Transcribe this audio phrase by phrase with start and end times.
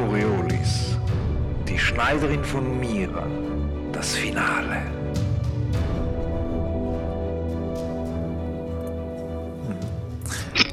[0.00, 0.96] Coriolis,
[1.68, 3.26] die Schneiderin von Mira,
[3.92, 4.80] das Finale.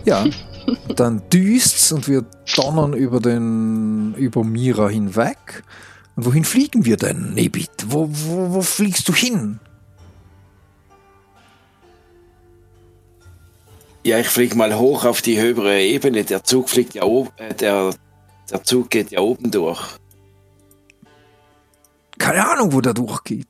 [0.05, 0.25] Ja,
[0.95, 2.23] dann düst's und wir
[2.55, 5.63] donnern über den über Mira hinweg.
[6.15, 7.69] Und wohin fliegen wir denn, Nebit?
[7.87, 9.59] Wo, wo, wo fliegst du hin?
[14.05, 16.23] Ja, ich fliege mal hoch auf die höhere Ebene.
[16.23, 17.91] Der Zug fliegt ja oben, äh, der,
[18.49, 19.81] der Zug geht ja oben durch.
[22.17, 23.47] Keine Ahnung, wo der durchgeht.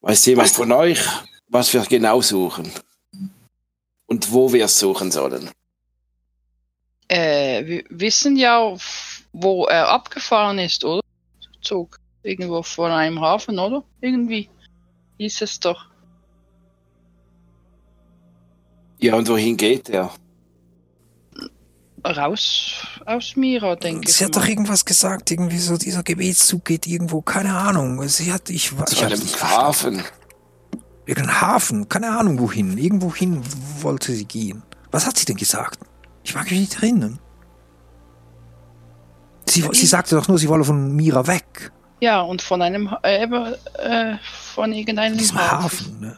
[0.00, 1.00] Weiß jemand von euch,
[1.48, 2.72] was wir genau suchen?
[4.06, 5.50] Und wo wir es suchen sollen?
[7.08, 8.76] Äh, wir wissen ja,
[9.32, 11.02] wo er abgefahren ist, oder?
[11.60, 11.98] Zug.
[12.22, 13.84] Irgendwo vor einem Hafen, oder?
[14.00, 14.48] Irgendwie
[15.18, 15.86] hieß es doch.
[18.98, 20.12] Ja, und wohin geht er?
[22.04, 24.16] Raus aus Mira, denke ich.
[24.16, 24.40] Sie hat mal.
[24.40, 28.06] doch irgendwas gesagt, irgendwie so, dieser Gebetszug geht irgendwo, keine Ahnung.
[28.08, 29.20] Sie hat, ich, ich Zu einem.
[29.40, 30.02] Hafen.
[31.06, 32.76] Irgendein Hafen, keine Ahnung wohin.
[32.76, 33.42] Irgendwohin
[33.80, 34.62] wollte sie gehen.
[34.90, 35.78] Was hat sie denn gesagt?
[36.24, 37.18] Ich mag mich nicht erinnern.
[39.48, 41.72] Sie, sie sagte doch nur, sie wolle von Mira weg.
[42.00, 44.16] Ja, und von einem, äh, äh,
[44.54, 45.62] von irgendeinem Diesem Hafen.
[45.64, 46.16] Hafen, ne?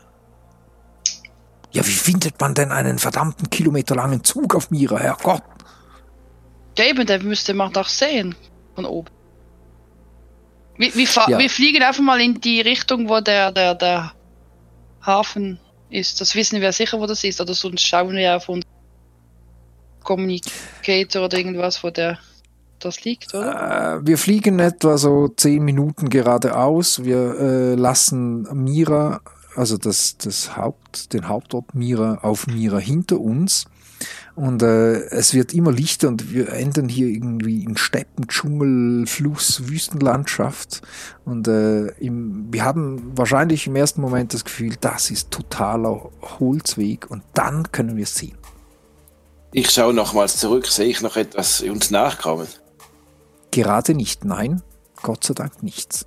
[1.72, 5.42] Ja, wie findet man denn einen verdammten kilometerlangen Zug auf Mira, Herrgott?
[6.77, 8.34] Ja, eben, der müsste man doch sehen.
[8.75, 9.11] Von oben.
[10.77, 11.39] Wir, wir, Ja.
[11.39, 14.12] wir fliegen einfach mal in die Richtung, wo der, der, der
[15.05, 16.20] Hafen ist.
[16.20, 17.41] Das wissen wir sicher, wo das ist.
[17.41, 18.69] Oder sonst schauen wir auf unseren
[20.03, 22.19] Communicator oder irgendwas, wo der
[22.81, 23.97] das liegt, oder?
[24.00, 27.03] Äh, wir fliegen etwa so zehn Minuten geradeaus.
[27.05, 29.20] Wir äh, lassen Mira,
[29.56, 33.64] also das, das Haupt, den Hauptort Mira auf Mira hinter uns.
[34.37, 39.69] Und äh, es wird immer lichter und wir enden hier irgendwie in Steppen, Dschungel, Fluss,
[39.69, 40.83] Wüstenlandschaft.
[41.25, 47.09] Und äh, im, wir haben wahrscheinlich im ersten Moment das Gefühl, das ist totaler Holzweg
[47.11, 48.37] und dann können wir es sehen.
[49.53, 50.67] Ich schaue nochmals zurück.
[50.67, 52.49] Sehe ich noch etwas uns nachkommen?
[53.53, 54.62] Gerade nicht, nein,
[55.00, 56.06] Gott sei Dank nichts.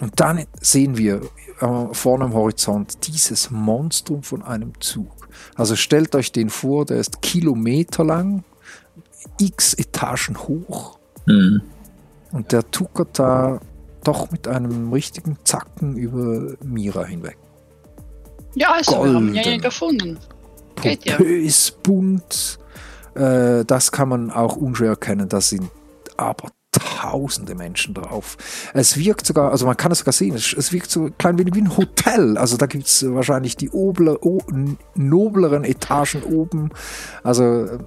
[0.00, 1.22] Und dann sehen wir
[1.60, 5.21] äh, vorne am Horizont dieses Monstrum von einem Zug.
[5.54, 8.44] Also stellt euch den vor, der ist kilometerlang,
[9.40, 11.62] x Etagen hoch Hm.
[12.32, 13.60] und der tuckert da
[14.02, 17.38] doch mit einem richtigen Zacken über Mira hinweg.
[18.54, 19.60] Ja, also, wir haben ihn ja golden.
[19.62, 20.18] gefunden.
[20.82, 21.16] Geht ja.
[21.16, 22.58] Pompös, bunt,
[23.14, 25.28] äh, das kann man auch unschwer erkennen.
[25.28, 25.70] Da sind
[26.16, 28.36] aber tausende Menschen drauf.
[28.72, 31.38] Es wirkt sogar, also man kann es sogar sehen, es, es wirkt so ein klein
[31.38, 32.38] wenig wie ein Hotel.
[32.38, 34.40] Also da gibt es wahrscheinlich die obler, o,
[34.94, 36.70] nobleren Etagen oben.
[37.22, 37.78] Also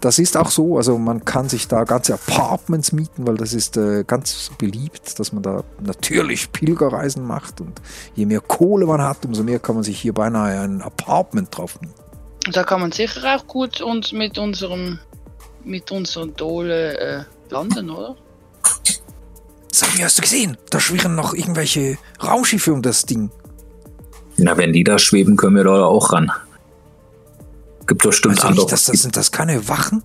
[0.00, 3.76] das ist auch so, also man kann sich da ganze Apartments mieten, weil das ist
[3.76, 7.80] äh, ganz beliebt, dass man da natürlich Pilgerreisen macht und
[8.14, 11.80] je mehr Kohle man hat, umso mehr kann man sich hier beinahe ein Apartment drauf
[11.80, 11.94] mieten.
[12.46, 14.98] Und da kann man sicher auch gut uns mit unserem
[15.64, 18.16] mit unseren Dole äh, landen, oder?
[19.70, 20.56] Sag mir, hast du gesehen?
[20.70, 23.30] Da schwirren noch irgendwelche Raumschiffe um das Ding.
[24.36, 26.30] Na, wenn die da schweben, können wir da auch ran.
[27.86, 28.64] Gibt doch bestimmt Also andere.
[28.64, 30.02] nicht, das, das, sind das keine Wachen?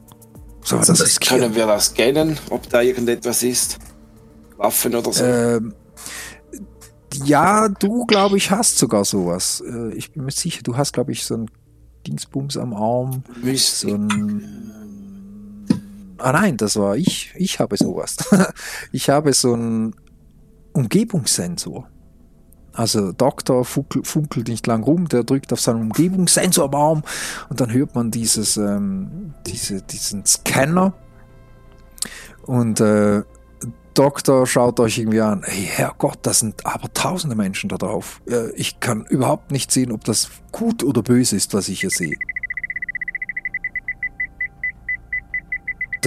[0.63, 1.19] Sollen wir das Das?
[1.19, 3.77] Können wir das scannen, ob da irgendetwas ist?
[4.57, 5.23] Waffen oder so?
[5.23, 5.73] Ähm,
[7.23, 9.63] ja, du, glaube ich, hast sogar sowas.
[9.65, 11.51] Äh, ich bin mir sicher, du hast, glaube ich, so ein
[12.05, 13.23] Dingsbums am Arm.
[13.41, 13.89] Müsste.
[13.89, 14.71] So ein.
[16.19, 17.33] Ah nein, das war ich.
[17.35, 18.17] Ich habe sowas.
[18.91, 19.95] ich habe so einen
[20.73, 21.87] Umgebungssensor.
[22.73, 27.03] Also Doktor funkelt, nicht lang rum, der drückt auf seinen Umgebungssensor am Arm
[27.49, 30.93] und dann hört man dieses, ähm, diese, diesen Scanner
[32.45, 33.23] und äh,
[33.95, 35.41] Doktor schaut euch irgendwie an.
[35.43, 38.21] Hey, Herrgott, das sind aber tausende Menschen da drauf.
[38.29, 41.89] Äh, ich kann überhaupt nicht sehen, ob das gut oder böse ist, was ich hier
[41.89, 42.15] sehe.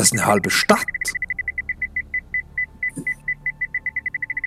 [0.00, 0.78] Das ist eine halbe Stadt.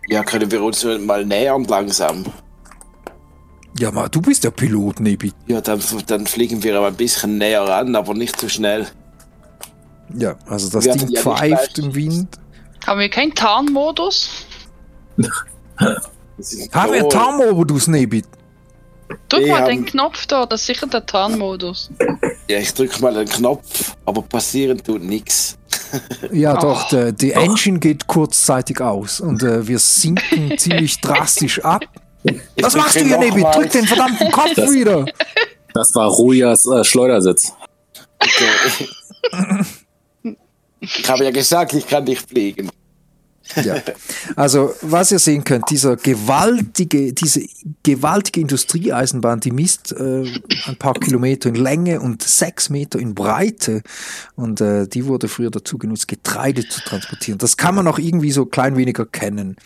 [0.07, 2.25] Ja, können wir uns mal nähern langsam?
[3.77, 5.31] Ja, mal, du bist der Pilot, Nebi.
[5.45, 8.87] Ja, dann, dann fliegen wir aber ein bisschen näher ran, aber nicht zu schnell.
[10.15, 12.35] Ja, also das Wir Ding ja pfeift im Wind.
[12.87, 14.47] Haben wir keinen Tarnmodus?
[16.71, 18.23] Haben wir Tarnmodus, Nebi?
[19.29, 21.91] Drück mal den Knopf da, das ist sicher der Tarnmodus.
[22.49, 25.57] Ja, ich drücke mal den Knopf, aber passieren tut nichts.
[26.31, 26.61] Ja, Oh.
[26.61, 31.83] doch, der, die Engine geht kurzzeitig aus und äh, wir sinken ziemlich drastisch ab.
[32.59, 33.41] Was machst du hier, Nebi?
[33.41, 35.05] Drück den verdammten Kopf Das- wieder!
[35.73, 37.51] Das war Rujas äh, Schleudersitz.
[38.19, 39.65] Okay.
[40.81, 42.69] ich habe ja gesagt, ich kann dich fliegen.
[43.63, 43.75] Ja.
[44.35, 47.41] Also, was ihr sehen könnt, dieser gewaltige, diese
[47.83, 50.25] gewaltige Industrieeisenbahn, die misst äh,
[50.65, 53.81] ein paar Kilometer in Länge und sechs Meter in Breite.
[54.35, 57.37] Und äh, die wurde früher dazu genutzt, Getreide zu transportieren.
[57.37, 59.57] Das kann man auch irgendwie so klein wenig erkennen.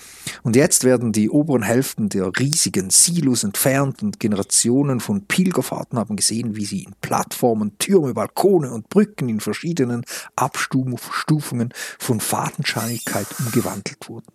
[0.44, 6.16] Und jetzt werden die oberen Hälften der riesigen Silos entfernt und Generationen von Pilgerfahrten haben
[6.16, 10.04] gesehen, wie sie in Plattformen, Türme, Balkone und Brücken in verschiedenen
[10.36, 13.67] Abstufungen von Fadenscheinigkeit umgewandelt
[14.08, 14.28] wurden.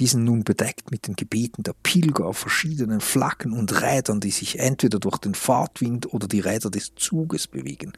[0.00, 4.32] Die sind nun bedeckt mit den Gebeten der Pilger auf verschiedenen Flaggen und Rädern, die
[4.32, 7.92] sich entweder durch den Fahrtwind oder die Räder des Zuges bewegen.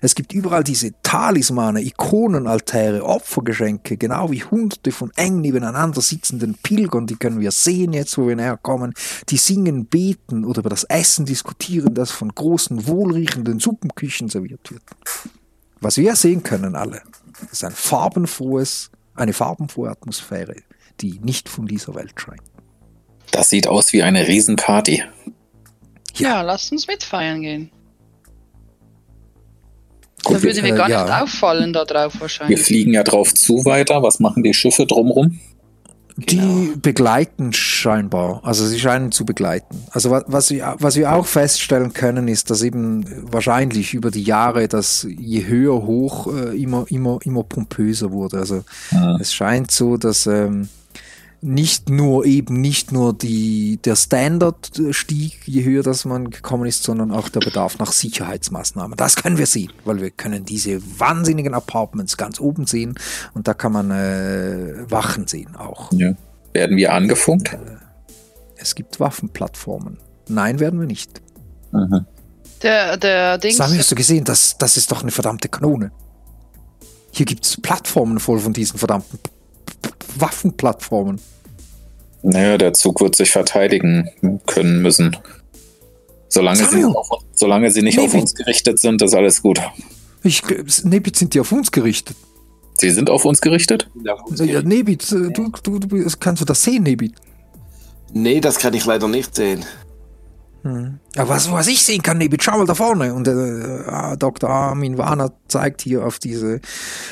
[0.00, 7.06] Es gibt überall diese Talismane, Ikonenaltäre, Opfergeschenke, genau wie hunderte von eng nebeneinander sitzenden Pilgern,
[7.06, 8.94] die können wir sehen jetzt, wo wir näher kommen,
[9.28, 14.82] die singen, beten oder über das Essen diskutieren, das von großen, wohlriechenden Suppenküchen serviert wird.
[15.80, 17.02] Was wir sehen können alle,
[17.50, 18.90] ist ein farbenfrohes,
[19.22, 20.56] eine farbenfrohe Atmosphäre,
[21.00, 22.42] die nicht von dieser Welt scheint.
[23.30, 25.04] Das sieht aus wie eine Riesenparty.
[26.16, 27.70] Ja, lasst uns mitfeiern gehen.
[30.24, 31.22] Gut, da würde wir- mir gar äh, nicht ja.
[31.22, 32.60] auffallen da drauf Wir wahrscheinlich.
[32.60, 34.02] fliegen ja drauf zu weiter.
[34.02, 35.40] Was machen die Schiffe drumrum?
[36.16, 39.82] Die begleiten scheinbar, also sie scheinen zu begleiten.
[39.90, 44.22] Also wa- was wir, was wir auch feststellen können, ist, dass eben wahrscheinlich über die
[44.22, 48.38] Jahre das je höher hoch äh, immer, immer, immer pompöser wurde.
[48.38, 49.16] Also Ja.
[49.20, 50.68] es scheint so, dass ähm,
[51.42, 56.66] nicht nur eben nicht nur die, der Standard äh, stieg, je höher das man gekommen
[56.66, 58.96] ist, sondern auch der Bedarf nach Sicherheitsmaßnahmen.
[58.96, 62.94] Das können wir sehen, weil wir können diese wahnsinnigen Apartments ganz oben sehen
[63.34, 65.90] und da kann man äh, Wachen sehen auch.
[65.92, 66.14] Ja.
[66.52, 67.58] Werden wir angefunkt?
[68.56, 69.98] Es gibt Waffenplattformen.
[70.28, 71.20] Nein, werden wir nicht.
[71.72, 72.06] Mhm.
[72.62, 73.56] Der, der Dings.
[73.56, 75.90] Sami, hast du gesehen, das, das ist doch eine verdammte Kanone.
[77.10, 79.18] Hier gibt es Plattformen voll von diesen verdammten
[80.20, 81.20] Waffenplattformen.
[82.22, 84.08] Naja, der Zug wird sich verteidigen
[84.46, 85.16] können müssen.
[86.28, 89.60] Solange, sie, auf, solange sie nicht Nee, auf uns gerichtet sind, ist alles gut.
[90.22, 90.42] Ich,
[90.84, 92.16] Nebit sind die auf uns gerichtet.
[92.78, 93.88] Sie sind auf uns gerichtet?
[94.02, 97.14] Ja, Nebit, du, du, du kannst du das sehen, Nebit?
[98.12, 99.64] Nee, das kann ich leider nicht sehen.
[100.64, 103.12] Ja, was, was ich sehen kann, Nebit, schau mal da vorne.
[103.14, 104.48] Und äh, ah, Dr.
[104.48, 106.60] Armin Warner zeigt hier auf diese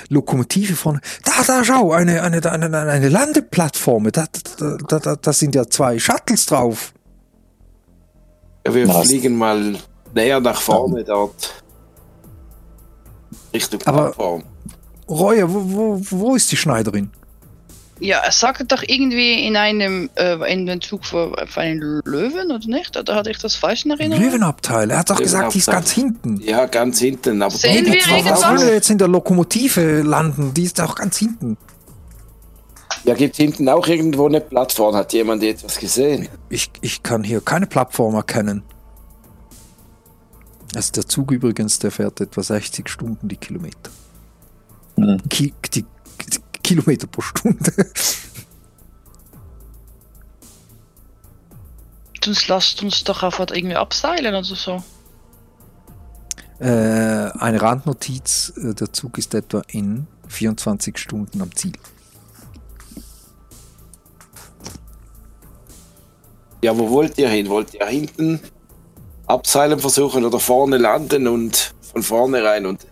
[0.09, 1.01] Lokomotive vorne.
[1.25, 4.11] Da, da, schau, eine, eine, eine, eine Landeplattform.
[4.13, 4.27] Da,
[4.59, 6.93] da, da, da, da sind ja zwei Shuttles drauf.
[8.67, 9.09] Ja, wir Was?
[9.09, 9.77] fliegen mal
[10.15, 11.63] näher nach vorne dort.
[13.53, 14.45] Richtung Aber- Plattform.
[15.09, 17.11] Roya, wo, wo, wo ist die Schneiderin?
[18.01, 22.51] Ja, er sagte doch irgendwie in einem, äh, in dem Zug von, von einem Löwen,
[22.51, 22.97] oder nicht?
[22.97, 24.25] Oder hatte ich das falsch in Erinnerung?
[24.25, 24.91] Löwenabteil.
[24.91, 26.41] Er hat doch gesagt, die ist ganz hinten.
[26.41, 27.43] Ja, ganz hinten.
[27.43, 28.63] Aber Sehen wir was irgendwas?
[28.63, 30.55] wir jetzt in der Lokomotive landen?
[30.55, 31.59] Die ist auch ganz hinten.
[33.05, 34.95] Ja, gibt hinten auch irgendwo eine Plattform?
[34.95, 36.29] Hat jemand etwas gesehen?
[36.49, 38.63] Ich, ich kann hier keine Plattform erkennen.
[40.75, 43.91] Also der Zug übrigens, der fährt etwa 60 Stunden die Kilometer.
[44.97, 45.21] Hm.
[45.29, 45.87] Ki die, die
[46.71, 47.73] Kilometer pro Stunde.
[52.25, 54.81] Sonst lasst uns doch einfach irgendwie abseilen oder so.
[56.61, 61.73] äh, eine Randnotiz, äh, der Zug ist etwa in 24 Stunden am Ziel.
[66.63, 67.49] Ja, wo wollt ihr hin?
[67.49, 68.39] Wollt ihr hinten
[69.27, 72.67] abseilen versuchen oder vorne landen und von vorne rein?
[72.67, 72.87] Und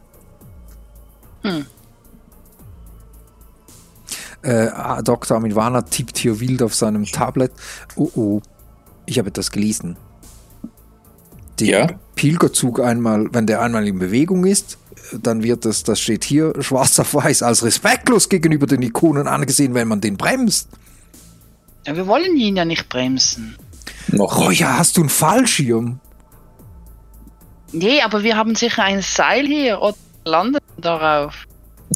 [4.42, 4.68] Äh,
[5.02, 5.37] Dr.
[5.37, 7.52] Armin Warner tippt hier wild auf seinem Tablet.
[7.97, 8.40] Oh oh,
[9.07, 9.97] ich habe etwas gelesen.
[11.61, 11.87] Der Ja?
[12.14, 14.78] Pilgerzug einmal, wenn der einmal in Bewegung ist,
[15.12, 19.75] dann wird das, das steht hier schwarz auf weiß, als respektlos gegenüber den Ikonen angesehen,
[19.75, 20.68] wenn man den bremst.
[21.87, 23.57] Ja, wir wollen ihn ja nicht bremsen.
[24.09, 26.00] Noch Oh ja, hast du einen Fallschirm?
[27.73, 31.47] Nee, aber wir haben sicher ein Seil hier oder landen darauf.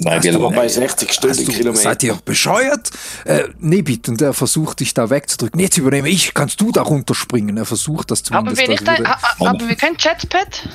[0.05, 0.73] Nein, wir aber bei landen.
[0.75, 1.83] 60 Stunden Hast du, Kilometer.
[1.83, 2.91] seid ihr bescheuert?
[3.25, 4.11] Äh, nee, bitte.
[4.11, 5.59] Und er versucht dich da wegzudrücken.
[5.61, 7.57] Jetzt übernehme ich, kannst du da runterspringen?
[7.57, 8.69] Er versucht das Haben zumindest.
[8.69, 9.07] wir, das nicht
[9.41, 10.69] ein, haben wir kein Jetpad?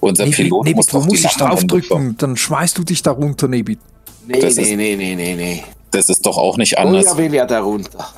[0.00, 3.48] Unser Nebit, Pilot Nebit, muss die dich Landung draufdrücken, dann schmeißt du dich da runter,
[3.48, 3.78] Nebit.
[4.26, 5.64] Nee, Das nee, ist- nee, nee, nee, nee.
[5.90, 7.04] Das ist doch auch nicht Oh anders.
[7.04, 8.12] ja, will ja da runter.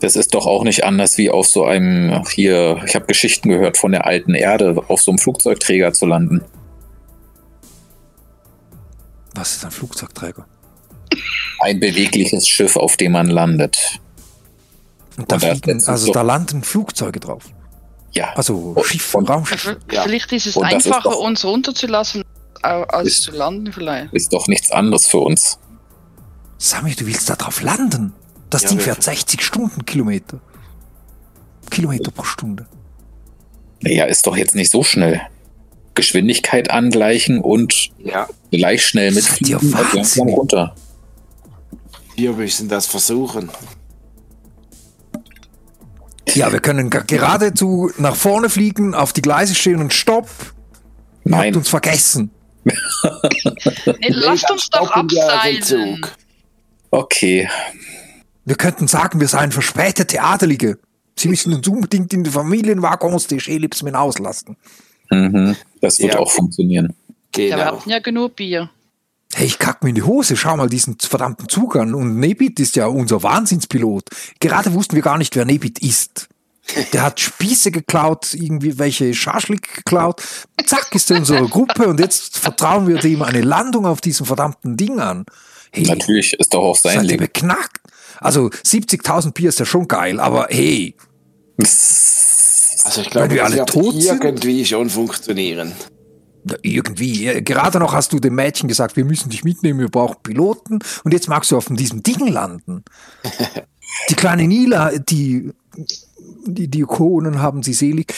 [0.00, 3.50] Das ist doch auch nicht anders wie auf so einem, ach hier, ich habe Geschichten
[3.50, 6.40] gehört von der alten Erde, auf so einem Flugzeugträger zu landen.
[9.34, 10.46] Was ist ein Flugzeugträger?
[11.60, 14.00] Ein bewegliches Schiff, auf dem man landet.
[15.16, 17.44] Und da Und da fliegen, also doch- da landen Flugzeuge drauf.
[18.12, 18.32] Ja.
[18.34, 19.76] Also Schiff, und- Raumschiff.
[19.92, 20.02] Ja.
[20.02, 22.24] Vielleicht ist es Und das ist einfacher, doch- uns runterzulassen,
[22.62, 24.12] als Ist- zu landen vielleicht.
[24.12, 25.58] Ist doch nichts anderes für uns.
[26.58, 28.12] Sami, du willst da drauf landen?
[28.50, 30.40] Das Ja, Ding fährt 60 Stundenkilometer.
[31.70, 32.66] Kilometer pro Stunde.
[33.80, 35.20] Naja, ist doch jetzt nicht so schnell.
[35.94, 40.74] Geschwindigkeit angleichen und Ja, gleich schnell ihr und langsam runter.
[42.16, 43.50] wir müssen das versuchen.
[46.34, 50.28] Ja, wir können ge- geradezu nach vorne fliegen, auf die Gleise stehen und stopp.
[51.24, 52.30] Ihr habt Nein, uns vergessen.
[52.64, 52.72] Nee,
[54.10, 56.06] lasst uns doch den abseilen.
[56.90, 57.48] Okay.
[58.44, 60.78] Wir könnten sagen, wir seien verspätete Adelige.
[61.18, 64.56] Sie müssen uns unbedingt in die Familienwaggons des Elips mit auslassen.
[65.10, 65.56] Mhm.
[65.80, 66.20] Das wird Ja.
[66.20, 66.94] auch funktionieren.
[67.36, 67.64] Ja, wir Genau.
[67.66, 68.70] hatten ja genug Bier.
[69.32, 71.94] Hey, ich kack mir in die Hose, schau mal diesen verdammten Zug an.
[71.94, 74.08] Und Nebit ist ja unser Wahnsinnspilot.
[74.40, 76.28] Gerade wussten wir gar nicht, wer Nebit ist.
[76.92, 80.22] Der hat Spieße geklaut, irgendwie welche Schaschlik geklaut.
[80.66, 84.26] Zack, ist er in unserer Gruppe und jetzt vertrauen wir dem eine Landung auf diesem
[84.26, 85.24] verdammten Ding an.
[85.72, 87.20] Hey, Natürlich ist doch auch sein Leben.
[87.20, 87.78] beknackt?
[88.20, 90.94] Also 70.000 Bier ist ja schon geil, aber hey,
[92.84, 94.24] Also ich glaube, Wenn wir das alle wird tot sind?
[94.24, 95.72] irgendwie schon funktionieren.
[96.62, 100.16] Irgendwie, äh, gerade noch hast du dem Mädchen gesagt, wir müssen dich mitnehmen, wir brauchen
[100.22, 102.82] Piloten und jetzt magst du auf diesem Ding landen.
[104.08, 105.52] Die kleine Nila, die,
[106.46, 108.14] die Diakonen haben sie selig,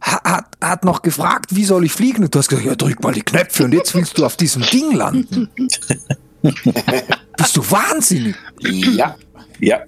[0.00, 2.22] ha- hat, hat noch gefragt, wie soll ich fliegen?
[2.22, 4.62] Und du hast gesagt, ja, drück mal die Knöpfe und jetzt willst du auf diesem
[4.62, 5.48] Ding landen.
[6.42, 8.36] Bist du wahnsinnig?
[8.60, 9.16] Ja,
[9.58, 9.80] Ja,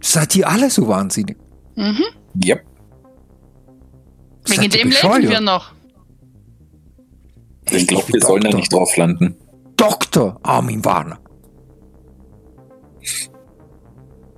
[0.00, 1.36] Seid ihr alle so wahnsinnig?
[1.74, 1.84] ja.
[2.54, 2.62] Wegen
[4.44, 5.18] Seid ihr dem bescheuert?
[5.18, 5.72] leben wir noch.
[7.70, 9.36] Ich glaube, wir sollen da nicht drauf landen.
[9.76, 10.38] Dr.
[10.42, 11.18] Armin Warner.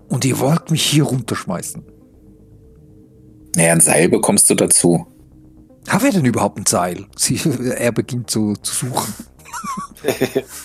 [0.09, 1.85] Und ihr wollt mich hier runterschmeißen.
[3.57, 5.07] Naja, ein Seil bekommst du dazu.
[5.89, 7.07] Haben wir denn überhaupt ein Seil?
[7.17, 7.41] Sie,
[7.77, 9.15] er beginnt so zu suchen.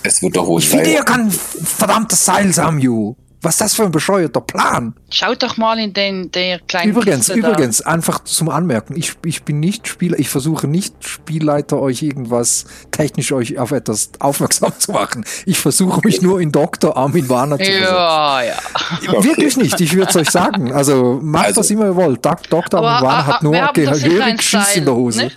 [0.03, 3.15] Es wird doch wohl Ich finde ja kein verdammtes Seil, Samju.
[3.45, 4.93] Was ist das für ein bescheuerter Plan?
[5.09, 7.51] Schaut doch mal in den der kleinen Übrigens, Kiste da.
[7.51, 12.65] übrigens, einfach zum Anmerken, ich, ich bin nicht Spieler, ich versuche nicht Spielleiter euch irgendwas
[12.91, 15.23] technisch euch auf etwas aufmerksam zu machen.
[15.45, 16.97] Ich versuche mich nur in Dr.
[16.97, 17.93] Armin Warner zu versetzen.
[17.93, 19.23] Ja, ja.
[19.23, 20.73] Wirklich nicht, ich würde es euch sagen.
[20.73, 22.25] Also macht Also- was immer ihr wollt.
[22.25, 22.51] Dr.
[22.73, 25.25] Aber, Armin Warner hat nur gehörig Schiss in der Hose.
[25.25, 25.31] ne?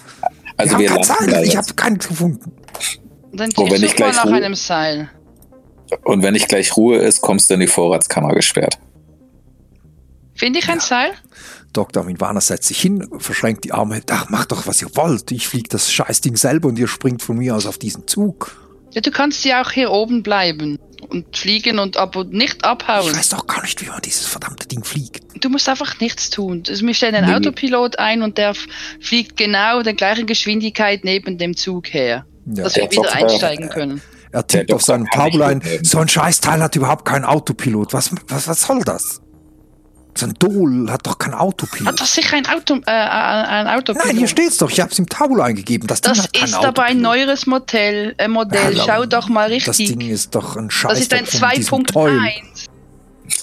[0.56, 2.52] Also wir wir haben kein landen da Seil, ich habe keinen gefunden.
[3.32, 5.10] Dann Oh, ich wenn ich gleich nach einem Seil.
[6.04, 8.78] Und wenn nicht gleich Ruhe ist, kommst du in die Vorratskammer gesperrt.
[10.35, 11.11] Finde ich ein Seil?
[11.73, 12.02] Dr.
[12.02, 14.00] Armin Warner setzt sich hin, verschränkt die Arme.
[14.11, 15.30] Ach, macht doch, was ihr wollt.
[15.33, 18.57] Ich fliege das Scheißding selber und ihr springt von mir aus auf diesen Zug.
[18.92, 20.78] Ja, du kannst ja auch hier oben bleiben
[21.11, 23.14] und fliegen und ab und nicht Ich abhauen.
[23.14, 25.23] weiß doch gar nicht, wie man dieses verdammte Ding fliegt.
[25.45, 26.62] Du musst einfach nichts tun.
[26.66, 27.35] Wir stellen einen Nee.
[27.37, 28.66] Autopilot ein und der f-
[29.00, 32.62] fliegt genau der gleichen Geschwindigkeit neben dem Zug her, Ja.
[32.64, 34.00] dass wir Der wieder einsteigen können.
[34.32, 35.58] Er tippt auf nicht Tabulein.
[35.58, 35.85] mitnehmen.
[35.85, 37.92] So ein Scheißteil hat überhaupt keinen Autopilot.
[37.92, 39.20] Was, was, was soll das?
[40.16, 41.87] So ein Dol hat doch keinen Autopilot.
[41.87, 44.06] Hat das sicher ein Auto, äh, ein Autopilot?
[44.06, 44.68] Nein, hier steht's doch.
[44.70, 45.87] Ich habe es im Tabul eingegeben.
[45.87, 48.14] Das, Ding Das hat keinen ist aber ein neueres Modell.
[48.18, 48.76] Äh, Modell.
[48.76, 49.97] Ja, Schau doch mal Das richtig.
[49.97, 50.90] Ding ist doch ein Scheiß.
[50.90, 52.20] Das ist ein von diesem Toll.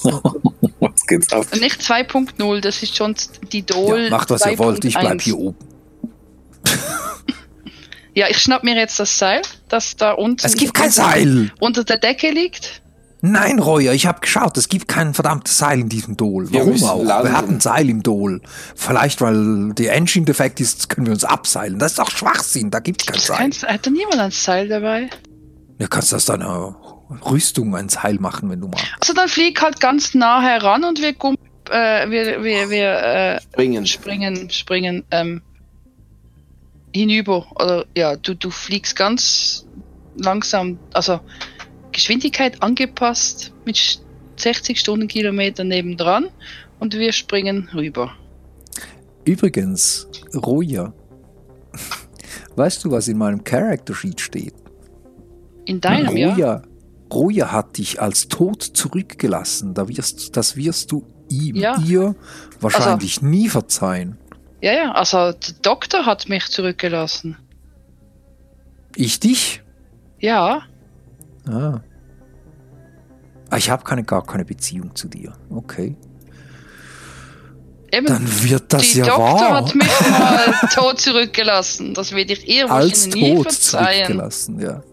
[0.01, 1.46] 2.1 Was geht's ab?
[1.51, 2.60] und nicht 2.0.
[2.62, 3.15] Das ist schon
[3.51, 4.04] die Dol.
[4.06, 4.84] Ja, macht, was ihr wollt.
[4.84, 5.22] Ich bleib 2.1.
[5.22, 5.58] hier oben.
[8.15, 11.51] Ja, ich schnapp mir jetzt das Seil, das da unten Es gibt kein Seil.
[11.60, 12.81] unter der Decke liegt.
[13.22, 14.55] Nein, Royer, ich habe geschaut.
[14.55, 16.51] Es gibt kein verdammtes Seil in diesem Dol.
[16.51, 17.03] Wir Warum auch?
[17.03, 17.27] landen.
[17.29, 18.41] Wir hatten ein Seil im Dol.
[18.75, 21.79] Vielleicht, weil der Engine defekt ist, können wir uns abseilen.
[21.79, 22.69] Das ist doch Schwachsinn.
[22.72, 23.38] Da gibt's kein Gibt's Seil.
[23.38, 25.10] kein, hat da niemand ein Seil dabei?
[25.79, 26.75] Du kannst aus deiner
[27.29, 28.86] Rüstung ein Seil machen, wenn du magst.
[29.01, 31.39] Also dann flieg halt ganz nah heran und wir, gump,
[31.72, 33.88] äh, wir, wir, wir äh, bringen.
[33.88, 35.41] springen, springen ähm,
[36.96, 37.46] hinüber.
[37.56, 39.66] Oder ja, du, du fliegst ganz
[40.18, 41.20] langsam, also
[41.92, 44.00] Geschwindigkeit angepasst mit sch-
[44.38, 46.28] 60 Stundenkilometer nebendran
[46.80, 48.12] und wir springen rüber.
[49.24, 50.94] Übrigens, Roya,
[52.56, 54.54] weißt du, was in meinem Character Sheet steht?
[55.66, 56.34] In deinem, ja?
[56.34, 56.62] Roya,
[57.12, 59.74] Roya hat dich als tot zurückgelassen.
[59.74, 61.82] Da wirst, das wirst du ihm, Ja.
[61.88, 62.16] ihr
[62.60, 64.18] wahrscheinlich nie verzeihen.
[64.65, 67.38] Ja, ja, also der Doktor hat mich zurückgelassen.
[68.95, 69.62] Ich dich?
[70.19, 70.63] Ja,
[71.48, 71.81] Ah.
[73.51, 75.34] Ah, Ich habe keine, gar keine Beziehung zu dir.
[75.51, 75.95] Okay.
[77.91, 78.07] eben.
[78.07, 79.55] Dann wird das ja Doktor wahr.
[79.57, 81.93] hat mich mal tot zurückgelassen.
[81.93, 84.05] Das werde ich ihr als wahrscheinlich nie tot verzeihen.
[84.07, 84.84] zurückgelassen, ja.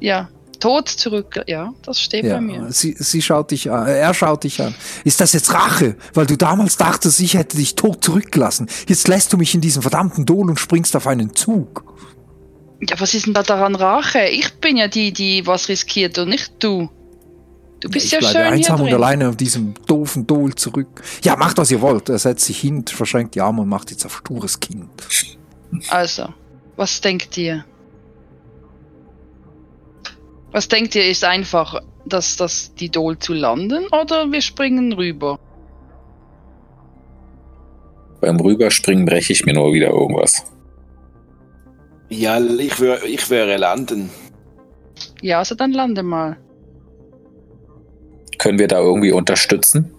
[0.00, 1.42] Ja, Tod zurück.
[1.46, 2.66] Ja, das steht Ja, bei mir.
[2.70, 4.74] sie, sie schaut dich an, äh, er schaut dich an.
[5.04, 5.96] Ist das jetzt Rache?
[6.14, 8.68] Weil du damals dachtest, ich hätte dich tot zurückgelassen.
[8.88, 11.84] Jetzt lässt du mich in diesen verdammten Dol und springst auf einen Zug.
[12.80, 14.24] Ja, was ist denn da daran Rache?
[14.26, 16.88] Ich bin ja die, die was riskiert und nicht du.
[17.80, 21.02] Du bist ich ja, bleibe schön hier einsam und alleine auf diesem doofen Dol zurück.
[21.24, 22.08] Ja, macht was ihr wollt.
[22.08, 24.88] Er setzt sich hin, verschränkt die Arme und macht jetzt auf stures Kind.
[25.90, 26.32] Also,
[26.76, 27.64] was denkt ihr?
[30.56, 35.38] Was denkt ihr, ist einfach, dass das die Dol zu landen oder wir springen rüber?
[38.22, 40.46] Beim Rüberspringen breche ich mir nur wieder irgendwas.
[42.08, 44.08] Ja, ich, wär, ich wäre landen.
[45.20, 46.38] Ja, also dann lande mal.
[48.38, 49.92] Können wir da irgendwie unterstützen?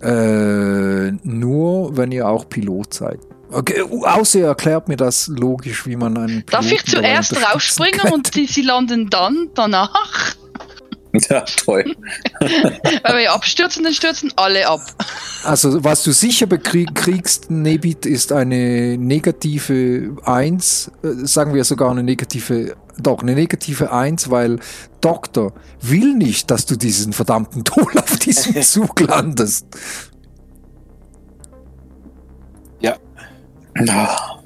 [0.00, 3.18] Äh, nur, wenn ihr auch Pilot seid.
[3.56, 8.00] Okay, außer ihr erklärt mir das logisch, wie man einen Piloten Darf ich zuerst rausspringen
[8.00, 8.14] könnte.
[8.14, 10.34] und die, sie landen dann danach?
[11.30, 11.96] Ja, toll.
[12.40, 14.82] Weil wir abstürzen, dann stürzen alle ab.
[15.44, 21.90] Also, was du sicher bekrieg- kriegst, Nebit, ist eine negative 1, äh, sagen wir sogar
[21.90, 24.58] eine negative, doch, eine negative 1, weil
[25.00, 29.64] Doktor will nicht, dass du diesen verdammten Tol auf diesem Zug landest.
[33.88, 34.36] Ah,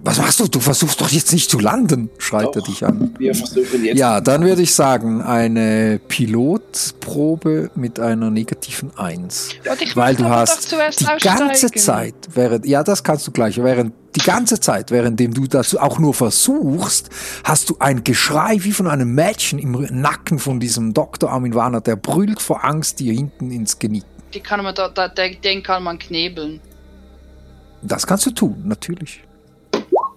[0.00, 0.46] Was machst du?
[0.46, 2.66] Du versuchst doch jetzt nicht zu landen, schreit er Doch.
[2.66, 3.14] dich an.
[3.18, 3.98] Wir versuchen jetzt.
[3.98, 9.50] Ja, dann würde ich sagen, eine Pilotprobe mit einer negativen 1.
[9.64, 11.70] Ja, und ich Weil du hast die ganze.
[11.72, 15.98] Zeit, während, ja, das kannst du gleich, während die ganze Zeit, währenddem du das auch
[15.98, 17.10] nur versuchst,
[17.44, 21.30] hast du ein Geschrei wie von einem Mädchen im Nacken von diesem Dr.
[21.30, 24.04] Armin Warner, der brüllt vor Angst dir hinten ins Genick.
[24.32, 26.60] Die kann man da, da, den kann man knebeln
[27.82, 29.22] Das kannst du tun, natürlich.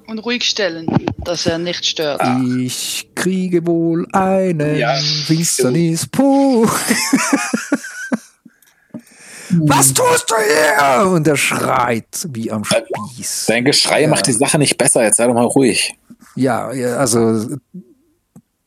[0.08, 0.88] und ruhig stellen,
[1.24, 2.22] dass er nicht stört.
[2.60, 4.94] Ich kriege wohl einen Ja,
[5.26, 6.68] Finsternis puh.
[9.54, 11.08] Was tust du hier?
[11.10, 13.46] Und er schreit wie am Spieß.
[13.48, 14.08] Dein Geschrei Ja.
[14.08, 15.04] macht die Sache nicht besser.
[15.04, 15.94] Jetzt sei doch mal ruhig.
[16.36, 17.58] Ja, ja, also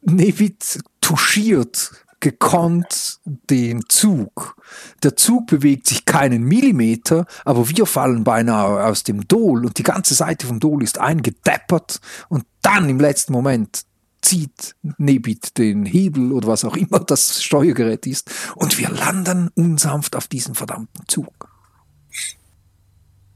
[0.03, 1.91] Nevit touchiert
[2.25, 4.57] gekonnt den Zug.
[5.03, 9.83] Der Zug bewegt sich keinen Millimeter, aber wir fallen beinahe aus dem Dol und die
[9.83, 13.85] ganze Seite vom Dol ist eingedeppert und dann im letzten Moment
[14.23, 20.17] zieht Nebit den Hebel oder was auch immer das Steuergerät ist und wir landen unsanft
[20.17, 21.51] auf diesen verdammten Zug.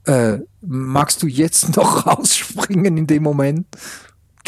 [0.07, 3.67] Äh, magst du jetzt noch rausspringen in dem Moment?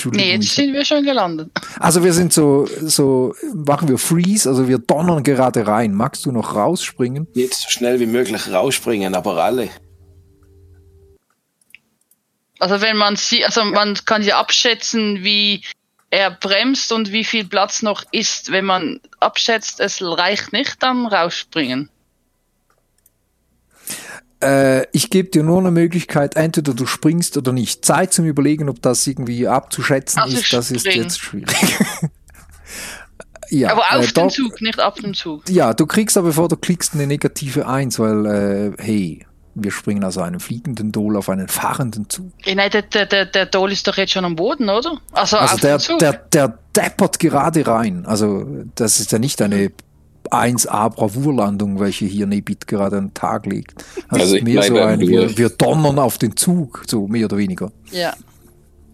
[0.00, 0.26] Entschuldigung.
[0.26, 1.50] Nee, jetzt sind wir schon gelandet.
[1.78, 5.94] also wir sind so, so, machen wir Freeze, also wir donnern gerade rein.
[5.94, 7.28] Magst du noch rausspringen?
[7.34, 9.68] Jetzt so schnell wie möglich rausspringen, aber alle.
[12.58, 15.62] Also wenn man sie, also man kann ja abschätzen, wie
[16.10, 18.50] er bremst und wie viel Platz noch ist.
[18.50, 21.88] Wenn man abschätzt, es reicht nicht, dann rausspringen.
[24.42, 27.85] Äh, ich gebe dir nur eine Möglichkeit, entweder du springst oder nicht.
[27.85, 31.03] Zeit zum Überlegen, ob das irgendwie abzuschätzen Also ist, das ist spring.
[31.03, 31.57] jetzt schwierig.
[33.50, 35.48] ja, Aber auf äh, den Zug, nicht ab dem Zug.
[35.48, 40.05] Ja, du kriegst aber bevor du klickst eine negative 1, weil, äh, hey, wir springen
[40.05, 42.33] also einem fliegenden Dol auf einen fahrenden Zug.
[42.44, 44.98] Eh, Nein, der, der, der, der Dol ist doch jetzt schon am Boden, oder?
[45.12, 48.07] Also, Also der, der, der deppert gerade rein.
[48.07, 49.72] Also das ist ja nicht eine
[50.32, 53.84] 1A Bravourlandung, welche hier Nebit gerade an den Tag legt.
[54.10, 55.38] Das Also ist ich mehr so ein, wir, Duell.
[55.38, 57.70] wir donnern auf den Zug, so mehr oder weniger.
[57.90, 58.14] ja.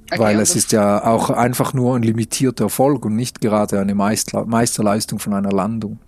[0.08, 3.80] Okay, Weil es das- ist ja auch einfach nur ein limitierter Erfolg und nicht gerade
[3.80, 5.98] eine Meister, Meisterleistung von einer Landung.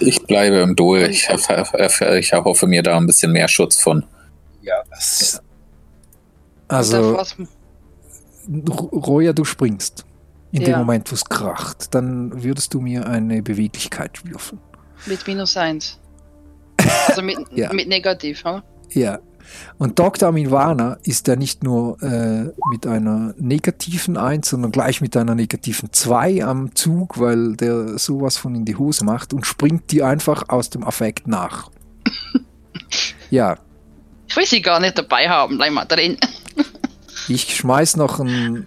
[0.00, 0.98] Ich bleibe im Dol.
[1.04, 4.04] Ich, ich erhoffe mir da ein bisschen mehr Schutz von.
[4.60, 5.40] Ja, das.
[6.68, 7.36] Also, das war's.
[8.52, 10.04] R- Roja, du springst.
[10.52, 10.78] In dem Ja.
[10.78, 14.60] Moment, wo es kracht, dann würdest du mir eine Beweglichkeit würfeln.
[15.06, 15.98] mit minus eins.
[17.08, 17.72] Also mit, Ja.
[17.72, 18.62] mit negativ, oder?
[18.90, 19.18] Ja.
[19.78, 20.28] Und Dr.
[20.28, 25.92] Aminwana ist ja nicht nur äh, mit einer negativen 1, sondern gleich mit einer negativen
[25.92, 30.48] 2 am Zug, weil der sowas von in die Hose macht und springt die einfach
[30.48, 31.70] aus dem Affekt nach.
[33.30, 33.56] ja,
[34.28, 36.16] Ich will sie gar nicht dabei haben, bleib mal drin.
[37.28, 38.66] ich schmeiß noch einen,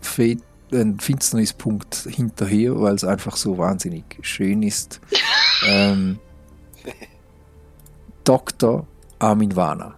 [0.00, 0.36] Fe
[0.74, 5.00] einen Finsternispunkt hinterher, weil es einfach so wahnsinnig schön ist.
[5.66, 6.18] ähm,
[8.24, 8.86] Dr.
[9.18, 9.94] Aminwana.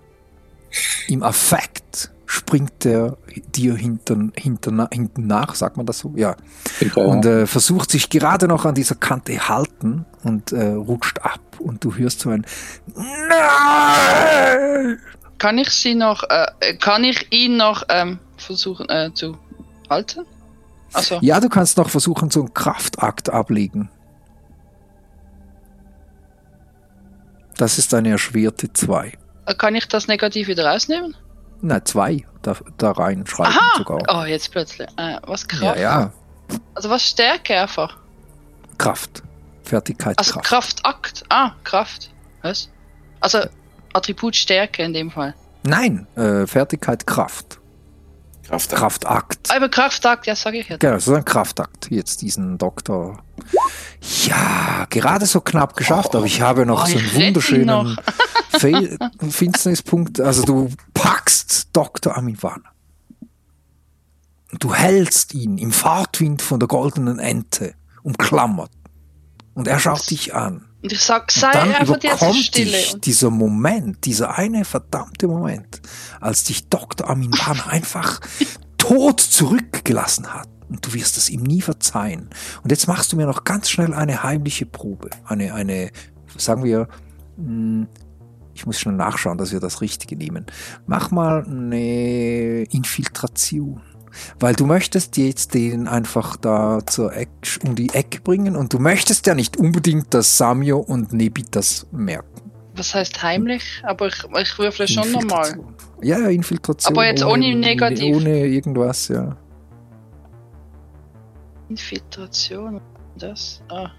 [1.09, 3.17] Im Affekt springt er
[3.55, 6.13] dir hinten, hinten, hinten nach, sagt man das so?
[6.17, 6.37] Ja.
[6.97, 11.41] Und äh, versucht sich gerade noch an dieser Kante halten und äh, rutscht ab.
[11.59, 12.45] Und du hörst so ein
[13.29, 14.99] Nein!
[15.39, 19.39] Kann ich sie noch, äh, kann ich ihn noch ähm, versuchen äh, zu
[19.89, 20.27] halten?
[20.93, 23.91] Also, Ja, du kannst noch versuchen, so einen Kraftakt ablegen.
[27.57, 29.13] Das ist eine erschwerte 2.
[29.59, 31.17] kann ich das negativ wieder rausnehmen?
[31.63, 33.79] Nein, 2 da, da reinschreiben Aha!
[33.79, 33.99] sogar.
[34.09, 34.89] Oh, jetzt plötzlich.
[34.97, 35.79] Äh, was ja, Kraft?
[35.81, 36.13] ja,
[36.75, 37.97] Also was Stärke einfach?
[38.79, 39.23] Kraft.
[39.63, 40.47] Fertigkeit, Also Kraft.
[40.83, 41.25] Kraftakt.
[41.29, 42.11] Ah, Kraft.
[42.43, 42.69] Was?
[43.21, 43.41] Also
[43.95, 45.35] Attribut Stärke in dem Fall.
[45.65, 47.59] Nein, äh, Fertigkeit, Kraft.
[48.49, 48.71] Kraft.
[48.71, 49.51] Kraftakt.
[49.51, 50.81] Aber Kraftakt, ja, sage ich jetzt.
[50.81, 51.91] Genau, so ein Kraftakt.
[51.91, 53.23] Jetzt diesen Doktor.
[54.27, 57.97] Ja, gerade so knapp geschafft, aber ich habe noch Oh, so einen wunderschönen
[59.31, 60.21] Finsternispunkt.
[60.21, 62.17] Also du packst Dr.
[62.17, 62.71] Aminwana.
[64.53, 68.71] Und du hältst ihn im Fahrtwind von der goldenen Ente umklammert.
[69.55, 70.66] Und er schaut dich an.
[70.87, 72.71] Und ich sag, Und sei dann einfach jetzt überkommt stille.
[72.71, 75.83] dich dieser Moment, dieser eine verdammte Moment,
[76.21, 77.11] als dich Dr.
[77.11, 78.21] Aminwana einfach
[78.79, 80.49] tot zurückgelassen hat.
[80.69, 82.31] Und du wirst es ihm nie verzeihen.
[82.63, 85.11] Und jetzt machst du mir noch ganz schnell eine heimliche Probe.
[85.25, 85.91] Eine, eine,
[86.37, 86.87] sagen wir,
[87.37, 87.89] mh,
[88.55, 90.47] ich muss schnell nachschauen, dass wir das Richtige nehmen.
[90.87, 93.81] Mach mal eine Infiltration.
[94.39, 97.29] Weil du möchtest jetzt den einfach da zur Eck,
[97.65, 101.87] um die Ecke bringen und du möchtest ja nicht unbedingt, dass Samio und Nebit das
[101.93, 102.51] merken.
[102.75, 103.83] Was heißt heimlich?
[103.85, 105.59] Aber ich, ich würfle schon nochmal.
[106.03, 106.95] Ja, ja, Infiltration.
[106.95, 108.17] Aber jetzt ohne negativ.
[108.17, 109.37] Ohne irgendwas, ja.
[111.69, 112.81] Infiltration.
[113.17, 113.63] Das.
[113.69, 113.91] Ah.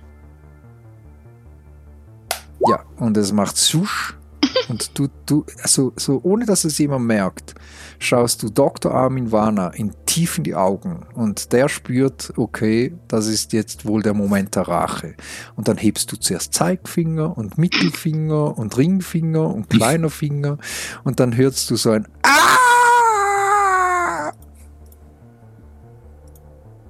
[2.68, 4.16] Ja, und es macht Susch.
[4.70, 7.56] und du, du, also so ohne dass es jemand merkt,
[8.00, 8.94] schaust du Dr.
[8.94, 14.02] Armin Warner in tief in die Augen und der spürt, okay, das ist jetzt wohl
[14.02, 15.16] der Moment der Rache.
[15.56, 20.58] Und dann hebst du zuerst Zeigfinger und Mittelfinger und Ringfinger und kleiner Finger
[21.04, 24.32] und dann hörst du so ein Ah!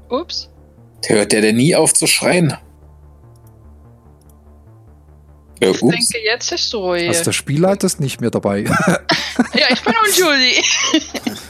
[0.10, 0.50] Ups.
[1.06, 2.54] Hört der denn nie auf zu schreien?
[5.60, 6.10] Äh, Ich ups.
[6.10, 7.08] denke, jetzt ist Ruhe.
[7.08, 8.60] Also der Spielleiter ist nicht mehr dabei.
[9.54, 10.78] ja, ich bin unschuldig.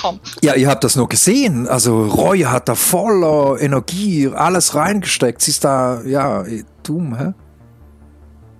[0.00, 0.20] Komm.
[0.42, 1.68] Ja, ihr habt das nur gesehen.
[1.68, 5.40] Also Roy hat da voller Energie alles reingesteckt.
[5.42, 7.34] Sie ist da, ja, eh, dumm, hä?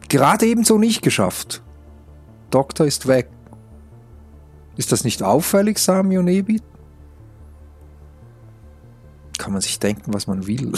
[0.08, 1.62] Gerade ebenso nicht geschafft.
[2.50, 3.28] Doktor ist weg.
[4.76, 6.62] Ist das nicht auffällig, Sami und Ebit?
[9.38, 10.72] Kann man sich denken, was man will.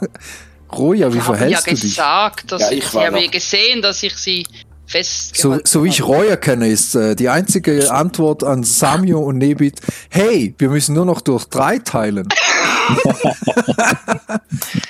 [0.76, 1.80] Roja, wie Ich habe ja verhältst du dich?
[1.82, 4.52] gesagt, dass Ja, ich, ich habe ja gesehen, dass ich sie So,
[4.86, 6.02] festgehalten so wie ich.
[6.02, 9.80] Roya kenne, ist äh, die einzige Antwort an Samio und Nebit,
[10.10, 12.28] hey, wir müssen nur noch durch drei teilen.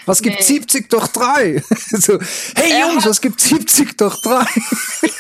[0.07, 0.43] was gibt Nee.
[0.45, 1.63] 70 durch drei?
[1.91, 2.19] so,
[2.57, 4.45] hey Er Jungs, was gibt 70 durch drei?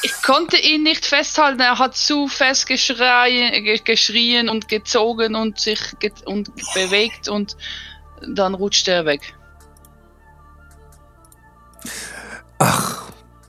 [0.02, 1.60] Ich konnte ihn nicht festhalten.
[1.60, 7.56] Er hat zu fest geschrien, ge- geschrien und gezogen und sich ge und bewegt und
[8.26, 9.34] dann rutscht er weg.
[12.58, 13.02] Ach,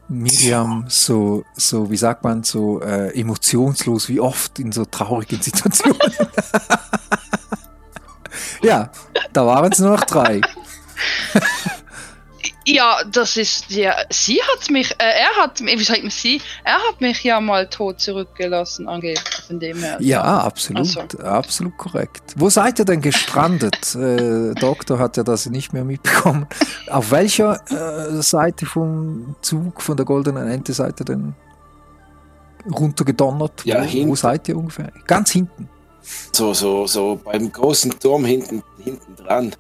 [0.10, 6.00] Miriam, so, so, wie sagt man, so äh, emotionslos wie oft in so traurigen Situationen.
[8.62, 8.92] ja,
[9.32, 10.42] da waren es nur noch drei.
[12.66, 13.96] Ja, das ist ja.
[14.10, 16.42] Sie hat mich, äh, er hat mich, wie sagt man sie?
[16.64, 19.20] Er hat mich ja mal tot zurückgelassen, angeblich.
[19.48, 19.98] Von dem her.
[20.00, 21.20] Ja, absolut, Ach so.
[21.24, 22.34] absolut korrekt.
[22.36, 23.96] Wo seid ihr denn gestrandet?
[23.96, 26.48] äh, Doktor hat ja das nicht mehr mitbekommen.
[26.90, 31.36] Auf welcher äh, Seite vom Zug, von der goldenen Ente seid ihr denn
[32.72, 33.66] runtergedonnert?
[33.66, 34.92] Ja, wo, wo seid ihr ungefähr?
[35.06, 35.70] Ganz hinten.
[36.32, 39.56] So, so, so beim großen Turm hinten, hinten dran.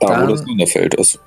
[0.00, 1.18] Da, wo Dann- das Sonderfeld ist.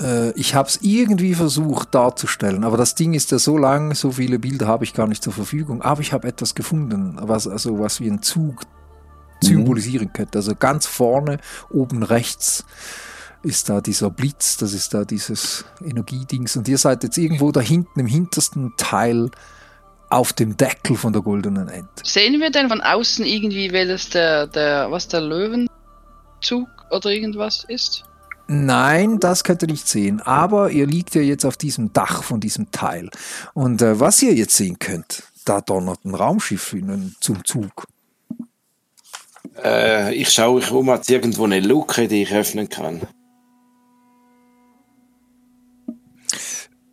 [0.00, 4.12] Äh, ich habe es irgendwie versucht darzustellen, aber das Ding ist ja so lang, so
[4.12, 5.82] viele Bilder habe ich gar nicht zur Verfügung.
[5.82, 8.62] Aber ich habe etwas gefunden, was also was wie ein Zug
[9.42, 10.38] symbolisieren könnte.
[10.38, 11.38] Also ganz vorne,
[11.70, 12.64] oben rechts
[13.42, 16.56] ist da dieser Blitz, das ist da dieses Energiedings.
[16.56, 19.30] Und ihr seid jetzt irgendwo da hinten im hintersten Teil
[20.10, 22.02] auf dem Deckel von der goldenen Ente.
[22.04, 28.04] Sehen wir denn von außen irgendwie, welches der, der, was der Löwenzug oder irgendwas ist?
[28.52, 30.20] Nein, das könnt ihr nicht sehen.
[30.20, 33.08] Aber ihr liegt ja jetzt auf diesem Dach von diesem Teil.
[33.54, 37.86] Und äh, was ihr jetzt sehen könnt, da donnert ein Raumschiff innen zum Zug.
[39.62, 43.02] Äh, ich schaue ich um, hat irgendwo eine Luke, die ich öffnen kann.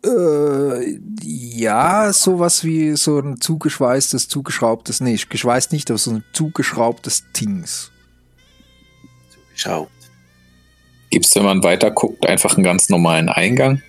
[0.04, 7.24] Äh, ja, sowas wie so ein zugeschweißtes, zugeschraubtes, nee, geschweißt nicht, aber so ein zugeschraubtes
[7.32, 7.90] Dings.
[9.58, 9.88] Schau.
[11.10, 13.82] Gibt es, wenn man weiter guckt, einfach einen ganz normalen Eingang?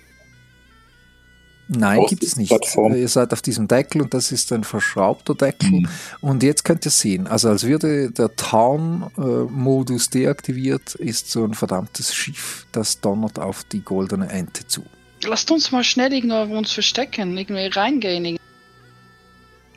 [1.68, 2.50] Nein, gibt es nicht.
[2.50, 2.96] Aussichtsplattform.
[2.96, 5.70] Ihr seid auf diesem Deckel und das ist ein verschraubter Deckel.
[5.70, 5.88] Mhm.
[6.20, 12.12] Und jetzt könnt ihr sehen, also als würde der Tarn-Modus deaktiviert, ist so ein verdammtes
[12.12, 14.82] Schiff, das donnert auf die goldene Ente zu.
[15.22, 18.38] Lasst uns mal schnell irgendwo uns verstecken, irgendwie reingehen.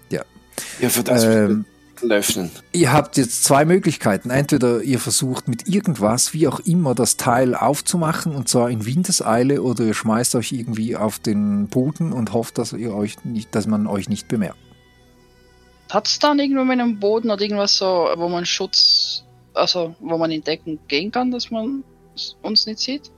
[0.10, 1.65] Ja, für das Ähm,
[2.11, 2.51] öffnen.
[2.71, 4.29] Ihr habt jetzt zwei Möglichkeiten.
[4.29, 9.61] Entweder ihr versucht mit irgendwas, wie auch immer, das Teil aufzumachen und zwar in Windeseile
[9.61, 13.67] oder ihr schmeißt euch irgendwie auf den Boden und hofft, dass ihr euch nicht, dass
[13.67, 14.57] man euch nicht bemerkt.
[15.89, 20.17] Hat es dann irgendwo mit einem Boden oder irgendwas so, wo man Schutz, also wo
[20.17, 21.83] man in Deckung gehen kann, dass man
[22.41, 23.11] uns nicht sieht?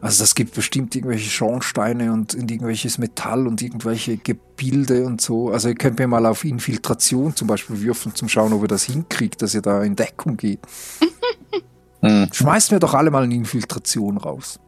[0.00, 5.50] Also das gibt bestimmt irgendwelche Schornsteine und irgendwelches Metall und irgendwelche Gebilde und so.
[5.50, 8.84] Also ihr könnt mir mal auf Infiltration zum Beispiel würfeln, zum Schauen, ob ihr das
[8.84, 10.60] hinkriegt, dass ihr da in Deckung geht.
[12.04, 12.28] Hm.
[12.30, 14.60] Schmeißt mir doch alle mal eine Infiltration raus.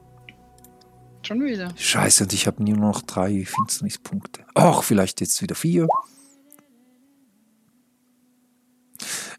[1.20, 1.70] Schon wieder.
[1.76, 4.42] Scheiße, und ich habe nur noch drei Finsternispunkte.
[4.54, 5.86] Ach, vielleicht jetzt wieder vier.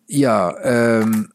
[0.05, 1.31] Ja, ähm,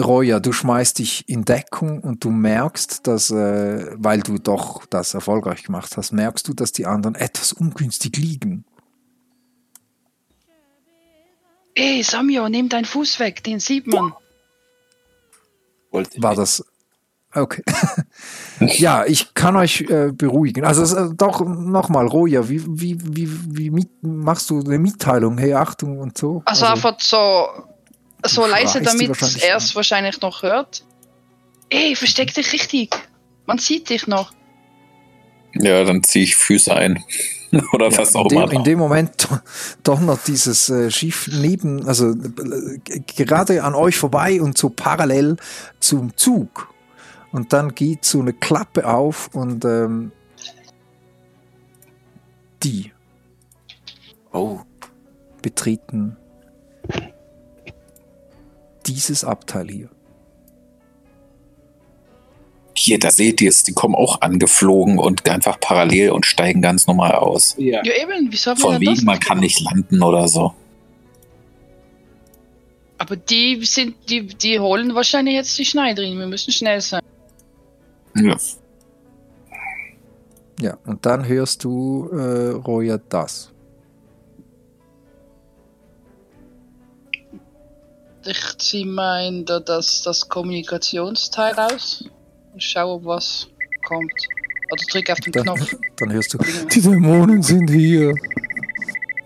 [0.00, 5.12] Roya, du schmeißt dich in Deckung und du merkst, dass, äh, weil du doch das
[5.12, 8.64] erfolgreich gemacht hast, merkst du, dass die anderen etwas ungünstig liegen.
[11.74, 14.12] Ey, Samio, nimm deinen Fuß weg, den sieht man.
[15.90, 16.64] War das.
[17.34, 17.62] Okay.
[18.60, 20.64] ja, ich kann euch äh, beruhigen.
[20.64, 25.38] Also äh, doch nochmal, Roja, wie, wie, wie, wie mit, machst du eine Mitteilung?
[25.38, 26.42] Hey, Achtung und so?
[26.44, 27.46] Also, einfach so,
[28.24, 30.84] so leise, damit er es wahrscheinlich noch hört.
[31.68, 32.94] Ey, versteck dich richtig.
[33.46, 34.32] Man sieht dich noch.
[35.54, 37.02] Ja, dann ziehe ich Füße ein.
[37.72, 38.52] Oder Ja, was in, auch dem, immer.
[38.52, 39.28] in dem Moment
[39.82, 42.78] donnert dieses äh, Schiff neben, also äh,
[43.16, 45.36] gerade an euch vorbei und so parallel
[45.80, 46.72] zum Zug.
[47.30, 50.12] Und dann geht so eine Klappe auf und ähm,
[52.62, 52.92] die
[54.32, 54.60] Oh,
[55.42, 56.16] betreten
[58.92, 59.88] dieses Abteil hier.
[62.74, 66.86] Hier, da seht ihr es, die kommen auch angeflogen und einfach parallel und steigen ganz
[66.86, 67.54] normal aus.
[67.58, 67.82] ja.
[67.84, 70.54] Ja, eben, wieso haben wir Von das wegen, man kann nicht landen oder so.
[72.98, 76.18] Aber die sind, die, die holen wahrscheinlich jetzt die Schneiderin.
[76.18, 77.02] Wir müssen schnell sein.
[78.14, 78.36] Ja.
[80.60, 83.51] Ja, und dann hörst du, äh, Roya, das.
[88.26, 92.04] Ich ziehe mein da- das, das Kommunikationsteil aus
[92.52, 93.48] und schaue, ob was
[93.84, 94.12] kommt.
[94.70, 95.76] Oder drück auf den Dann, Knopf.
[95.98, 96.38] dann hörst du,
[96.72, 98.14] die Dämonen sind hier.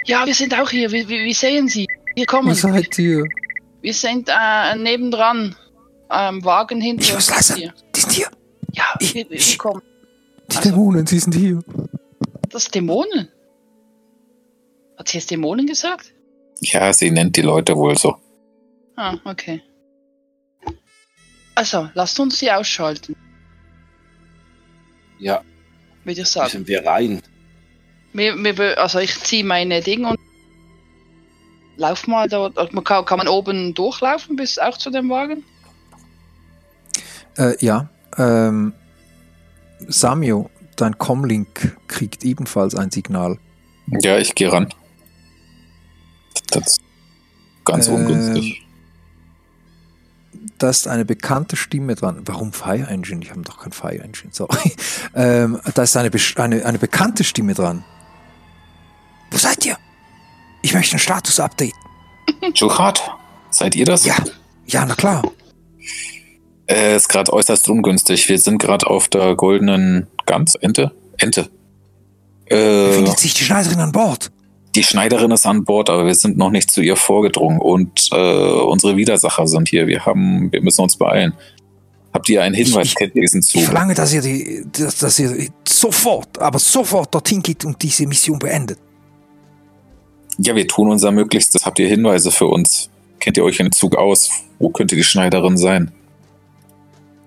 [0.07, 0.91] Ja, wir sind auch hier.
[0.91, 1.87] Wir, wir, wir sehen sie.
[2.15, 2.49] Wir kommen.
[2.49, 3.25] Wo seid ihr?
[3.83, 5.55] Wir sind äh, nebendran.
[6.09, 7.55] Am Wagen hinter Ich muss leise.
[7.57, 7.75] dir.
[7.95, 8.29] Die sind hier.
[8.73, 9.83] Ja, Ich- wir, wir ich- kommen.
[10.51, 11.63] Die Also- Dämonen, sie sind hier.
[12.51, 13.29] Das Dämonen.
[14.97, 16.13] Hat sie jetzt Dämonen gesagt?
[16.61, 18.17] ja, sie nennt die Leute wohl so.
[18.97, 19.63] Ah, okay.
[21.55, 23.17] Also, lasst uns sie ausschalten,
[25.19, 25.43] Ja,
[26.05, 26.45] würde ich sagen.
[26.47, 27.23] müssen wir rein.
[28.13, 30.19] Wir, wir, also ich ziehe meine Dinge und
[31.77, 32.51] lauf mal da.
[32.73, 35.45] Man kann, kann man oben durchlaufen bis auch zu dem Wagen?
[37.37, 38.73] Äh, ja, ähm,
[39.89, 43.39] Samio, dein Comlink kriegt ebenfalls ein Signal.
[44.03, 44.69] Ja, ich gehe ran.
[46.51, 46.81] Das ist
[47.65, 48.66] ganz Ähm, ungünstig.
[50.59, 52.23] Da ist eine bekannte Stimme dran.
[52.25, 53.23] Warum Fire Engine?
[53.23, 54.75] Ich habe doch kein Fire Engine, sorry.
[55.15, 57.85] Ähm, da ist eine, eine, eine bekannte Stimme dran.
[59.31, 59.79] Wo seid ihr?
[60.61, 61.73] Ich möchte ein Status-Update.
[62.55, 63.01] Juchat,
[63.51, 64.05] seid ihr das?
[64.05, 64.17] Ja,
[64.67, 65.23] ja, na klar.
[66.69, 68.29] Äh, ist gerade äußerst ungünstig.
[68.29, 70.93] Wir sind gerade auf der goldenen Gans, Ente?
[71.17, 71.49] Ente.
[72.47, 74.31] Äh, Befindet sich die Schneiderin an Bord?
[74.77, 78.17] Die Schneiderin ist an Bord, aber wir sind noch nicht zu ihr vorgedrungen und äh,
[78.63, 79.87] unsere Widersacher sind hier.
[79.87, 81.35] Wir haben, wir müssen uns beeilen.
[82.13, 83.63] Habt ihr einen Hinweis, Ich- kennt diesen Ich Zug?
[83.65, 88.39] verlange, dass ihr, die, dass, dass ihr sofort, aber sofort dorthin geht und diese Mission
[88.39, 88.79] beendet.
[90.39, 91.65] Ja, wir tun unser Möglichstes.
[91.65, 92.91] Habt ihr Hinweise für uns?
[93.21, 94.31] Kennt ihr euch in Zug aus?
[94.59, 95.93] Wo könnte die Schneiderin sein?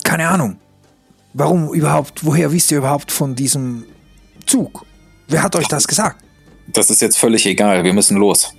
[0.04, 0.58] Keine Ahnung.
[1.34, 3.86] Warum überhaupt, woher wisst ihr überhaupt von diesem
[4.46, 4.86] Zug?
[5.28, 6.24] Wer hat euch das gesagt?
[6.74, 7.84] Das ist jetzt völlig egal.
[7.84, 8.54] Wir müssen los.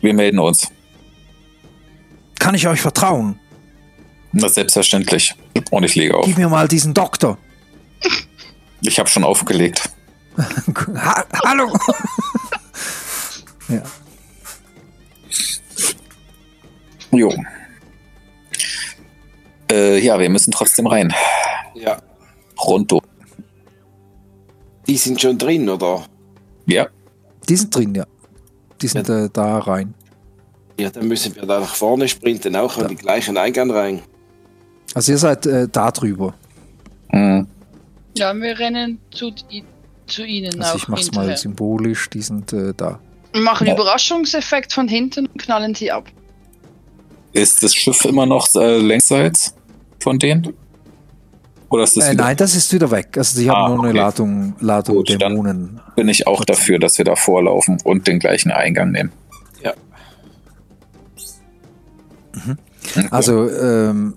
[0.00, 0.68] Wir melden uns.
[2.38, 3.38] Kann ich euch vertrauen?
[4.32, 5.34] Ist selbstverständlich.
[5.70, 6.26] Und ich lege auf.
[6.26, 7.38] Gib mir mal diesen Doktor.
[8.80, 9.90] Ich habe schon aufgelegt.
[10.96, 11.72] Ha Hallo!
[13.68, 13.82] ja.
[17.12, 17.32] Jo.
[19.70, 21.14] Äh, ja, wir müssen trotzdem rein.
[21.74, 22.02] Ja,
[22.56, 23.02] Pronto.
[24.86, 26.04] Die sind schon drin, oder?
[26.66, 26.88] Ja,
[27.48, 28.04] Die sind drin, ja.
[28.80, 29.94] Die sind äh, da rein.
[30.78, 34.02] Ja, dann müssen wir da nach vorne sprinten, auch an den gleichen Eingang rein.
[34.94, 36.34] Also ihr seid äh, da drüber.
[37.12, 37.46] mhm.
[38.16, 39.32] Ja, wir rennen zu,
[40.06, 41.30] zu ihnen Also auch ich mach's hinterher.
[41.30, 43.00] mal symbolisch, die sind äh, da.
[43.32, 43.74] Wir machen Ja.
[43.74, 46.04] Überraschungseffekt von hinten und knallen sie ab.
[47.32, 49.54] ist das Schiff immer noch äh, längsseits
[50.00, 50.54] von denen?
[51.74, 52.22] Oder ist das Äh, wieder?
[52.24, 53.08] nein, das ist wieder weg.
[53.18, 53.98] Also die Ah, haben nur eine okay.
[53.98, 55.80] Ladung, Ladung Gut, dann- Dämonen.
[55.96, 59.10] Bin ich auch dafür, dass wir da vorlaufen und den gleichen Eingang nehmen.
[59.60, 59.72] Ja.
[62.36, 63.08] Okay.
[63.10, 64.14] Also, ähm,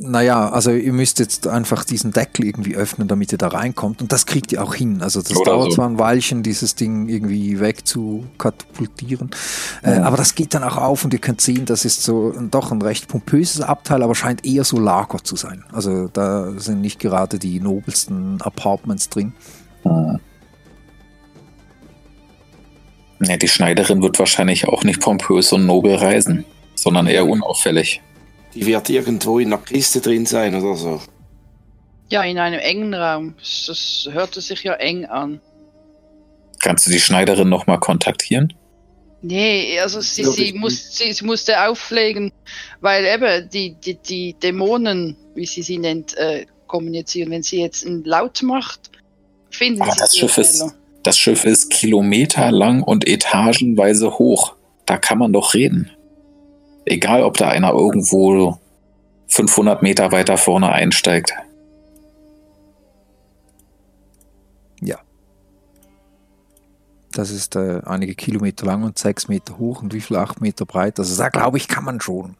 [0.00, 4.00] naja, also ihr müsst jetzt einfach diesen Deckel irgendwie öffnen, damit ihr da reinkommt.
[4.00, 5.02] Und das kriegt ihr auch hin.
[5.02, 5.76] Also das Oder dauert so.
[5.76, 9.30] zwar ein Weilchen, dieses Ding irgendwie wegzukatapultieren.
[9.82, 10.02] Äh, Ja.
[10.04, 12.70] aber das geht dann auch auf und ihr könnt sehen, das ist so ein, doch
[12.70, 15.64] ein recht pompöses Abteil, aber scheint eher so Lager zu sein.
[15.72, 19.32] Also da sind nicht gerade die nobelsten Apartments drin.
[19.82, 20.20] Hm.
[23.20, 26.44] Ja, die Schneiderin wird wahrscheinlich auch nicht pompös und nobel reisen,
[26.76, 28.00] sondern eher unauffällig.
[28.54, 31.00] Die wird irgendwo in einer Kiste drin sein oder so.
[32.10, 33.34] Ja, in einem engen Raum.
[33.66, 35.40] Das, hörte sich ja eng an.
[36.60, 38.52] Kannst du die Schneiderin nochmal kontaktieren?
[39.20, 42.32] Nee, also sie, sie, muss, sie, sie musste auflegen,
[42.80, 47.30] weil eben die, die, die Dämonen, wie sie sie nennt, äh, kommunizieren.
[47.30, 48.90] Wenn sie jetzt einen Laut macht,
[49.50, 50.64] finden Aber sie das Schiff ist,
[51.02, 54.54] das Schiff ist kilometerlang und etagenweise hoch.
[54.86, 55.90] Da kann man doch reden.
[56.90, 58.58] Egal, ob da einer irgendwo
[59.28, 61.34] 500 Meter weiter vorne einsteigt.
[67.18, 70.16] Das ist äh, einige Kilometer lang und sechs Meter hoch und wie viel?
[70.16, 71.00] Acht Meter breit.
[71.00, 72.36] Also da glaube ich, kann man schon.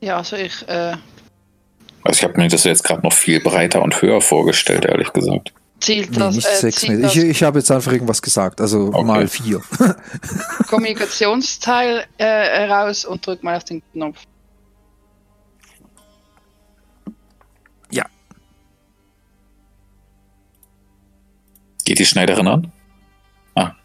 [0.00, 0.94] Ja, also ich, äh,
[2.04, 5.52] Also ich habe mir das jetzt gerade noch viel breiter und höher vorgestellt, ehrlich gesagt.
[5.80, 6.82] Zielt Nee, das, nicht äh, sechs.
[6.82, 8.60] Ich, ich habe jetzt einfach irgendwas gesagt.
[8.60, 9.04] Also Okay.
[9.04, 9.60] mal vier.
[10.68, 14.18] Kommunikationsteil äh, heraus und drück mal auf den Knopf.
[21.86, 22.72] Geht die Schneiderin an?
[23.56, 23.76] Ja.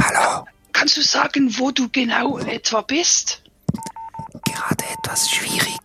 [0.00, 0.46] Hallo.
[0.72, 3.42] Kannst du sagen, wo du genau etwa bist?
[4.44, 5.78] Gerade etwas schwierig.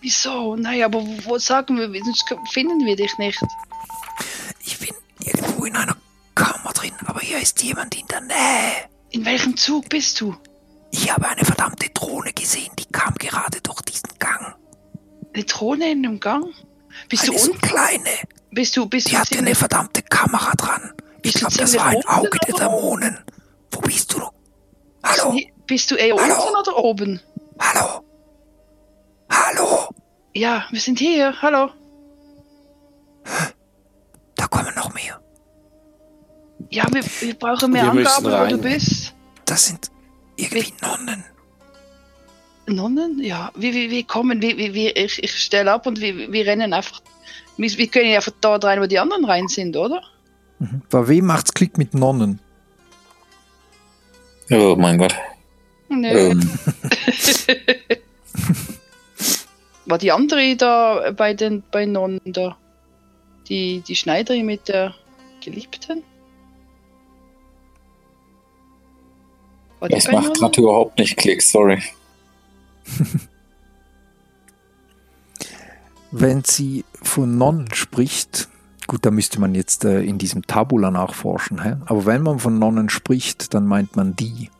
[0.00, 0.56] Wieso?
[0.56, 3.40] Naja, aber wo, wo sagen wir, sonst finden wir dich nicht.
[4.64, 5.96] Ich bin irgendwo in einer
[6.34, 8.88] Kammer drin, aber hier ist jemand in der Nähe.
[9.10, 10.34] In welchem Zug bist du?
[10.92, 14.54] Ich habe eine verdammte Drohne gesehen, die kam gerade durch diesen Gang.
[15.34, 16.46] Eine Drohne in einem Gang?
[17.08, 17.60] Bist eine du so unten?
[17.66, 18.10] kleine.
[18.52, 20.92] Bist du, bist Die du hatte eine verdammte Kamera dran.
[21.22, 22.54] Ich glaube, das war ein Auge der?
[22.56, 23.18] Dämonen.
[23.70, 24.20] Wo bist du?
[25.02, 25.38] Hallo?
[25.66, 26.34] bist du eher Hallo?
[26.34, 27.20] unten oder oben?
[27.60, 28.04] Hallo?
[29.30, 29.88] Hallo?
[30.34, 31.34] Ja, wir sind hier.
[31.40, 31.70] Hallo.
[34.34, 35.20] Da kommen noch mehr.
[36.70, 39.14] Ja, wir, wir brauchen mehr Wir Angaben, wo du bist.
[39.44, 39.90] Das sind
[40.36, 41.24] irgendwie Nonnen.
[42.66, 43.22] Nonnen?
[43.22, 46.46] Ja, wir, wir, wir kommen, wir, wir, wir, ich, ich stelle ab und wir, wir
[46.46, 47.00] rennen einfach.
[47.56, 50.02] Wir, wir können ja einfach dort rein, wo die anderen rein sind, oder?
[50.58, 50.82] Mhm.
[50.90, 52.40] Bei wem macht's Klick mit Nonnen?
[54.50, 55.14] Oh mein Gott.
[55.88, 56.08] Nö.
[56.08, 56.50] Ähm,
[59.90, 62.56] War die andere da bei den bei Nonnen da?
[63.48, 64.94] Die, die Schneiderin mit der
[65.44, 66.04] Geliebten?
[69.80, 71.82] War das macht gerade überhaupt nicht Klick, sorry.
[76.12, 78.48] Wenn sie von Nonnen spricht,
[78.86, 81.78] gut, da müsste man jetzt äh, in diesem Tabula nachforschen, hä?
[81.86, 84.50] aber wenn man von Nonnen spricht, dann meint man die.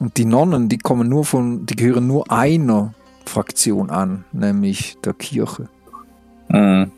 [0.00, 2.94] Und die Nonnen, die kommen nur von, die gehören nur einer
[3.26, 5.68] Fraktion an, nämlich der Kirche,
[6.48, 6.90] Mhm.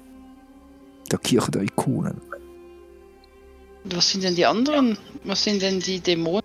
[1.10, 2.20] der Kirche der Ikonen.
[3.84, 4.96] Was sind denn die anderen?
[5.24, 6.42] Was sind denn die Dämonen?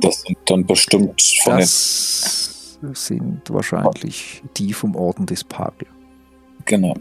[0.00, 5.86] Das sind dann bestimmt von Das sind wahrscheinlich die vom Orden des den.
[6.64, 6.94] Genau.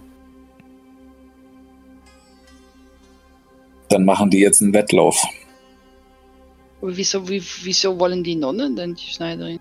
[3.90, 5.26] Dann machen die jetzt einen Wettlauf.
[6.84, 9.58] Aber wieso, wie, wieso wollen die Nonnen denn, die Schneiderin?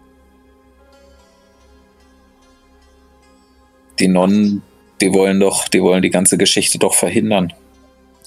[4.00, 4.60] Die Nonnen,
[5.00, 7.52] die wollen doch, die wollen die ganze Geschichte doch verhindern.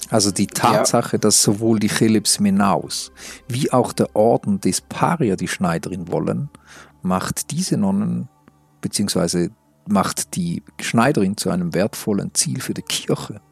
[0.08, 3.12] Also die Tatsache, dass sowohl die Chelips Menaus
[3.48, 6.48] wie auch der Orden des Paria die Schneiderin wollen,
[7.02, 8.30] macht diese Nonnen
[8.80, 9.50] beziehungsweise
[9.86, 13.42] macht die Schneiderin zu einem wertvollen Ziel für die Kirche.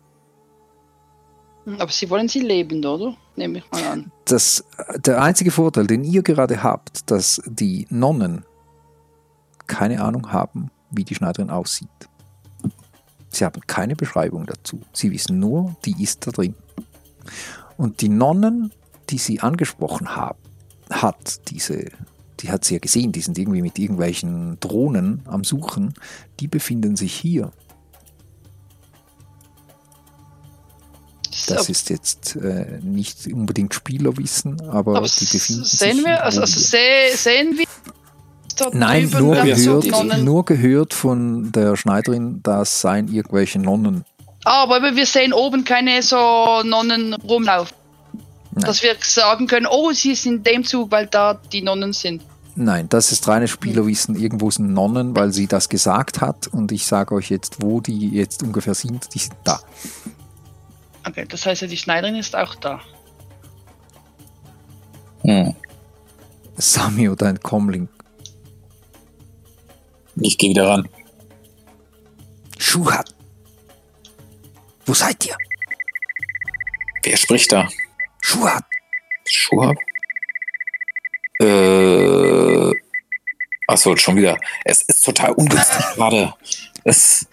[1.65, 3.17] Hm, Aber sie wollen sie lebend, oder?
[3.37, 4.12] Nehme ich mal an.
[4.27, 4.65] Das,
[4.97, 8.45] der einzige Vorteil, den ihr gerade habt, dass die Nonnen
[9.67, 11.89] keine Ahnung haben, wie die Schneiderin aussieht.
[13.31, 14.81] Sie haben keine Beschreibung dazu.
[14.93, 16.55] Sie wissen nur, die ist da drin.
[17.77, 18.73] Und die Nonnen,
[19.11, 20.39] die sie angesprochen haben,
[20.91, 21.87] hat diese,
[22.41, 25.95] die hat sie ja gesehen, die sind irgendwie mit irgendwelchen Drohnen am Suchen,
[26.39, 27.51] die befinden sich hier.
[31.47, 36.22] Das So, ist jetzt äh, nicht unbedingt Spielerwissen, aber, aber die befinden sich sehen wir,
[36.22, 37.64] also, also seh, sehen wir
[38.72, 44.05] Nein, nur so gehört, nur gehört von der Schneiderin, das seien irgendwelche Nonnen.
[44.45, 47.74] Ah, aber wir sehen oben keine so Nonnen rumlaufen.
[48.53, 48.64] Nein.
[48.64, 52.22] Dass wir sagen können, oh, sie sind in dem Zug, weil da die Nonnen sind.
[52.57, 54.14] Nein, das ist reines Spielerwissen.
[54.14, 56.47] Irgendwo sind Nonnen, weil sie das gesagt hat.
[56.47, 59.12] Und ich sage euch jetzt, wo die jetzt ungefähr sind.
[59.12, 59.61] Die sind da.
[61.07, 62.81] Okay, das heißt ja, die Schneiderin ist auch da.
[65.23, 65.55] Hm.
[66.57, 67.91] Samio, dein Comlink.
[70.17, 70.89] Ich gehe wieder ran.
[72.59, 73.15] Schuhat.
[74.87, 75.37] Wo seid ihr?
[77.03, 77.69] Wer spricht da?
[78.21, 78.65] Schuhat.
[79.27, 79.77] Schuhab?
[81.41, 82.73] Äh.
[83.67, 84.39] Achso, schon wieder.
[84.65, 86.35] Es ist total ungünstig gerade.
[86.85, 87.26] Es.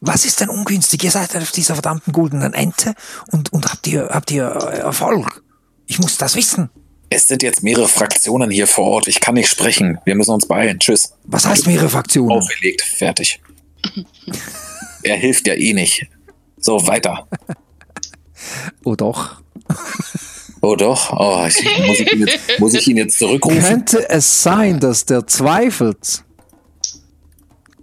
[0.00, 1.02] Was ist denn ungünstig?
[1.04, 2.94] Ihr seid auf dieser verdammten goldenen Ente
[3.32, 5.42] und, und habt ihr, habt ihr äh, Erfolg?
[5.86, 6.68] Ich muss das wissen.
[7.08, 9.08] Es sind jetzt mehrere Fraktionen hier vor Ort.
[9.08, 9.98] Ich kann nicht sprechen.
[10.04, 10.78] Wir müssen uns beeilen.
[10.78, 11.14] Tschüss.
[11.24, 12.32] Was heißt mehrere Fraktionen?
[12.38, 12.82] Aufgelegt.
[12.82, 13.40] Fertig.
[15.02, 16.06] er hilft ja eh nicht.
[16.58, 17.28] So, weiter.
[18.84, 19.40] Oh doch.
[20.60, 21.12] Oh doch.
[21.12, 23.62] Oh, ich, muss, ich jetzt, muss ich ihn jetzt zurückrufen?
[23.62, 26.24] Könnte es sein, dass der zweifelt?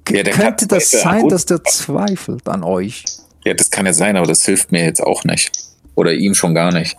[0.10, 1.32] Ja, Könnte das sein, Gut.
[1.32, 3.04] dass der zweifelt an euch?
[3.45, 5.51] Ja, das kann ja sein, aber das hilft mir jetzt auch nicht.
[5.95, 6.97] Oder ihm schon gar nicht.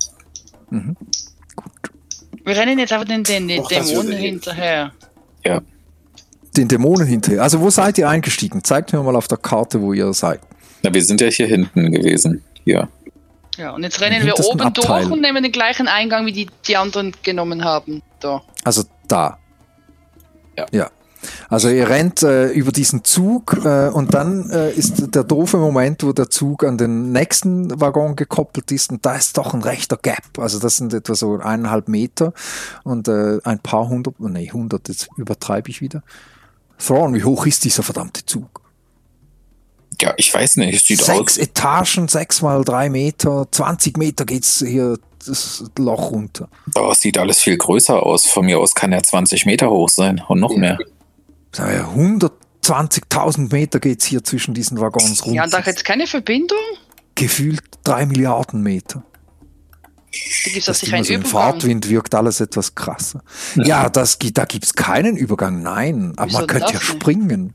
[0.71, 4.93] Wir rennen jetzt einfach den, den, den Doch, Dämonen hinterher.
[5.45, 5.63] Ja.
[6.57, 7.43] Den Dämonen hinterher.
[7.43, 8.63] Also wo seid ihr eingestiegen?
[8.63, 10.41] Zeigt mir mal auf der Karte, wo ihr seid.
[10.83, 12.43] Na, wir sind ja hier hinten gewesen.
[12.65, 12.89] Hier.
[13.57, 15.03] Ja, und jetzt rennen wir oben Abteil.
[15.03, 18.03] durch und nehmen den gleichen Eingang, wie die, die anderen genommen haben.
[18.21, 18.43] Da.
[18.65, 19.39] Also da.
[20.57, 20.67] Ja.
[20.73, 20.91] Ja.
[21.49, 26.03] Also ihr rennt äh, über diesen Zug äh, und dann äh, ist der doofe Moment,
[26.03, 29.97] wo der Zug an den nächsten Waggon gekoppelt ist und da ist doch ein rechter
[29.97, 30.39] Gap.
[30.39, 32.33] Also das sind etwa so eineinhalb Meter
[32.83, 36.03] und äh, ein paar hundert, oh nee, hundert, jetzt übertreibe ich wieder.
[36.79, 38.61] Thrawn, wie hoch ist dieser verdammte Zug?
[40.01, 40.75] Ja, ich weiß nicht.
[40.75, 41.39] Es sieht Sechs aus.
[41.39, 46.49] Etagen, sechs mal drei Meter, 20 Meter geht's hier das Loch runter.
[46.75, 48.27] Oh, es sieht alles viel größer aus.
[48.27, 50.79] Von mir aus kann er 20 Meter hoch sein und noch mehr.
[51.55, 51.87] Sagen wir,
[52.65, 55.37] 120.000 Meter geht's hier zwischen diesen Waggons runter.
[55.37, 56.59] Ja, da jetzt keine Verbindung?
[57.15, 59.05] Gefühlt drei Milliarden Meter.
[60.11, 61.25] Da gibt es Das sicher einen so im.
[61.25, 63.23] Fahrtwind wirkt alles etwas krasser.
[63.57, 66.13] Ja, das, gi- da gibt's keinen Übergang, nein.
[66.17, 67.03] Aber Wieso man könnte ja das nicht?
[67.03, 67.55] springen.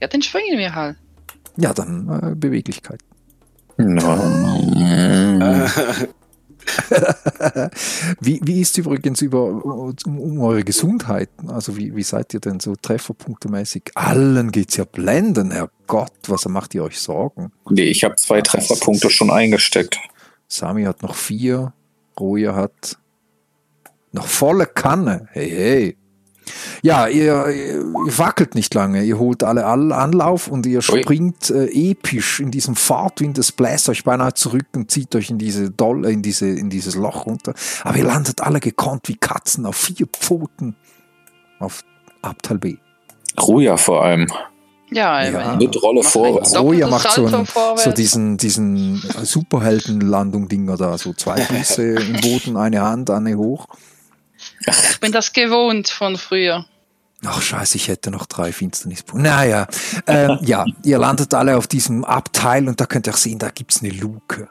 [0.00, 0.96] Ja, dann springen wir halt.
[1.56, 3.00] Ja, dann äh, Beweglichkeit.
[3.78, 4.16] No.
[8.20, 11.30] Wie, wie ist übrigens über, um, eure Gesundheit?
[11.48, 13.90] Also wie, wie seid ihr denn so trefferpunktemäßig?
[13.94, 16.12] Allen geht's ja blenden, Herrgott.
[16.26, 17.52] Was macht ihr euch Sorgen?
[17.68, 19.98] Nee, ich habe zwei Trefferpunkte schon eingesteckt.
[20.48, 21.72] Sami hat noch vier,
[22.18, 22.98] Roja hat
[24.12, 25.28] noch volle Kanne.
[25.32, 25.96] Hey, hey.
[26.82, 27.84] Ja, ihr, ihr
[28.18, 29.02] wackelt nicht lange.
[29.04, 33.38] Ihr holt alle All- Anlauf und ihr springt äh, episch in diesem Fahrtwind.
[33.38, 36.94] Es bläst euch beinahe zurück und zieht euch in diese Doll, in diese, in dieses
[36.96, 37.54] Loch runter.
[37.84, 40.74] Aber ihr landet alle gekonnt wie Katzen auf vier Pfoten
[41.58, 41.82] auf
[42.22, 42.76] Abteil B.
[43.40, 44.26] Ruja vor allem.
[44.90, 45.56] Ja, Ja.
[45.56, 46.54] Mit Rolle vorwärts.
[46.58, 47.84] Roja doppeltes macht so, Salto ein, vorwärts.
[47.84, 50.98] so diesen, diesen Superheldenlandung-Dinger da.
[50.98, 53.66] So zwei Füße im Boden, eine Hand, eine hoch.
[54.66, 56.66] Ich bin das gewohnt von früher.
[57.24, 59.28] Ach scheiße, ich hätte noch drei Finsternispunkte.
[59.28, 59.68] Naja,
[60.06, 63.50] ähm, ja, ihr landet alle auf diesem Abteil und da könnt ihr auch sehen, da
[63.50, 64.48] gibt's eine Luke.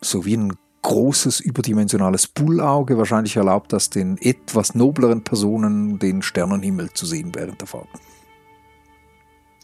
[0.00, 2.96] So wie ein großes überdimensionales Bullauge.
[2.96, 7.88] Wahrscheinlich erlaubt das den etwas nobleren Personen den Sternenhimmel zu sehen während der Fahrt.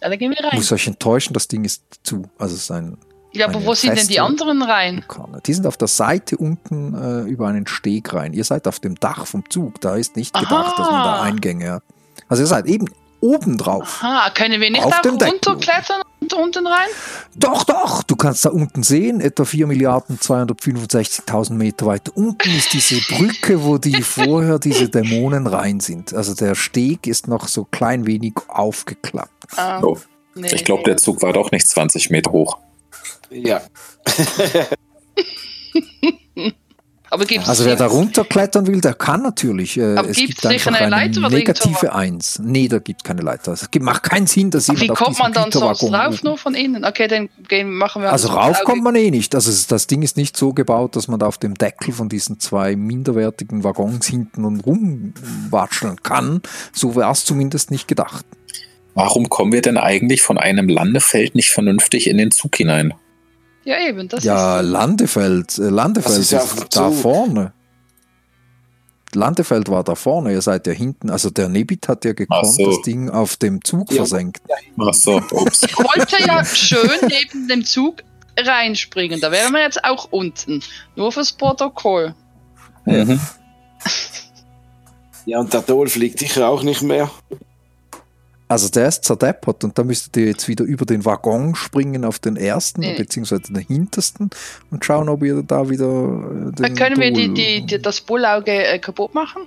[0.01, 0.57] Ja, da gehen wir rein.
[0.57, 2.29] Muss euch enttäuschen, das Ding ist zu.
[2.39, 2.99] Also es ist ein
[3.35, 5.05] Ja, aber wo sind denn die anderen rein?
[5.47, 8.33] Die sind auf der Seite unten äh, über einen Steg rein.
[8.35, 9.81] Ihr seid auf dem Dach vom Zug.
[9.81, 11.23] Da ist nicht gedacht, dass man da Aha.
[11.23, 11.83] Eingänge hat.
[12.29, 12.87] Also ihr seid eben
[13.21, 14.01] oben drauf.
[14.03, 15.13] Aha, können wir nicht Auf Deck.
[15.13, 16.89] runterklettern und unten rein?
[17.37, 22.73] Doch, doch, du kannst da unten sehen, etwa 4 Milliarden 265.000 Meter weiter unten ist
[22.73, 26.13] diese Brücke, wo die vorher diese Dämonen rein sind.
[26.15, 29.31] Also der Steg ist noch so klein wenig aufgeklappt.
[29.57, 29.99] Ah, Oh,
[30.35, 30.49] nee.
[30.53, 32.59] ich glaube, der Zug war doch nicht 20 Meter hoch.
[33.33, 33.61] Ja.
[37.11, 39.77] Aber gibt es Also wer da runterklettern will, der kann natürlich.
[39.77, 42.39] Äh, Aber es gibt's gibt sicher einfach eine eine Leiter oder irgend negative 1.
[42.43, 43.53] Nee, da gibt keine Leiter.
[43.53, 46.19] Es gibt- macht keinen Sinn, dass Wie jemand auf kommt man dann sonst drauf, oben-
[46.23, 46.87] nur von innen?
[46.87, 49.35] Okay, dann gehen, machen wir Also rauf kommt man eh nicht.
[49.35, 52.09] Also es- das Ding ist nicht so gebaut, dass man da auf dem Deckel von
[52.09, 56.41] diesen zwei minderwertigen Waggons hinten und rumwatscheln kann.
[56.73, 58.25] So wäre es zumindest nicht gedacht.
[58.95, 62.95] Warum kommen wir denn eigentlich von einem Landefeld nicht vernünftig in den Zug hinein?
[63.65, 64.67] Ja, eben, das ja, ist.
[64.69, 67.53] Landefeld, äh, Landefeld ist, ist ja dem da vorne.
[69.15, 71.11] Landefeld war da vorne, ihr seid ja hinten.
[71.11, 72.67] Also der Nebit hat ja gekonnt, so.
[72.67, 73.97] das Ding auf dem Zug Ja.
[73.99, 74.43] versenkt.
[74.79, 75.65] Ach so, ups.
[75.65, 77.97] Ich wollte ja schön neben dem Zug
[78.39, 79.21] reinspringen.
[79.21, 80.63] Da wären wir jetzt auch unten.
[80.97, 82.15] Nur fürs Protokoll.
[82.87, 83.21] Mhm.
[85.27, 87.11] Ja, und der Dol fliegt sicher auch nicht mehr.
[88.53, 92.19] Also der ist zerdeppert und da müsstet ihr jetzt wieder über den Waggon springen auf
[92.19, 92.99] den ersten, Nee.
[92.99, 94.29] beziehungsweise den hintersten
[94.71, 98.03] und schauen, ob ihr da wieder äh, Dann den können wir die, die, die, das
[98.03, 99.45] Bullauge äh, kaputt machen.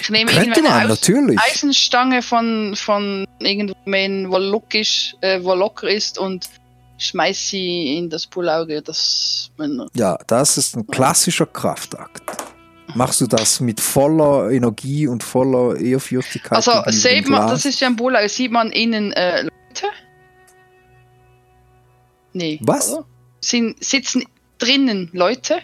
[0.00, 1.38] Ich nehme Könnte man, natürlich.
[1.38, 6.48] Eisenstange von, von irgendwem, wo, äh, wo locker ist und
[6.96, 8.80] schmeiß sie in das Bullauge.
[8.80, 9.50] Das,
[9.92, 12.22] Ja, das ist ein klassischer Kraftakt.
[12.94, 16.52] Machst du das mit voller Energie und voller Ehrfürchtigkeit?
[16.52, 19.86] also sieht man, das ist ja ein Bullauge, sieht man innen äh, Leute?
[22.32, 22.60] Nee.
[22.62, 22.92] Was?
[22.92, 23.06] Oder?
[23.40, 24.24] Sind, sitzen
[24.58, 25.60] drinnen Leute?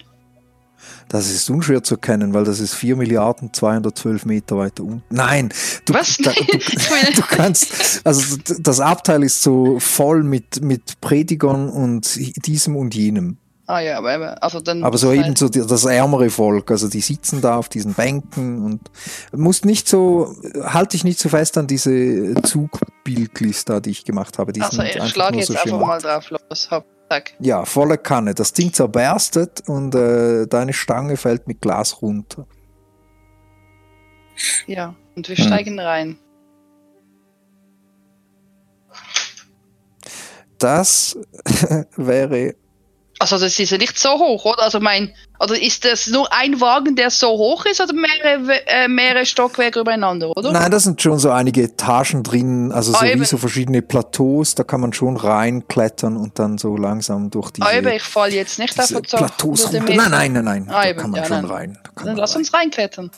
[1.09, 5.03] Das ist unschwer zu erkennen, weil das ist 4 Milliarden 212 Meter weiter unten.
[5.11, 5.49] Nein,
[5.87, 6.19] du, Was?
[6.19, 6.59] da, du,
[7.15, 12.17] du kannst, also das Abteil ist so voll mit, mit Predigern und
[12.47, 13.39] diesem und jenem.
[13.71, 14.83] Ah ja, aber, also dann.
[14.83, 18.65] Aber so eben so die- das ärmere Volk, also die sitzen da auf diesen Bänken
[18.65, 18.81] und
[19.33, 24.39] musst nicht so, halte dich nicht so fest an diese Zugbildlist da, die ich gemacht
[24.39, 24.55] habe.
[24.55, 26.71] Die Also ich schlage jetzt so einfach mal drauf los.
[26.71, 27.35] Hopp, zack.
[27.41, 28.35] Ja, volle Kanne.
[28.35, 32.47] Das Ding zerberstet und äh, deine Stange fällt mit Glas runter.
[34.67, 35.45] Ja, und wir Hm.
[35.45, 36.19] steigen rein.
[40.59, 41.19] Das
[41.97, 42.55] wäre
[43.21, 44.63] Also das ist ja nicht so hoch, oder?
[44.63, 48.87] Also mein, oder ist das nur ein Wagen, der so hoch ist, oder mehrere, äh,
[48.87, 50.53] mehrere Stockwerke übereinander, oder?
[50.53, 53.25] Nein, da sind schon so einige Etagen drin, also so Ah, wie eben.
[53.25, 57.73] so verschiedene Plateaus, da kann man schon reinklettern und dann so langsam durch diese, ah,
[57.77, 59.17] eben, ich falle jetzt nicht einfach so.
[59.17, 59.81] Plateaus runter.
[59.95, 61.51] Nein, nein, nein, nein, Ah, da eben, kann man ja, schon nein.
[61.51, 61.79] rein.
[61.97, 62.39] Da Dann lass rein.
[62.43, 63.11] uns reinklettern.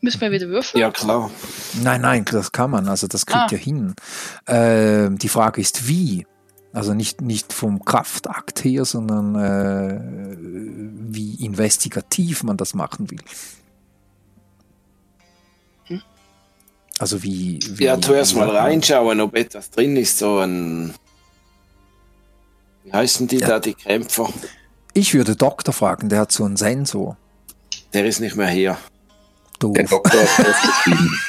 [0.00, 0.80] Müssen wir wieder würfeln?
[0.80, 1.30] Ja, klar.
[1.80, 3.48] Nein, nein, das kann man, also das kriegt Ah.
[3.50, 3.94] ja hin.
[4.48, 6.26] Ähm, die Frage ist, wie?
[6.72, 10.36] Also nicht, nicht vom Kraftakt her, sondern äh,
[11.14, 13.20] wie investigativ man das machen will.
[15.84, 16.00] Hm?
[16.98, 20.94] Also wie, wie Ja, zuerst mal reinschauen, ob etwas drin ist, so ein.
[22.84, 23.48] Wie heißen die Ja.
[23.48, 24.30] da, die Kämpfer?
[24.94, 27.16] Ich würde Doktor fragen, der hat so einen Sensor.
[27.92, 28.78] Der ist nicht mehr hier.
[29.62, 29.74] Doof.
[29.74, 31.10] Der Doktor ist aufgestiegen.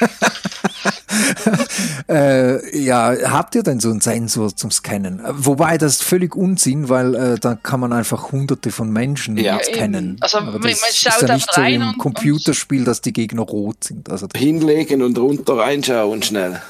[2.08, 5.20] Äh, ja, habt ihr denn so einen Sensor zum Scannen?
[5.20, 9.36] Äh, Wobei das ist völlig Unsinn, weil äh, da kann man einfach hunderte von Menschen
[9.36, 10.16] Ja, scannen.
[10.20, 12.84] Also, Aber man- das man ist schaut ja da nicht so rein im und- Computerspiel,
[12.84, 14.10] dass die Gegner rot sind.
[14.10, 16.60] Also Hinlegen und runter reinschauen schnell.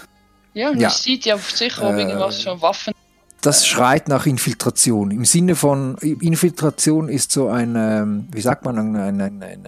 [0.52, 0.88] Ja, und Ja.
[0.88, 2.92] das sieht ja sicher, ob Äh, irgendwas schon Waffen.
[3.40, 5.10] das schreit nach Infiltration.
[5.10, 9.66] Im Sinne von Infiltration ist so ein, ähm, wie sagt man, ein, ein, ein, ein,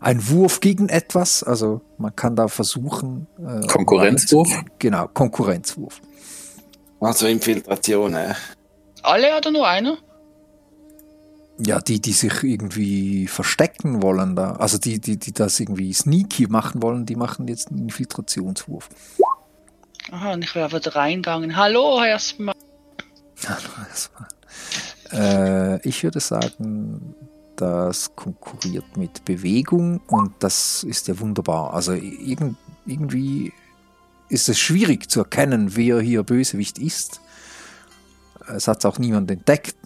[0.00, 1.42] ein, Wurf gegen etwas.
[1.42, 3.26] Also man kann da versuchen.
[3.38, 4.48] Äh, Konkurrenzwurf?
[4.78, 6.00] Genau, Konkurrenzwurf.
[7.00, 8.34] Also Infiltration, äh.
[9.02, 9.96] Alle oder nur einer?
[11.60, 16.46] Ja, die, die sich irgendwie verstecken wollen da, also die, die, die das irgendwie sneaky
[16.46, 18.88] machen wollen, die machen jetzt einen Infiltrationswurf.
[20.12, 21.56] Aha, und ich will aber da reingegangen.
[21.56, 22.54] Hallo, erstmal.
[25.10, 27.14] Äh, ich würde sagen,
[27.60, 31.74] das konkurriert mit Bewegung und das ist ja wunderbar.
[31.74, 32.56] Also irgend,
[32.86, 33.52] irgendwie
[34.28, 37.20] ist es schwierig zu erkennen, wer hier Bösewicht ist.
[38.46, 39.76] Es hat auch niemand entdeckt,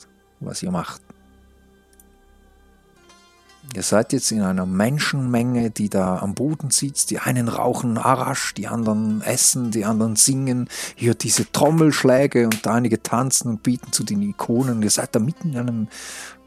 [0.40, 1.00] was ihr macht.
[3.74, 7.10] Ihr seid jetzt in einer Menschenmenge, die da am Boden sitzt.
[7.10, 10.68] Die einen rauchen Arash, die anderen essen, die anderen singen.
[10.96, 14.82] Ihr hört diese Trommelschläge und einige tanzen und bieten zu den Ikonen.
[14.82, 15.88] Ihr seid da mitten in einem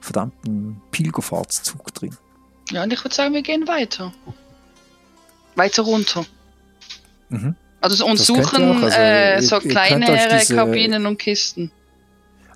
[0.06, 2.16] verdammten Pilgerfahrtszug drin.
[2.72, 4.14] Ja, und ich würde sagen, wir gehen weiter.
[5.56, 6.26] Weiter runter.
[7.30, 7.56] Mhm.
[7.82, 11.72] Also und Das suchen auch, also äh, so ihr kleinere diese- Kabinen und Kisten.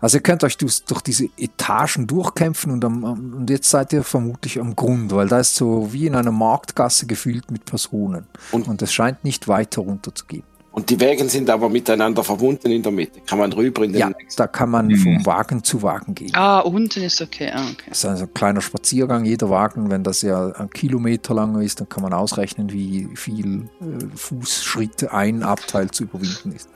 [0.02, 4.02] Also ihr könnt euch durch diese Etagen durchkämpfen und, am, am- und jetzt seid ihr
[4.04, 8.26] vermutlich am Grund, weil da ist so wie in einer Marktgasse gefüllt mit Personen.
[8.52, 10.44] Und- Und es scheint nicht weiter runter zu gehen.
[10.80, 13.20] Und die Wege sind aber miteinander verbunden in der Mitte.
[13.28, 14.38] Kann man rüber in den Ja, nächsten.
[14.42, 14.96] da kann man Mhm.
[14.98, 16.34] vom Wagen zu Wagen gehen.
[16.34, 17.52] Ah, unten ist okay.
[17.54, 17.84] Ah, okay.
[17.90, 21.82] Das ist also ein kleiner Spaziergang, jeder Wagen, wenn das ja ein Kilometer lang ist,
[21.82, 26.70] dann kann man ausrechnen, wie viel äh, Fußschritte ein Abteil zu überwinden ist.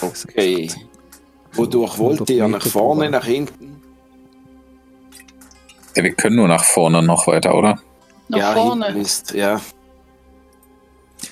[0.00, 0.70] Okay.
[1.52, 2.42] Wodurch wollt ihr?
[2.44, 3.82] 100 Nach vorne, Meter nach hinten?
[5.94, 7.78] Ja, wir können nur nach vorne noch weiter, oder?
[8.28, 8.86] Nach ja, vorne.
[8.86, 9.60] hinten ist, ja.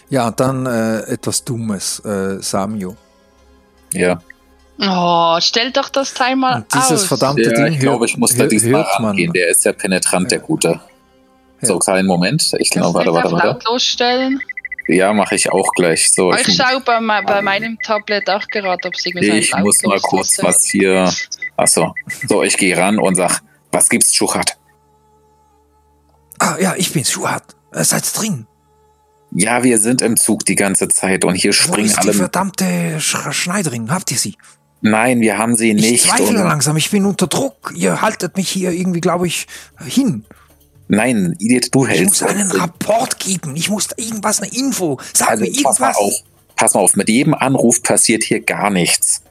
[0.08, 2.96] Ja, dann äh, etwas Dummes, äh, Samio.
[3.92, 4.20] Ja.
[4.80, 7.04] Oh, stell doch das Teil mal Und dieses aus.
[7.04, 9.32] verdammte ja Ding ich glaube, ich muss da diesmal rangehen.
[9.32, 10.80] Der ist ja penetrant, der Gute.
[11.62, 11.78] So, Ja.
[11.78, 12.52] kleinen Moment.
[12.58, 13.46] Ich du warte, warte, warte.
[13.46, 14.40] lautlos stellen?
[14.88, 16.12] Ja, mache ich auch gleich.
[16.12, 19.56] So, Ich ich, schaue bei, bei meinem Tablet auch gerade, ob es irgendwie so ich
[19.56, 20.42] muss mal kurz ist.
[20.42, 21.10] was hier.
[21.56, 21.94] Achso.
[22.28, 23.40] So, ich gehe ran und sag,
[23.72, 24.56] was gibt's, Schuchat?
[26.38, 27.54] Ah, ja, ich bin's, Schuhat.
[27.72, 28.46] Äh, seid drin.
[29.34, 32.14] Ja, wir sind im Zug die ganze Zeit und hier Wo springen ist die alle.
[32.14, 33.90] verdammte Sch Schneiderin?
[33.90, 34.36] Habt ihr sie?
[34.80, 36.04] Nein, wir haben sie Ich nicht.
[36.04, 37.72] zweifle Und, langsam, ich bin unter Druck.
[37.74, 39.46] Ihr haltet mich hier irgendwie, glaube ich,
[39.84, 40.24] hin.
[40.88, 42.20] nein, Idiot, du Ich hältst.
[42.22, 42.50] muss einen.
[42.52, 43.56] Rapport geben.
[43.56, 44.98] Ich muss irgendwas, eine Info.
[45.12, 45.96] Sag Also, mir pass mal irgendwas.
[45.96, 46.14] auf.
[46.56, 49.22] Pass mal auf, mit jedem Anruf passiert hier gar nichts.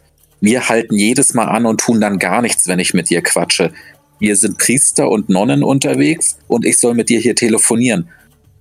[0.42, 3.72] Wir halten jedes Mal an und tun dann gar nichts, wenn ich mit dir quatsche.
[4.20, 8.10] Wir sind Priester und Nonnen unterwegs und ich soll mit dir hier telefonieren.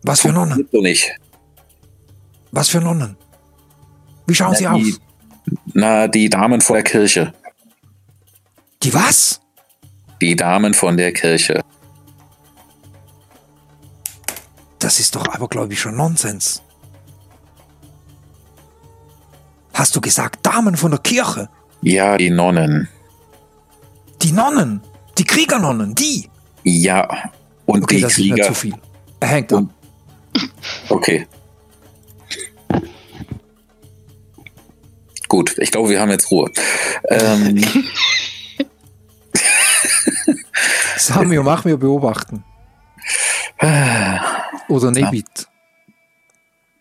[0.05, 0.69] Was für Nonnen?
[0.71, 1.13] So nicht.
[2.53, 3.17] Was für Nonnen?
[4.27, 4.81] Wie schauen sie Na, aus?
[4.83, 4.97] die,
[5.75, 7.33] na, die Damen vor der Kirche.
[8.83, 9.41] Die was?
[10.21, 11.63] Die Damen von der Kirche.
[14.79, 16.63] Das ist doch aber, glaube ich, schon Nonsens.
[19.75, 21.49] Hast du gesagt, Damen von der Kirche?
[21.83, 22.89] Ja, die Nonnen.
[24.21, 24.81] Die Nonnen?
[25.19, 25.95] Die Kriegernonnen?
[25.95, 26.29] Die?
[26.65, 27.09] Ja.
[27.67, 28.47] Und Okay, die das ist mir Krieger.
[28.49, 28.75] zu viel.
[29.21, 29.59] Er hängt ab.
[29.61, 29.71] Und-
[30.89, 31.27] Okay.
[35.43, 36.53] Gut, ich glaube, wir haben jetzt Ruhe.
[37.09, 37.65] Ähm,
[40.97, 42.45] Samio, mach mir beobachten.
[44.69, 45.49] Oder Nebit.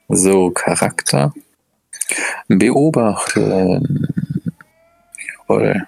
[0.10, 1.34] so, Charakter.
[2.48, 4.08] Beobachten.
[5.48, 5.88] Jawohl.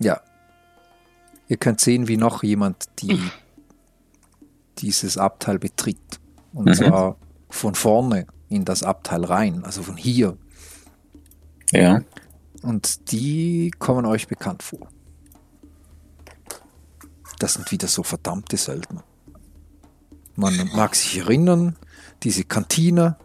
[0.00, 0.20] Ja.
[1.46, 3.30] Ihr könnt sehen, wie noch jemand die,
[4.78, 6.18] dieses Abteil betritt.
[6.52, 6.74] Und Mhm.
[6.74, 7.16] zwar
[7.48, 10.36] von vorne in das Abteil rein, also von hier.
[11.72, 12.00] Ja.
[12.62, 14.88] Und die kommen euch bekannt vor.
[17.38, 19.04] Das sind wieder so verdammte Söldner.
[20.36, 21.76] Man mag sich erinnern,
[22.22, 23.16] diese Kantine,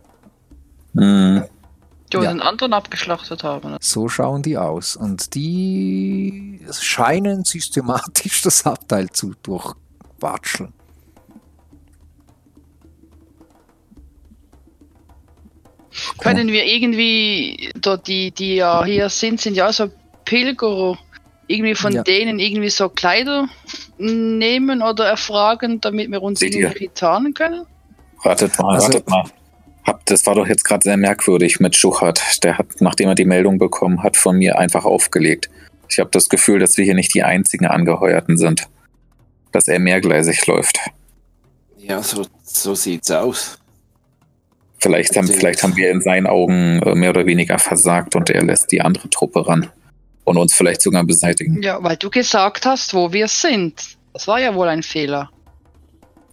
[0.93, 1.45] Hm.
[2.11, 2.33] Die Ja.
[2.33, 3.77] den anderen abgeschlachtet haben.
[3.79, 4.97] so schauen die aus.
[4.97, 10.73] Und die scheinen systematisch das Abteil zu durchwatscheln.
[16.19, 19.89] Können wir irgendwie, da die, die ja hier sind, sind ja so
[20.25, 20.97] Pilgerer,
[21.47, 22.03] irgendwie von Ja.
[22.03, 23.47] denen irgendwie so Kleider
[23.97, 26.61] nehmen oder erfragen, damit wir uns Seht ihr?
[26.67, 27.65] irgendwie tarnen können?
[28.23, 29.23] Wartet mal, Also- wartet mal.
[29.85, 32.21] Hab, das war doch jetzt gerade sehr merkwürdig mit Schuchert.
[32.43, 35.49] Der hat, nachdem er die Meldung bekommen hat, von mir einfach aufgelegt.
[35.89, 38.67] Ich habe das Gefühl, dass wir hier nicht die einzigen Angeheuerten sind.
[39.51, 40.77] Dass er mehrgleisig läuft.
[41.79, 43.57] Ja, so, so sieht's aus.
[44.81, 48.43] Vielleicht haben, vielleicht haben wir in seinen Augen äh, mehr oder weniger versagt und er
[48.43, 49.69] lässt die andere Truppe ran.
[50.23, 51.61] Und uns vielleicht sogar beseitigen.
[51.63, 53.97] Ja, weil du gesagt hast, wo wir sind.
[54.13, 55.31] Das war ja wohl ein Fehler.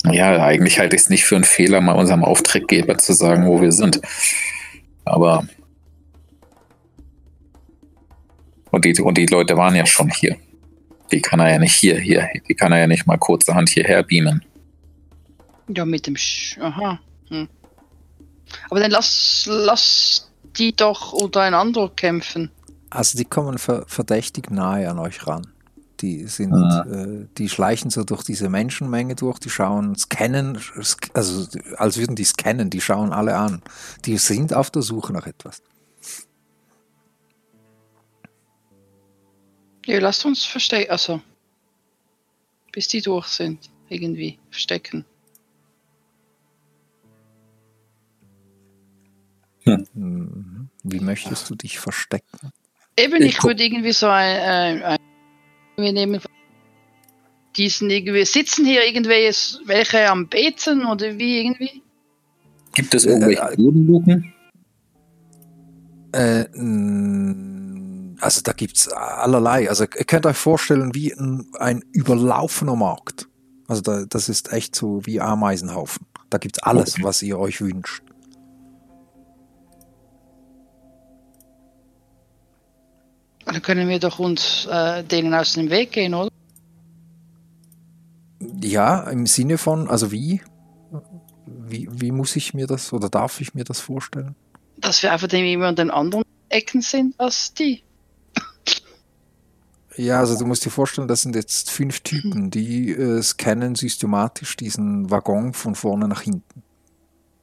[0.04, 3.60] Ja, eigentlich halte ich es nicht für einen Fehler, mal unserem Auftraggeber zu sagen, wo
[3.60, 4.00] wir sind.
[5.04, 5.46] Aber.
[8.70, 10.36] Und die, und die Leute waren ja schon hier.
[11.10, 14.02] Die kann er ja nicht hier, hier, die kann er ja nicht mal kurzerhand hierher
[14.02, 14.44] beamen.
[15.68, 17.00] Ja, mit dem Sch Aha.
[17.28, 17.48] Hm.
[18.70, 22.50] Aber dann lass, lass die doch untereinander kämpfen.
[22.90, 25.46] Also die kommen ver verdächtig nahe an euch ran.
[26.00, 26.86] Die sind, Ah.
[26.88, 30.58] äh, die schleichen so durch diese Menschenmenge durch, die schauen, scannen,
[31.12, 31.46] also
[31.76, 33.62] als würden die scannen, die schauen alle an.
[34.04, 35.60] Die sind auf der Suche nach etwas.
[39.86, 40.90] Ja, lasst uns verstecken.
[40.90, 41.20] Also,
[42.72, 43.70] bis die durch sind.
[43.88, 45.04] Irgendwie verstecken.
[50.84, 52.52] Wie möchtest du dich verstecken?
[52.96, 54.98] Eben, Ich ich würde irgendwie so ein, ein, ein
[55.76, 56.20] wir nehmen
[57.56, 61.82] diesen irgendwie, sitzen hier irgendwelche welche am Beten oder wie irgendwie?
[62.74, 64.34] Gibt es Äh, irgendwelche äh, Bodenluken?
[66.12, 69.68] Äh, mh, also da gibt es allerlei.
[69.68, 73.28] Also ihr könnt euch vorstellen, wie ein, ein überlaufener Markt.
[73.66, 76.06] Also da, das ist echt so wie Ameisenhaufen.
[76.30, 77.04] Da gibt es alles, Okay.
[77.04, 78.02] was ihr euch wünscht.
[83.48, 86.30] Dann können wir doch uns äh, denen aus dem Weg gehen, oder?
[88.62, 90.42] Ja, im Sinne von, also wie?
[91.46, 94.34] Wie, wie muss ich mir das oder darf ich mir das vorstellen?
[94.76, 97.82] Dass wir einfach immer an den anderen Ecken sind als die.
[99.96, 104.56] Ja, also du musst dir vorstellen, das sind jetzt fünf Typen, die äh, scannen systematisch
[104.56, 106.62] diesen Waggon von vorne nach hinten.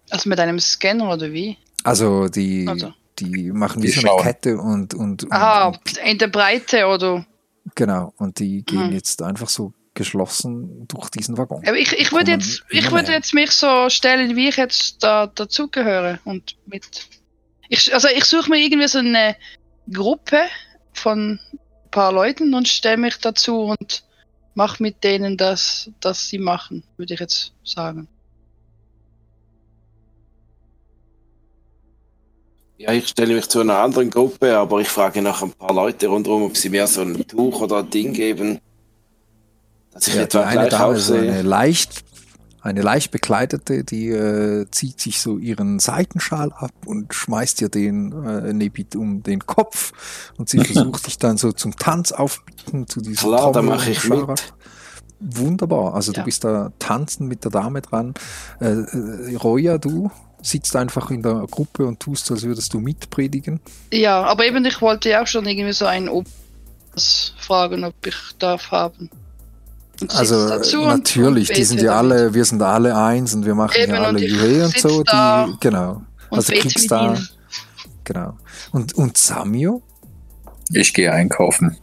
[0.10, 1.58] Also mit einem Scanner oder wie?
[1.84, 2.94] Also die, Also.
[3.20, 4.22] Die machen wie Die so eine.
[4.24, 7.26] Kette und, und, und, Aha, und in der Breite oder.
[7.76, 8.94] genau, und die gehen Mhm.
[8.94, 11.64] jetzt einfach so geschlossen durch diesen Waggon.
[11.66, 15.28] Aber ich, ich würde jetzt, ich würde jetzt mich so stellen, wie ich jetzt da
[15.28, 17.08] dazugehöre und mit.
[17.70, 19.36] Ich, also ich suche mir irgendwie so eine
[19.92, 20.42] Gruppe
[20.94, 24.04] von ein paar Leuten und stelle mich dazu und
[24.54, 28.08] mache mit denen das, das sie machen, würde ich jetzt sagen.
[32.78, 36.08] Ja, ich stelle mich zu einer anderen Gruppe, aber ich frage nach ein paar Leute
[36.08, 38.60] rundherum, ob sie mir so ein Tuch oder ein Ding geben,
[39.92, 42.04] dass ich Ja, etwa eine Dame, so eine leicht,
[42.62, 48.12] eine leicht bekleidete, die äh, zieht sich so ihren Seitenschal ab und schmeißt ihr den
[48.26, 49.94] äh, Nebit um den Kopf
[50.38, 54.04] und sie versucht dich dann so zum Tanz aufbieten zu diesem Klar, da mache ich
[54.10, 54.26] mit.
[55.22, 56.24] Wunderbar, also du Ja.
[56.26, 58.14] bist da tanzen mit der Dame dran.
[58.60, 60.12] Äh, äh, Roja, du
[60.46, 63.60] sitzt einfach in der Gruppe und tust, als würdest du mitpredigen.
[63.92, 66.26] Ja, aber eben, ich wollte ja auch schon irgendwie so einen Ob
[67.38, 69.10] fragen, ob ich darf haben.
[70.02, 70.36] Und Also
[70.80, 72.14] und- natürlich, und die sind ja damit.
[72.14, 74.82] alle, wir sind alle eins und wir machen Eben, ja und alle Juhe und sitz
[74.82, 76.02] so, die, genau.
[76.30, 77.18] Und Also kriegst da,
[78.04, 78.38] genau.
[78.72, 79.82] Und, und Samio?
[80.72, 81.78] Ich gehe einkaufen.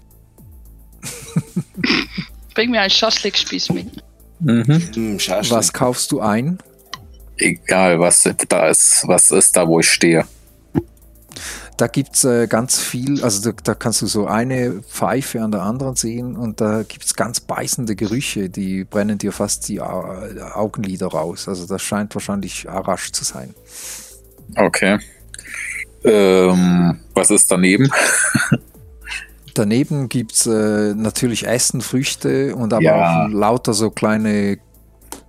[2.55, 4.03] Bring mir einen Schaschlikspieß mit.
[4.41, 4.65] Mhm.
[4.95, 5.19] Hm.
[5.51, 6.59] Was kaufst du ein?
[7.43, 10.25] Egal, was da ist, was ist da, wo ich stehe.
[11.77, 15.63] Da gibt's äh, ganz viel, also da, da kannst du so eine Pfeife an der
[15.63, 20.05] anderen sehen und da gibt's ganz beißende Gerüche, die brennen dir fast die Au
[20.55, 21.49] Augenlider raus.
[21.49, 23.55] Also das scheint wahrscheinlich Arash zu sein.
[24.55, 24.99] Okay.
[26.05, 27.91] Ähm, was ist daneben?
[29.55, 33.27] Daneben gibt's äh, natürlich Essen, Früchte und aber Ja.
[33.27, 34.59] auch lauter so kleine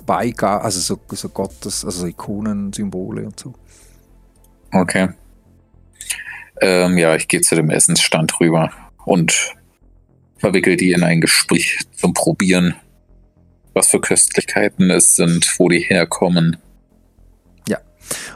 [0.05, 3.53] Beigaben, also so, so Gottes, also Ikonen, Symbole und so.
[4.71, 5.09] Okay.
[6.61, 8.71] Ähm, ja, ich gehe zu dem Essensstand rüber
[9.05, 9.53] und
[10.37, 12.75] verwickel die in ein Gespräch zum Probieren,
[13.73, 16.57] was für Köstlichkeiten es sind, wo die herkommen.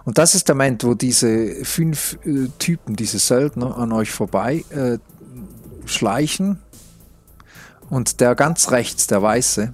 [0.06, 4.64] Und das ist der Moment, wo diese fünf äh, Typen, diese Söldner an euch vorbei
[4.70, 5.00] äh,
[5.86, 6.60] schleichen
[7.90, 9.74] und der ganz rechts, der Weiße,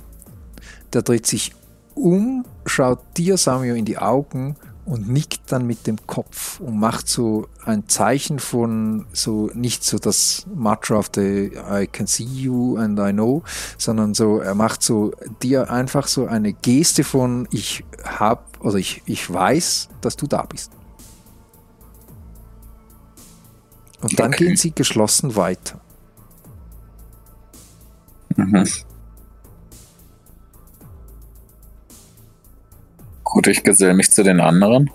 [0.92, 1.54] der dreht sich
[1.96, 7.08] um, schaut dir, Samuel, in die Augen und nickt dann mit dem Kopf und macht
[7.08, 12.76] so ein Zeichen von so nicht so das Macho of the I can see you
[12.78, 13.44] and I know,
[13.78, 19.02] sondern so er macht so dir einfach so eine Geste von ich hab oder ich,
[19.06, 20.72] ich weiß, dass du da bist.
[24.02, 24.48] Und dann Okay.
[24.48, 25.80] gehen sie geschlossen weiter.
[28.36, 28.68] Mhm.
[33.34, 34.92] Gut, ich gesell mich zu den anderen.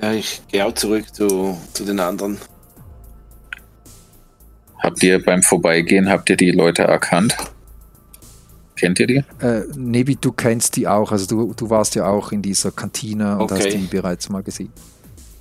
[0.00, 2.38] Ja, ich gehe auch zurück zu, zu den anderen.
[4.78, 7.36] Habt ihr beim Vorbeigehen, habt ihr die Leute erkannt?
[8.74, 9.24] Kennt ihr die?
[9.40, 13.34] Äh, Nebi, du kennst die auch, also du, du warst ja auch in dieser Kantine
[13.36, 13.56] und Okay.
[13.56, 14.72] hast die bereits mal gesehen.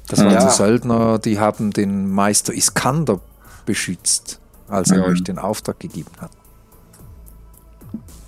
[0.09, 0.41] Das waren Ja.
[0.41, 3.21] so Söldner, die haben den Meister Iskander
[3.65, 5.03] beschützt, als er Mhm.
[5.13, 6.31] euch den Auftrag gegeben hat.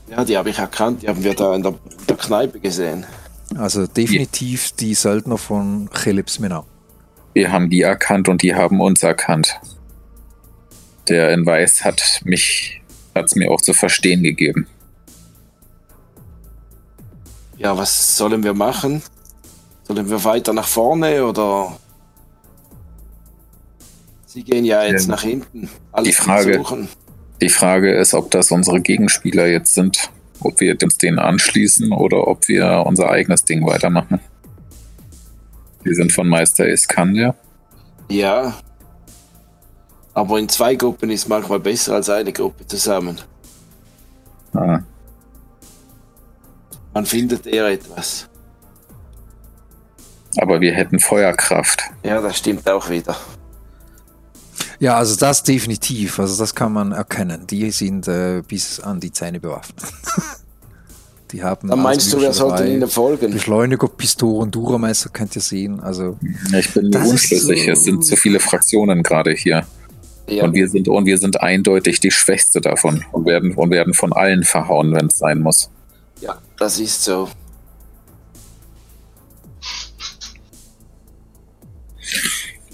[0.09, 3.05] Ja, die habe ich erkannt, die haben wir da in der, in der Kneipe gesehen.
[3.55, 6.65] Also definitiv die Söldner von Chelips Menau.
[7.33, 9.59] Wir haben die erkannt und die haben uns erkannt.
[11.07, 12.81] Der in Weiß hat mich,
[13.15, 14.67] hat's mir auch zu verstehen gegeben.
[17.57, 19.01] Ja, was sollen wir machen?
[19.83, 21.77] Sollen wir weiter nach vorne oder?
[24.25, 25.69] Sie gehen ja jetzt Ähm, nach hinten.
[25.91, 26.87] Alles die Frage- versuchen.
[27.41, 30.09] Die Frage ist, ob das unsere Gegenspieler jetzt sind,
[30.39, 34.19] ob wir uns denen anschließen oder ob wir unser eigenes Ding weitermachen.
[35.83, 37.35] Wir sind von Meister Iskander.
[38.09, 38.53] Ja.
[40.13, 43.19] Aber in zwei Gruppen ist manchmal besser als eine Gruppe zusammen.
[44.53, 44.79] Ah,
[46.93, 48.27] Man findet eher etwas.
[50.39, 51.83] aber wir hätten Feuerkraft.
[52.03, 53.15] Ja, das stimmt auch wieder.
[54.79, 57.47] Ja, also das definitiv, also das kann man erkennen.
[57.47, 59.83] Die sind äh, bis an die Zähne bewaffnet.
[61.31, 63.31] die haben Dann meinst also du, wir wirklich sollten dabei ihnen folgen?
[63.33, 65.79] Beschleuniger, Pistolen, Duramesser könnt ihr sehen.
[65.79, 66.17] Also
[66.57, 67.65] Ich bin mir unschlüssig.
[67.65, 69.65] so- Es sind zu viele Fraktionen gerade hier.
[70.29, 73.93] Ja, Und wir sind und wir sind eindeutig die Schwächste davon und werden und werden
[73.93, 75.69] von allen verhauen, wenn es sein muss.
[76.21, 77.29] ja, das ist so.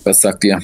[0.04, 0.60] Was sagt ihr?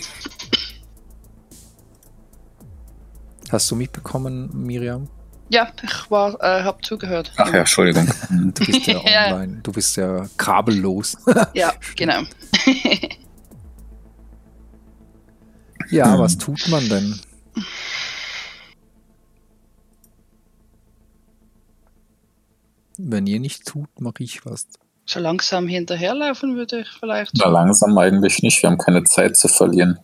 [3.51, 5.07] Hast du mitbekommen, Miriam?
[5.49, 7.31] Ja, ich war, äh, hab zugehört.
[7.37, 8.07] Ach ja, Entschuldigung.
[8.53, 9.33] Du bist ja Ja.
[9.33, 9.59] online.
[9.63, 11.17] Du bist ja kabellos.
[11.53, 12.21] Ja, genau.
[15.89, 17.19] ja, was tut man denn?
[22.97, 24.67] Wenn ihr nicht tut, mache ich was.
[25.05, 27.31] So langsam hinterherlaufen würde ich vielleicht.
[27.37, 28.61] Na, langsam eigentlich nicht.
[28.61, 29.97] Wir haben keine Zeit zu verlieren.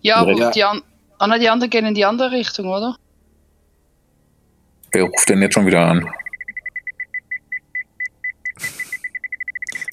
[0.00, 0.50] Ja, aber Ja.
[0.50, 0.82] die, an
[1.18, 2.96] ah, nein, die anderen gehen in die andere Richtung, oder?
[4.92, 6.08] Wer ruft denn jetzt schon wieder an?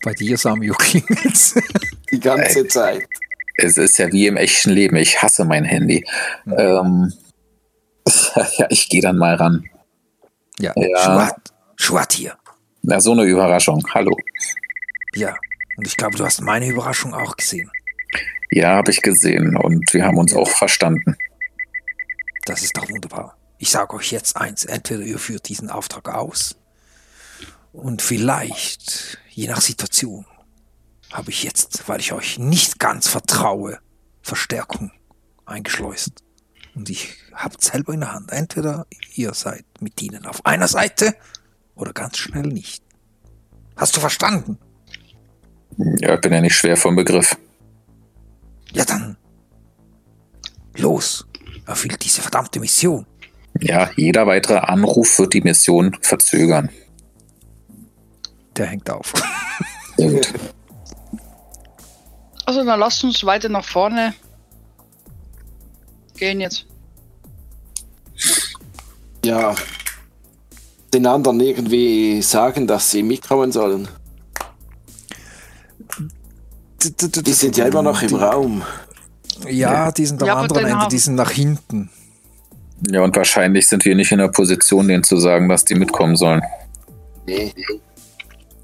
[0.03, 1.55] Bei dir, Samio, klingelt's.
[2.11, 3.07] Die ganze Zeit.
[3.55, 4.95] Es ist ja wie im echten Leben.
[4.97, 6.05] Ich hasse mein Handy.
[6.45, 6.55] Mhm.
[6.57, 7.13] Ähm,
[8.57, 9.65] ja, ich gehe dann mal ran.
[10.59, 11.03] Ja, Ja.
[11.03, 12.37] Schwart, Schwart hier.
[12.81, 13.83] Na, so eine Überraschung.
[13.93, 14.15] Hallo.
[15.15, 15.35] Ja,
[15.77, 17.71] und ich glaube, du hast meine Überraschung auch gesehen.
[18.51, 21.17] Ja, habe ich gesehen und wir haben uns auch verstanden.
[22.45, 23.37] Das ist doch wunderbar.
[23.57, 26.55] Ich sage euch jetzt eins, entweder ihr führt diesen Auftrag aus
[27.71, 30.25] und vielleicht, je nach Situation,
[31.11, 33.79] habe ich jetzt, weil ich euch nicht ganz vertraue,
[34.21, 34.91] Verstärkung
[35.45, 36.23] eingeschleust.
[36.75, 38.31] Und ich habe selber in der Hand.
[38.31, 41.15] Entweder ihr seid mit ihnen auf einer Seite
[41.75, 42.83] oder ganz schnell nicht.
[43.75, 44.57] Hast du verstanden?
[45.99, 47.37] Ja, ich bin ja nicht schwer vom Begriff.
[48.73, 49.17] Ja dann.
[50.75, 51.27] Los,
[51.65, 53.05] erfüllt diese verdammte Mission.
[53.59, 56.69] Ja, jeder weitere Anruf wird die Mission verzögern.
[58.57, 59.13] Der hängt auf.
[59.97, 60.33] Sehr gut.
[62.45, 64.13] Also dann lasst uns weiter nach vorne
[66.23, 66.65] gehen jetzt.
[69.25, 69.55] Ja.
[70.93, 73.87] Den anderen irgendwie sagen, dass sie mitkommen sollen.
[76.85, 78.63] Die sind ja immer noch im Raum.
[79.49, 81.89] Ja, die sind am Ja, anderen Ende, haben- die sind nach hinten.
[82.89, 86.15] Ja, und wahrscheinlich sind wir nicht in der Position, denen zu sagen, dass die mitkommen
[86.15, 86.41] sollen.
[87.25, 87.53] Nee.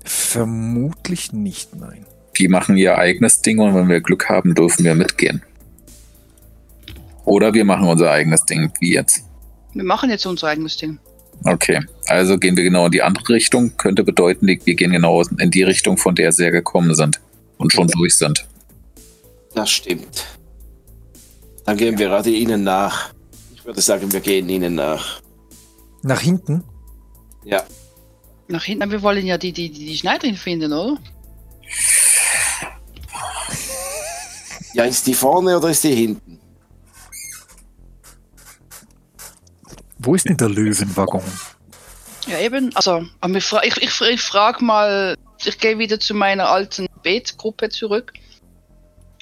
[0.04, 2.06] Vermutlich nicht, nein.
[2.38, 5.42] Die machen ihr eigenes Ding und wenn wir Glück haben, dürfen wir mitgehen.
[7.26, 9.24] Oder wir machen unser eigenes Ding, wie jetzt.
[9.74, 11.00] Wir machen jetzt unser eigenes Ding.
[11.46, 13.78] Okay, also gehen wir genau in die andere Richtung.
[13.78, 17.20] Könnte bedeuten, wir gehen genau in die Richtung, von der sie ja gekommen sind
[17.60, 18.48] und schon durch sind.
[19.54, 20.26] Das stimmt.
[21.66, 23.14] Dann gehen wir gerade ihnen nach.
[23.54, 25.22] Ich würde sagen, wir gehen ihnen nach.
[26.02, 26.64] Nach hinten?
[27.44, 27.64] Ja.
[28.48, 28.90] Nach hinten.
[28.90, 30.98] Wir wollen ja die, die, die, die Schneiderin finden, oder?
[34.74, 36.40] Ja, ist die vorne oder ist die hinten?
[40.00, 41.24] Wo ist denn der Löwenwaggon?
[42.28, 42.74] Ja, eben.
[42.76, 43.06] Also,
[43.64, 48.14] ich, ich, ich frage mal, ich gehe wieder zu meiner alten Betgruppe zurück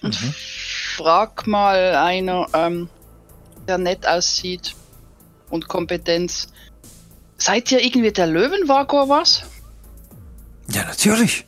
[0.02, 0.16] und
[0.96, 2.90] frag mal einer, ähm,
[3.68, 4.76] der nett aussieht
[5.50, 6.48] und Kompetenz.
[7.38, 9.44] Seid ihr irgendwie der Löwenwagor was?
[10.70, 11.46] Ja, natürlich.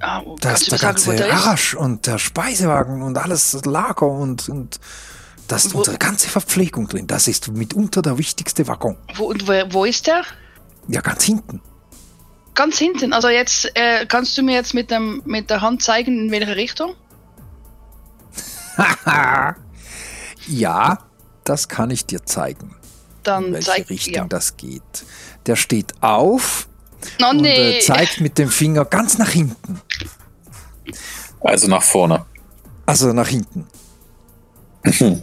[0.00, 1.22] Ah, Da ist der sagen, ganze ist?
[1.32, 4.80] Arasch und der Speisewagen und alles Lager und, und
[5.48, 7.06] da ist Wo- unsere ganze Verpflegung drin.
[7.06, 8.96] Das ist mitunter der wichtigste Waggon.
[9.16, 10.22] Wo, und wo, wo ist der?
[10.88, 11.60] Ja, ganz hinten.
[12.60, 13.14] Ganz hinten.
[13.14, 16.56] Also jetzt äh, kannst du mir jetzt mit, dem, mit der Hand zeigen, in welche
[16.56, 16.94] Richtung?
[20.46, 20.98] ja,
[21.44, 22.76] das kann ich dir zeigen, in
[23.22, 24.24] Dann welche zeig Richtung ja.
[24.24, 24.82] das geht.
[25.46, 26.68] Der steht auf
[27.22, 27.78] Oh und nee.
[27.78, 29.80] äh, zeigt mit dem Finger ganz nach hinten.
[31.40, 32.26] Also nach vorne.
[32.84, 33.66] Also nach hinten.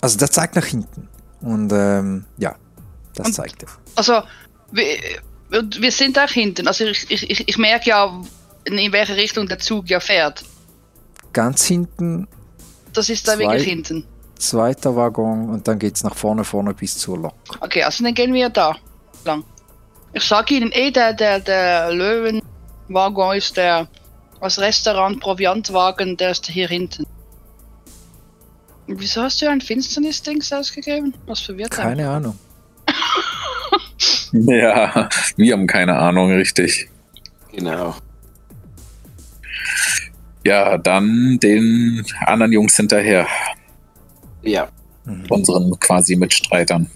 [0.00, 1.08] Also der zeigt nach hinten.
[1.40, 2.56] Und ähm, ja,
[3.14, 3.68] das Und- zeigt er.
[3.96, 4.22] Also,
[4.70, 4.84] wir,
[5.50, 6.66] wir sind auch hinten.
[6.68, 8.20] Also ich, ich, ich- merke ja,
[8.64, 10.44] in welche Richtung der Zug ja fährt.
[11.32, 12.26] Ganz hinten,
[12.92, 13.40] Das ist da Zwei.
[13.40, 14.04] wirklich hinten.
[14.38, 17.34] zweiter Waggon und dann geht's nach vorne, vorne bis zur Lok.
[17.60, 18.76] Okay, also dann gehen wir da
[19.24, 19.44] lang.
[20.12, 23.88] Ich sage Ihnen eh, der, der, der Löwenwaggon ist der
[24.40, 27.04] als Restaurant Proviantwagen, der ist hier hinten.
[28.86, 31.12] Und Wieso hast du ein Finsternis-Dings ausgegeben?
[31.26, 31.88] Was verwirrt einen?
[31.96, 32.38] Keine Ahnung.
[34.32, 36.88] Ja, wir haben keine Ahnung, richtig.
[37.52, 37.94] Genau.
[40.44, 43.26] Ja, dann den anderen Jungs hinterher,
[44.42, 44.68] Ja.
[45.28, 46.88] unseren quasi Mitstreitern.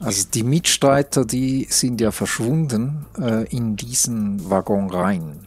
[0.00, 5.46] Also die Mitstreiter, die sind ja verschwunden äh, in diesen Waggon rein.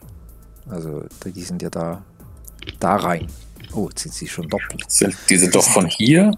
[0.68, 2.02] Also die sind ja da,
[2.78, 3.26] da rein.
[3.72, 4.84] Oh, jetzt sind sie schon doppelt.
[4.88, 6.32] Sind, die sind doch von hier?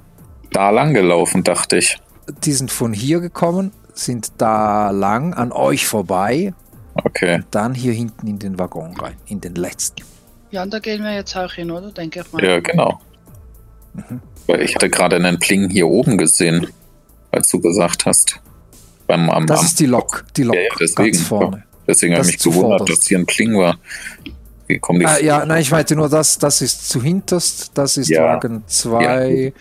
[0.52, 1.98] da lang gelaufen, dachte ich.
[2.44, 6.54] Die sind von hier gekommen, sind da lang an euch vorbei,
[7.04, 7.42] Okay.
[7.50, 10.02] dann hier hinten in den Waggon rein, in den letzten.
[10.50, 11.90] Ja, und da gehen wir jetzt auch hin, oder?
[11.90, 12.42] Denke ich mal.
[12.44, 13.00] Ja, genau.
[13.94, 14.20] Mhm.
[14.46, 16.68] Weil ich hatte gerade einen Pling hier oben gesehen,
[17.32, 18.40] als du gesagt hast.
[19.06, 21.12] Beim, am, Das am, ist die Lok, die Lok Ja, ja, deswegen.
[21.12, 21.64] ganz vorne.
[21.86, 22.90] deswegen habe ich mich gewundert, zuvorderst.
[23.02, 23.78] dass hier ein Pling war.
[24.68, 25.06] Wie kommen die?
[25.06, 28.22] Ah, ja, nein, ich meinte nur, das, das ist zu hinterst, das ist Ja.
[28.24, 29.52] Wagen 2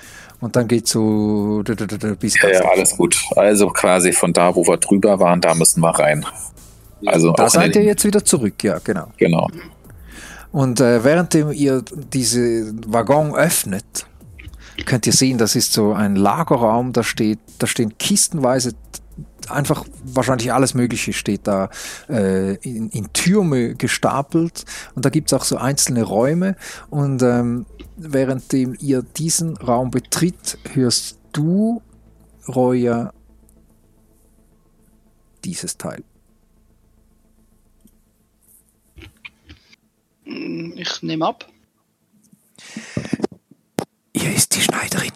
[0.41, 1.63] und dann geht so
[2.19, 3.17] bis ja, ja, alles gut.
[3.35, 6.25] Also quasi von da, wo wir drüber waren, da müssen wir rein.
[7.05, 9.07] Also Da seid ihr jetzt wieder zurück, ja, genau.
[9.17, 9.47] Genau.
[10.51, 11.83] Und äh, währenddem ihr
[12.13, 14.05] diese Waggon öffnet,
[14.85, 18.73] könnt ihr sehen, das ist so ein Lagerraum, da steht, da stehen kistenweise
[19.49, 21.69] einfach wahrscheinlich alles Mögliche steht da
[22.09, 24.65] äh, in, in Türme gestapelt
[24.95, 26.55] und da gibt es auch so einzelne Räume
[26.89, 27.65] und ähm,
[27.97, 31.81] währenddem ihr diesen Raum betritt, hörst du,
[32.47, 33.13] Roya,
[35.43, 36.03] dieses Teil.
[40.25, 41.47] Mm, Ich nehme ab.
[44.15, 45.11] Hier ist die Schneiderin.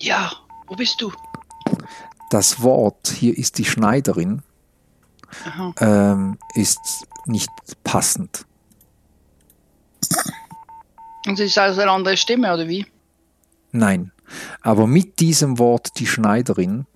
[0.00, 0.32] Ja,
[0.66, 1.12] wo bist du?
[2.30, 4.42] Das Wort, hier ist die Schneiderin,
[5.80, 7.50] ähm, ist nicht
[7.84, 8.46] passend.
[11.26, 12.86] Und es ist also eine andere Stimme, oder wie?
[13.72, 14.12] Nein.
[14.60, 16.86] Aber mit diesem Wort die Schneiderin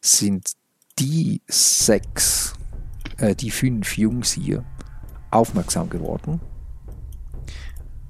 [0.00, 0.52] sind
[0.98, 2.54] die sechs,
[3.18, 4.64] äh, die fünf Jungs hier
[5.30, 6.40] aufmerksam geworden.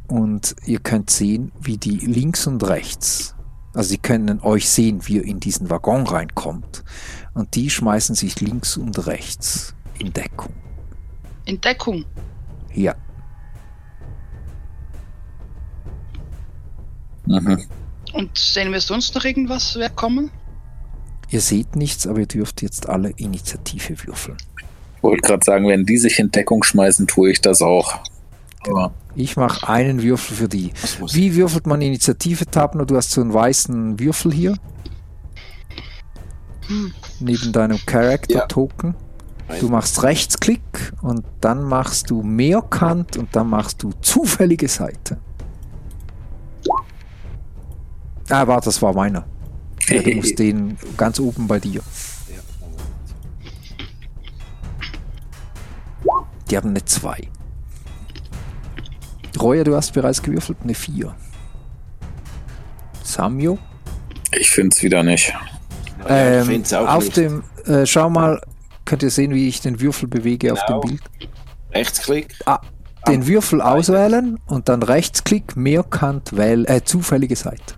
[0.06, 3.34] Und ihr könnt sehen, wie die links und rechts,
[3.76, 6.82] also sie können euch sehen, wie ihr in diesen Waggon reinkommt.
[7.34, 10.54] Und die schmeißen sich links und rechts in Deckung.
[11.44, 12.06] In Deckung.
[12.72, 12.94] Ja.
[17.26, 17.66] Mhm.
[18.14, 20.30] Und sehen wir sonst noch irgendwas wer kommen?
[21.28, 24.38] Ihr seht nichts, aber ihr dürft jetzt alle Initiative würfeln.
[25.02, 28.00] Wollte gerade sagen, wenn die sich in Deckung schmeißen, tue ich das auch.
[28.68, 30.72] Aber Ich mache einen Würfel für die.
[31.12, 32.84] Wie würfelt man Initiative, Tabner?
[32.84, 34.56] Du hast so einen weißen Würfel hier.
[37.20, 38.94] Neben deinem Character-Token.
[39.60, 45.18] Du machst Rechtsklick und dann machst du Mehrkant und dann machst du zufällige Seite.
[48.28, 49.24] Ah, warte, das war meiner.
[49.88, 51.80] Ja, du musst den ganz oben bei dir.
[56.50, 57.28] Die haben eine 2.
[59.40, 61.14] Roya, du hast bereits gewürfelt, eine 4.
[63.02, 63.58] Samio?
[64.38, 65.32] ich finde es wieder nicht.
[66.00, 67.16] Ich Ähm, find's auch auf nicht.
[67.16, 68.40] dem, äh, schau mal,
[68.84, 70.80] könnt ihr sehen, wie ich den Würfel bewege auf Genau.
[70.80, 71.02] dem Bild?
[71.72, 72.34] Rechtsklick.
[72.46, 72.60] Ah,
[73.08, 77.74] den Würfel auswählen und dann Rechtsklick, Mehrkant, wähl, äh, zufällige Seite.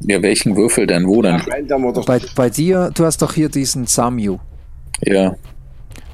[0.00, 1.06] Ja, welchen Würfel denn?
[1.06, 1.42] Wo denn?
[2.06, 4.40] Bei, bei dir, du hast doch hier diesen Samio
[5.04, 5.36] Ja,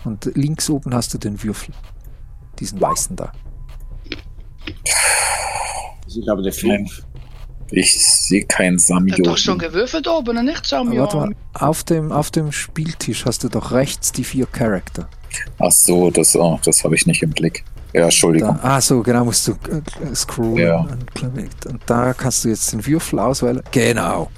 [0.05, 1.72] und links oben hast du den Würfel.
[2.59, 3.30] Diesen weißen da.
[6.07, 7.03] Ich habe eine 5.
[7.71, 9.71] ich sehe kein Der hat doch schon Samio.
[9.71, 11.01] gewürfelt oben, und nicht Samuel?
[11.01, 15.09] Warte mal, auf dem, auf dem Spieltisch hast du doch rechts die vier Charakter.
[15.59, 17.64] Ach so, das, oh, das habe ich nicht im Blick.
[17.93, 18.59] Ja, Entschuldigung.
[18.62, 20.57] Da, ah, so, genau, musst du äh, scrollen.
[20.57, 20.81] Ja.
[20.81, 23.62] Und, und da kannst du jetzt den Würfel auswählen.
[23.71, 24.31] Genau.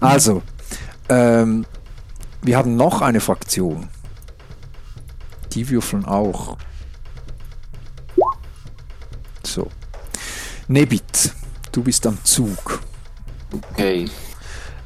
[0.00, 0.42] Also,
[1.08, 1.64] ähm,
[2.42, 3.88] wir haben noch eine Fraktion.
[5.52, 6.58] Die würfeln auch.
[9.46, 9.70] So.
[10.68, 11.32] Nebit,
[11.72, 12.80] du bist am Zug.
[13.52, 14.06] Okay.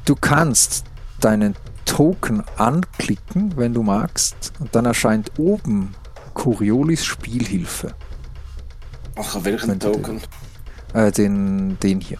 [0.05, 0.85] Du kannst
[1.19, 1.55] deinen
[1.85, 5.95] Token anklicken, wenn du magst, und dann erscheint oben
[6.33, 7.93] Coriolis Spielhilfe.
[9.15, 10.21] Ach, welchen Token?
[10.93, 12.17] Äh, den, den hier.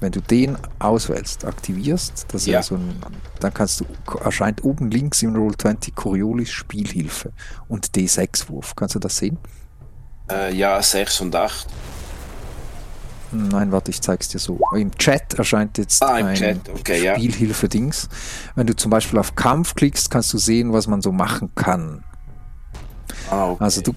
[0.00, 2.62] Wenn du den auswählst, aktivierst, das ist ja.
[2.62, 2.94] So ein,
[3.40, 3.86] dann kannst du,
[4.22, 7.32] erscheint oben links im Roll20 Coriolis Spielhilfe
[7.68, 8.74] und D6-Wurf.
[8.76, 9.38] Kannst du das sehen?
[10.30, 11.66] Äh, ja, 6 und 8.
[13.32, 14.60] Nein, warte, ich zeig's dir so.
[14.76, 17.16] Im Chat erscheint jetzt Ah, ein okay, ja.
[17.16, 18.08] Spielhilfe-Dings.
[18.54, 22.04] Wenn du zum Beispiel auf Kampf klickst, kannst du sehen, was man so machen kann.
[23.30, 23.64] Ah, okay.
[23.64, 23.92] Also du,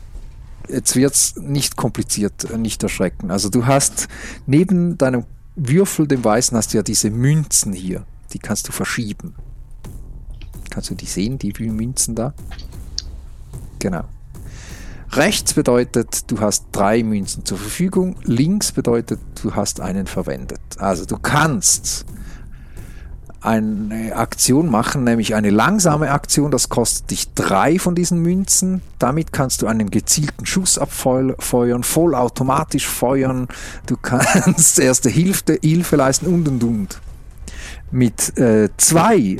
[0.68, 3.30] jetzt wird's nicht kompliziert, äh, nicht erschrecken.
[3.30, 4.08] Also du hast
[4.48, 5.26] neben deinem
[5.56, 8.06] Würfel, dem Weißen, hast du ja diese Münzen hier.
[8.34, 9.36] Die kannst du verschieben.
[10.72, 12.34] Kannst du die sehen, die Münzen da?
[13.80, 14.04] Genau.
[15.12, 18.18] Rechts bedeutet, du hast drei Münzen zur Verfügung.
[18.24, 20.60] Links bedeutet, du hast einen verwendet.
[20.78, 22.06] Also du kannst
[23.40, 26.52] eine Aktion machen, nämlich eine langsame Aktion.
[26.52, 28.82] Das kostet dich drei von diesen Münzen.
[29.00, 33.48] Damit kannst du einen gezielten Schuss abfeuern, vollautomatisch feuern.
[33.86, 37.02] Du kannst erste Hilfe, Hilfe leisten und und und.
[37.92, 39.38] Mit äh, zwei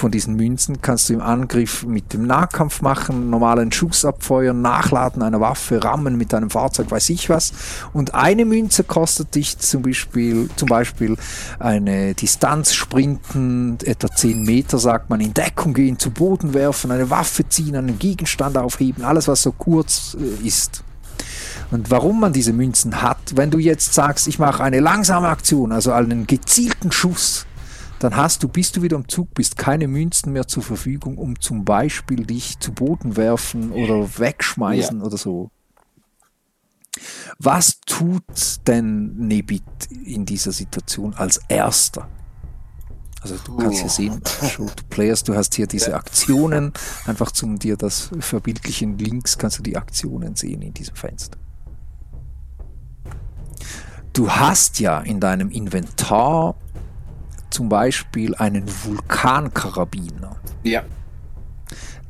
[0.00, 5.22] von diesen Münzen kannst du im Angriff mit dem Nahkampf machen, normalen Schuss abfeuern, Nachladen
[5.22, 7.52] einer Waffe, Rammen mit einem Fahrzeug, weiß ich was.
[7.92, 11.16] Und eine Münze kostet dich zum Beispiel, zum Beispiel
[11.58, 17.10] eine Distanz sprinten, etwa 10 Meter, sagt man, in Deckung gehen, zu Boden werfen, eine
[17.10, 20.82] Waffe ziehen, einen Gegenstand aufheben, alles was so kurz äh, ist.
[21.70, 25.72] Und warum man diese Münzen hat, wenn du jetzt sagst, ich mache eine langsame Aktion,
[25.72, 27.46] also einen gezielten Schuss,
[28.00, 31.38] dann hast du, bis du wieder im Zug bist, keine Münzen mehr zur Verfügung, um
[31.38, 35.04] zum Beispiel dich zu Boden werfen oder wegschmeißen ja.
[35.04, 35.50] oder so.
[37.38, 39.62] Was tut denn Nebit
[40.04, 42.08] in dieser Situation als erster?
[43.20, 46.72] Also du kannst hier sehen, Show to Players, du hast hier diese Aktionen,
[47.04, 51.36] einfach zum dir das verbildlichen links kannst du die Aktionen sehen in diesem Fenster.
[54.14, 56.56] Du hast ja in deinem Inventar
[57.50, 60.36] zum Beispiel einen Vulkankarabiner.
[60.62, 60.82] Ja.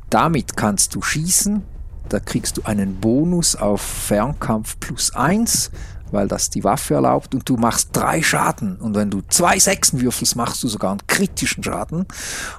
[0.09, 1.63] Damit kannst du schießen,
[2.09, 5.71] da kriegst du einen Bonus auf Fernkampf plus 1,
[6.11, 8.75] weil das die Waffe erlaubt und du machst drei Schaden.
[8.75, 12.05] Und wenn du zwei Sechsen würfelst, machst du sogar einen kritischen Schaden.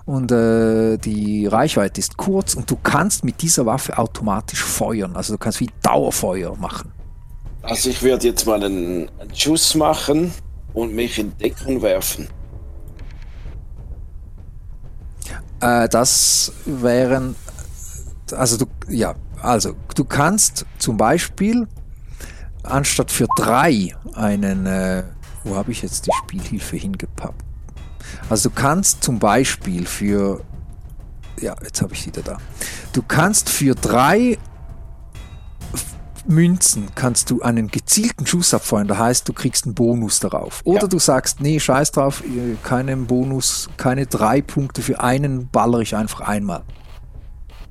[0.07, 5.17] Und äh, die Reichweite ist kurz und du kannst mit dieser Waffe automatisch feuern.
[5.17, 6.93] Also du kannst wie Dauerfeuer machen.
[7.63, 10.33] Also ich werde jetzt mal einen, einen Schuss machen
[10.73, 12.29] und mich in Deckung werfen.
[15.63, 17.37] Äh, das wären,
[18.33, 21.67] also du, ja, also du kannst zum Beispiel
[22.65, 25.05] anstatt für drei einen, äh,
[25.45, 27.43] wo habe ich jetzt die Spielhilfe hingepappt?
[28.29, 30.45] Also du kannst zum Beispiel für,
[31.41, 32.39] ja, jetzt habe ich wieder da.
[32.93, 34.39] Du kannst für drei
[36.27, 38.89] Münzen kannst du einen gezielten Schuss abfeuern.
[38.89, 40.61] Das heißt, du kriegst einen Bonus darauf.
[40.65, 40.87] Oder ja.
[40.89, 42.23] du sagst, nee, scheiß drauf,
[42.63, 46.63] keinen Bonus, keine drei Punkte für einen baller ich einfach einmal.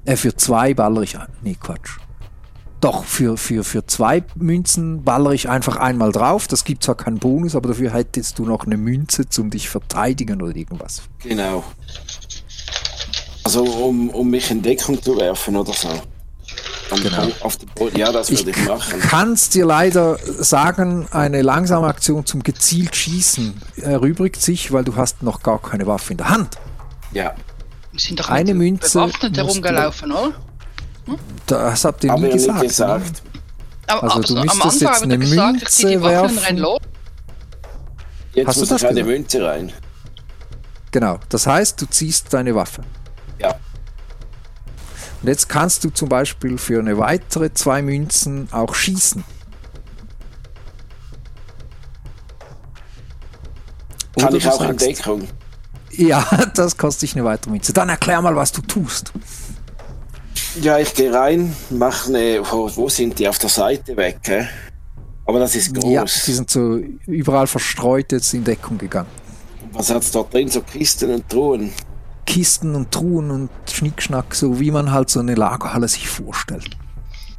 [0.05, 1.17] Äh, für zwei baller ich.
[1.41, 1.97] Nee, Quatsch.
[2.81, 6.47] Doch, für, für, für zwei Münzen baller ich einfach einmal drauf.
[6.47, 10.41] Das gibt zwar keinen Bonus, aber dafür hättest du noch eine Münze zum dich verteidigen
[10.41, 11.03] oder irgendwas.
[11.19, 11.63] Genau.
[13.43, 15.89] Also um, um mich in Deckung zu werfen oder so.
[17.01, 17.27] Genau.
[17.39, 17.97] Auf den Boden.
[17.97, 18.99] Ja, das würde ich, ich machen.
[18.99, 25.23] Kannst dir leider sagen, eine langsame Aktion zum gezielt Schießen erübrigt sich, weil du hast
[25.23, 26.57] noch gar keine Waffe in der Hand.
[27.13, 27.33] Ja.
[27.91, 30.33] Wir sind doch eine Münze bewaffnet herumgelaufen, oder?
[31.05, 31.17] Hm?
[31.47, 32.61] Das habt ihr nie gesagt.
[32.61, 33.23] Nie gesagt.
[33.87, 36.67] Aber, also du müsstest jetzt eine gesagt, Münze werfen.
[38.33, 39.73] Jetzt Hast muss du das eine Münze rein.
[40.91, 41.19] Genau.
[41.29, 42.81] Das heißt, du ziehst deine Waffe.
[45.21, 49.23] Und jetzt kannst du zum Beispiel für eine weitere zwei Münzen auch schießen.
[54.17, 55.27] Kann Oder ich auch sagst, in Deckung?
[55.91, 57.71] Ja, das kostet dich eine weitere Münze.
[57.73, 59.13] Dann erklär mal, was du tust.
[60.59, 62.41] Ja, ich gehe rein, mache eine.
[62.49, 63.27] Wo, wo, sind die?
[63.27, 64.47] Auf der Seite weg, hä?
[65.25, 65.89] Aber das ist groß.
[65.89, 69.07] Ja, die sind so überall verstreut jetzt in Deckung gegangen.
[69.71, 70.49] Was hat es dort drin?
[70.49, 71.71] So Kisten und Truhen?
[72.31, 76.77] Kisten und Truhen und Schnickschnack, so wie man halt so eine Lagerhalle sich vorstellt.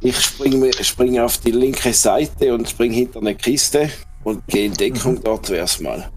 [0.01, 3.89] Ich springe spring auf die linke Seite und springe hinter eine Kiste
[4.23, 5.23] und gehe in Deckung mhm.
[5.23, 6.11] dort erstmal.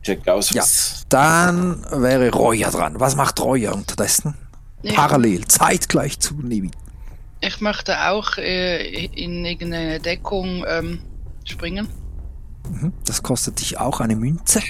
[0.00, 0.62] Check aus, ja,
[1.08, 3.00] dann wäre Reuer dran.
[3.00, 4.36] Was macht Reuer unterdessen?
[4.82, 4.92] Ja.
[4.92, 6.70] Parallel, zeitgleich zu Nevi.
[7.40, 11.00] Ich möchte auch äh, in irgendeine Deckung ähm,
[11.44, 11.88] springen.
[12.70, 12.92] Mhm.
[13.06, 14.62] Das kostet dich auch eine Münze.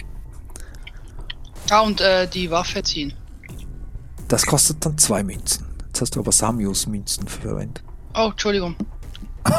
[1.69, 3.13] Ah, und äh, die Waffe ziehen.
[4.29, 5.67] Das kostet dann zwei Münzen.
[5.87, 7.85] Jetzt hast du aber Samios Münzen verwendet.
[8.15, 8.77] Oh, Entschuldigung.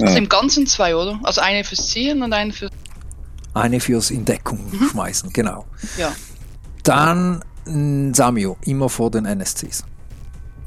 [0.00, 1.18] Das sind im Ganzen zwei, oder?
[1.24, 2.70] Also eine fürs Ziehen und eine fürs.
[3.52, 4.90] Eine fürs in Deckung mhm.
[4.90, 5.66] schmeißen, genau.
[5.96, 6.14] Ja.
[6.84, 7.42] Dann
[8.14, 9.84] Samio, immer vor den NSCs.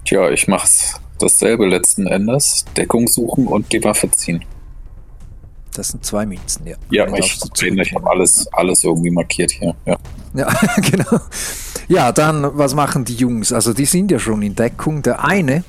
[0.03, 2.65] Tja, ich mach's dasselbe letzten Endes.
[2.75, 4.43] Deckung suchen und die Waffe ziehen.
[5.73, 6.75] Das sind zwei Münzen, ja.
[6.89, 9.75] Ja, ich, ich habe alles, alles irgendwie markiert hier.
[9.85, 9.97] Ja.
[10.33, 10.49] ja,
[10.91, 11.19] genau.
[11.87, 13.51] Ja, dann, was machen die Jungs?
[13.53, 15.01] Also die sind ja schon in Deckung.
[15.01, 15.63] Der eine,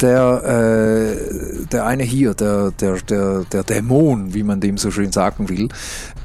[0.00, 5.12] der, äh, der eine hier, der, der, der, der Dämon, wie man dem so schön
[5.12, 5.68] sagen will,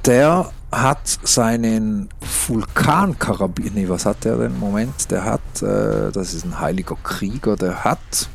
[0.05, 2.09] der hat seinen
[2.47, 4.57] Vulkankarabiner, nee, was hat der denn?
[4.57, 8.29] Moment, der hat, äh, das ist ein heiliger Krieger, der hat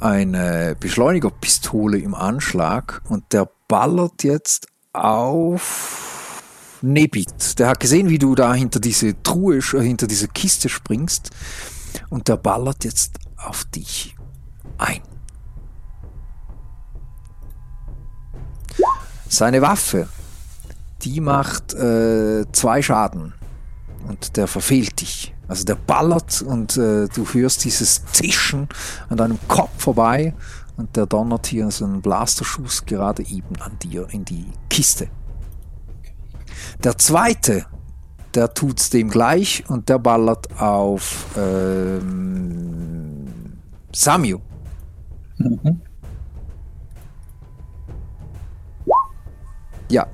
[0.00, 6.42] eine Beschleunigerpistole im Anschlag und der ballert jetzt auf
[6.82, 7.58] Nebit.
[7.58, 11.30] Der hat gesehen, wie du da hinter diese Truhe, äh, hinter diese Kiste springst.
[12.10, 14.14] Und der ballert jetzt auf dich
[14.78, 15.00] ein.
[19.28, 20.08] Seine Waffe,
[21.02, 23.34] die macht äh, zwei Schaden.
[24.06, 25.34] Und der verfehlt dich.
[25.48, 28.68] Also der ballert und äh, du hörst dieses Zischen
[29.08, 30.34] an deinem Kopf vorbei
[30.76, 35.08] und der donnert hier so einen Blasterschuss gerade eben an dir in die Kiste.
[36.84, 37.64] Der zweite,
[38.34, 43.26] der tut's dem gleich und der ballert auf ähm,
[43.92, 44.40] Samio.
[45.38, 45.80] Mhm.
[49.90, 50.06] Ja,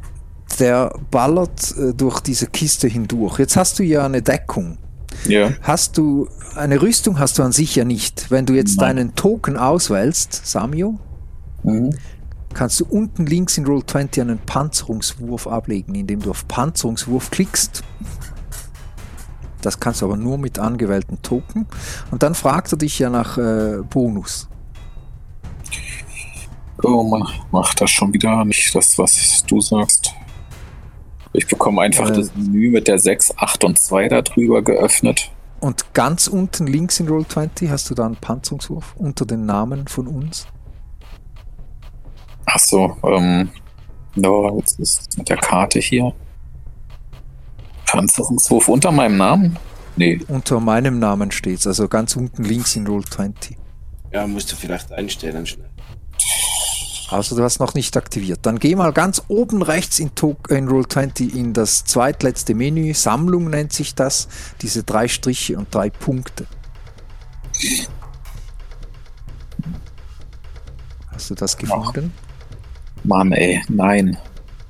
[0.61, 3.40] der ballert äh, durch diese Kiste hindurch.
[3.40, 4.78] Jetzt hast du ja eine Deckung.
[5.26, 5.51] Ja.
[5.62, 8.30] Hast du eine Rüstung hast du an sich ja nicht.
[8.30, 8.96] Wenn du jetzt Nein.
[8.96, 10.98] deinen Token auswählst, Samio,
[11.62, 11.90] Mhm.
[12.52, 17.82] kannst du unten links in Roll20 einen Panzerungswurf ablegen, indem du auf Panzerungswurf klickst.
[19.62, 21.66] Das kannst du aber nur mit angewählten Token.
[22.10, 24.48] Und dann fragt er dich ja nach äh, Bonus.
[26.82, 30.12] Oh, man macht das schon wieder nicht das, was du sagst.
[31.35, 32.15] Ich bekomme einfach Äh.
[32.15, 35.31] das Menü mit der 6, 8 und 2 da drüber geöffnet.
[35.61, 40.06] Und ganz unten links in Roll20 hast du da einen Panzerungswurf unter den Namen von
[40.06, 40.47] uns.
[42.47, 43.51] Ach so, ähm,
[44.15, 46.12] no, jetzt ist mit der Karte hier.
[47.86, 49.59] Panzerungswurf unter meinem Namen?
[49.97, 53.55] Nee, Unter meinem Namen steht's, also ganz unten links in Roll20.
[54.12, 55.69] Ja, musst du vielleicht einstellen schnell.
[57.10, 58.40] Also du hast noch nicht aktiviert.
[58.43, 60.09] Dann geh mal ganz oben rechts in,
[60.48, 62.94] in Roll20 in das zweitletzte Menü.
[62.94, 64.28] Sammlung nennt sich das.
[64.62, 66.47] Diese drei Striche und drei Punkte.
[71.12, 72.12] Hast du das gefunden?
[73.05, 74.16] Mann, ey, nein.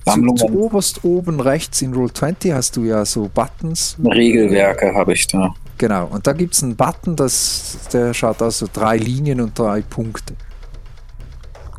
[0.04, 3.96] Zu, Sammlungen, zu oberst oben rechts in Roll20 hast du ja so Buttons.
[4.04, 5.54] Regelwerke habe ich da.
[5.78, 6.06] Genau.
[6.06, 9.80] Und da gibt es einen Button, das, der schaut aus so drei Linien und drei
[9.80, 10.34] Punkte.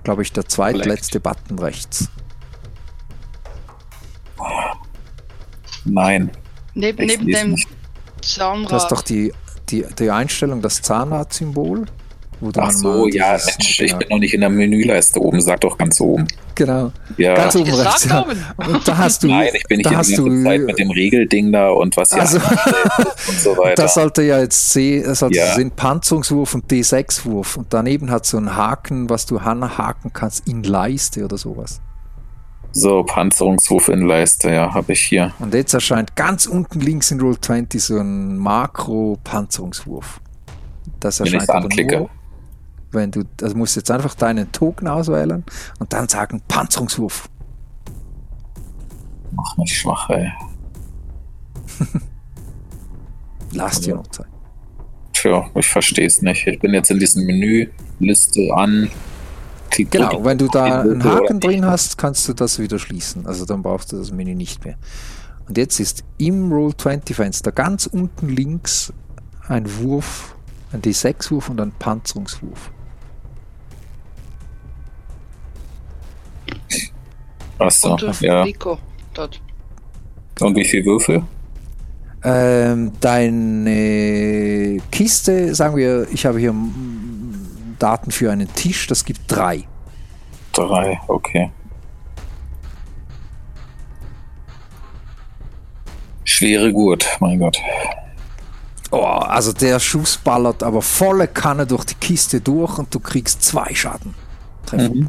[0.06, 2.10] Glaube ich, der zweitletzte Button rechts.
[5.84, 6.30] Nein,
[6.76, 7.68] Neben, ich neben dem nicht.
[8.38, 9.10] Du hast doch Zahnrad.
[9.10, 9.34] die,
[9.70, 11.86] die, die Einstellung, das Zahnrad-Symbol.
[12.58, 15.62] Ach so, ja, dieses- Mensch, ich genau, bin noch nicht in der Menüleiste oben, sag
[15.62, 16.28] doch ganz oben.
[16.54, 16.92] genau.
[17.18, 18.06] Ja, Ganz oben rechts.
[18.06, 18.22] Ja.
[18.58, 21.52] Und da hast du, nein, ich bin nicht da ganze du, Zeit mit dem Regelding
[21.52, 23.82] da und was ja Also- und so weiter.
[23.84, 25.56] Das sollte ja jetzt sehen, das Ja.
[25.56, 27.58] sehen Panzerungswurf und D6-Wurf.
[27.58, 31.82] Und daneben hat so einen Haken, was du anhaken kannst in Leiste oder sowas.
[32.78, 35.32] So, Panzerungswurf in Leiste, ja, habe ich hier.
[35.40, 40.20] Und jetzt erscheint ganz unten links in Roll20 so ein Makro-Panzerungswurf.
[41.00, 41.98] Das Wenn erscheint aber anklicke.
[42.00, 42.10] nur,
[42.96, 45.44] wenn du, also musst jetzt einfach deinen Token auswählen
[45.80, 47.30] und dann sagen Panzerungswurf.
[49.32, 50.32] Mach mich schwach, ey.
[53.52, 54.28] Lass dir noch Zeit.
[55.14, 56.46] Tja, ich verstehe es nicht.
[56.48, 57.70] Ich bin jetzt in diesem Menü,
[58.00, 58.90] Liste an.
[59.72, 63.26] Klick Genau, wenn du da einen Haken drin hast, kannst du das wieder schließen.
[63.26, 64.78] Also dann brauchst du das Menü nicht mehr.
[65.48, 68.94] Und jetzt ist im Roll20-Fenster ganz unten links
[69.48, 70.36] ein Wurf,
[70.72, 72.72] ein D6-Wurf und ein Panzerungswurf.
[77.58, 78.44] Achso, ja.
[78.44, 78.78] Rico
[79.14, 79.42] dort.
[80.40, 81.24] Und wie viel Würfel?
[82.24, 86.54] Ähm, deine Kiste, sagen wir, ich habe hier
[87.80, 89.64] Daten für einen Tisch, das gibt drei.
[90.52, 91.52] Drei, okay.
[96.24, 97.62] Schwere Gurt, mein Gott.
[98.92, 103.44] Oh, also der Schuss ballert aber volle Kanne durch die Kiste durch und du kriegst
[103.44, 104.16] zwei Schaden.
[104.66, 104.94] Treffer.
[104.94, 105.08] Mhm.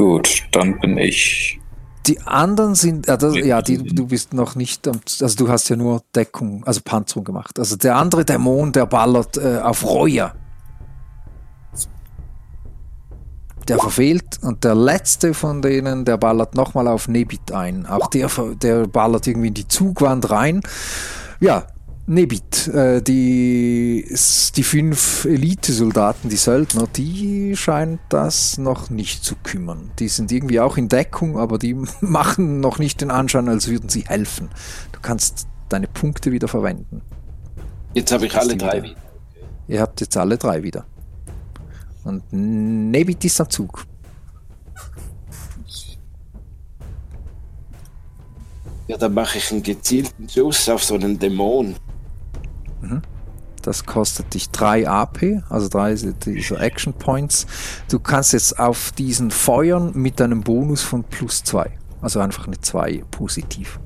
[0.00, 1.60] Gut, dann bin ich.
[2.06, 5.76] Die anderen sind, ja, das, ja die, du bist noch nicht, also du hast ja
[5.76, 7.58] nur Deckung, also Panzerung gemacht.
[7.58, 10.34] Also der andere Dämon, der ballert äh, auf Reuer.
[13.68, 17.84] Der verfehlt und der letzte von denen, der ballert nochmal auf Nebit ein.
[17.84, 20.62] Auch der, der ballert irgendwie in die Zugwand rein.
[21.40, 21.66] Ja,
[22.06, 24.04] Nebit, äh, die,
[24.56, 29.92] die fünf Elite-Soldaten, die Söldner, die scheint das noch nicht zu kümmern.
[29.98, 33.88] Die sind irgendwie auch in Deckung, aber die machen noch nicht den Anschein, als würden
[33.88, 34.50] sie helfen.
[34.92, 37.02] Du kannst deine Punkte wieder verwenden.
[37.94, 38.90] Jetzt habe ich alle drei wieder?
[38.90, 39.00] wieder.
[39.68, 40.84] Ihr habt jetzt alle drei wieder.
[42.02, 43.84] Und Nebit ist am Zug.
[48.88, 51.76] Ja, dann mache ich einen gezielten Schuss auf so einen Dämon.
[53.62, 57.46] Das kostet dich 3 AP, also 3 dieser Action Points.
[57.90, 61.70] Du kannst jetzt auf diesen feuern mit einem Bonus von plus 2.
[62.00, 63.78] Also einfach eine 2 positiv.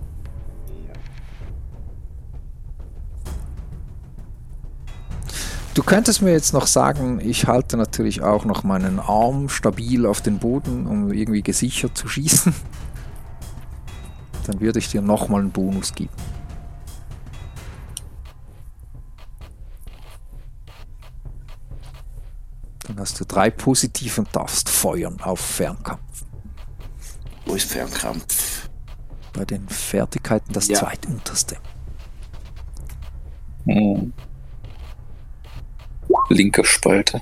[5.74, 10.20] Du könntest mir jetzt noch sagen, ich halte natürlich auch noch meinen Arm stabil auf
[10.20, 12.54] den Boden, um irgendwie gesichert zu schießen.
[14.46, 16.12] Dann würde ich dir nochmal einen Bonus geben.
[22.84, 26.24] Dann hast du drei positiv und darfst feuern auf Fernkampf.
[27.46, 28.68] Wo ist Fernkampf?
[29.32, 30.78] Bei den Fertigkeiten das Ja.
[30.78, 31.56] zweitunterste.
[33.66, 34.12] Hm.
[36.28, 37.20] Linke Spalte.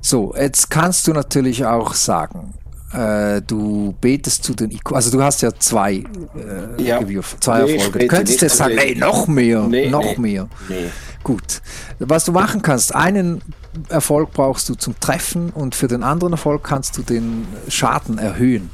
[0.00, 2.54] So, jetzt kannst du natürlich auch sagen,
[2.92, 4.96] äh, du betest zu den Ikonen.
[4.96, 6.98] Also du hast ja zwei äh, Ja.
[6.98, 7.98] gewürfelt, zwei Nee, Erfolge.
[8.00, 10.18] Du könntest jetzt sagen, ey, noch mehr, Nee, noch nee.
[10.18, 10.48] mehr.
[10.68, 10.90] Nee.
[11.22, 11.60] Gut.
[11.98, 13.42] Was du machen kannst, einen
[13.88, 18.70] Erfolg brauchst du zum Treffen und für den anderen Erfolg kannst du den Schaden erhöhen.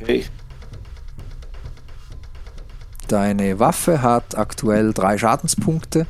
[0.00, 0.24] Okay.
[3.08, 6.06] Deine Waffe hat aktuell drei Schadenspunkte.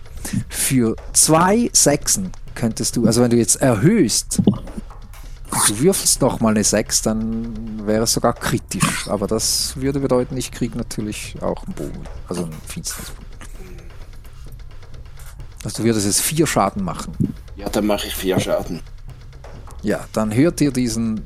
[0.49, 4.43] Für zwei Sechsen könntest du, also wenn du jetzt erhöhst,
[5.67, 9.09] du würfelst nochmal eine 6, dann wäre es sogar kritisch.
[9.09, 13.30] Aber das würde bedeuten, ich kriege natürlich auch einen Bogen, also einen Finsternispunkt.
[15.65, 17.12] Also du würdest jetzt vier Schaden machen.
[17.57, 18.81] Ja, dann mache ich vier Schaden.
[19.82, 21.24] Ja, dann hört ihr diesen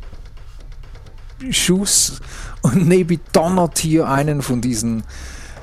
[1.51, 2.21] Schuss
[2.63, 5.03] und Nebi donnert hier einen von diesen,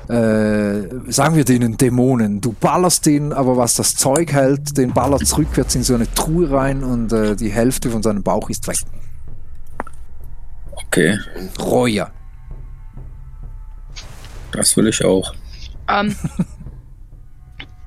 [0.08, 2.40] äh, sagen wir denen Dämonen.
[2.40, 6.50] Du ballerst den, aber was das Zeug hält, den ballert rückwärts in so eine Truhe
[6.50, 8.78] rein und äh, die Hälfte von seinem Bauch ist weg.
[10.74, 11.18] Okay,
[11.58, 12.08] Reue.
[14.52, 15.34] das will ich auch.
[15.88, 16.14] Ähm,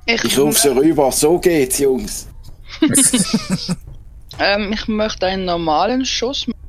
[0.06, 1.12] ich, Ich rufe sie rüber.
[1.12, 2.28] So geht's, Jungs.
[4.40, 6.60] ähm, ich möchte einen normalen Schuss machen.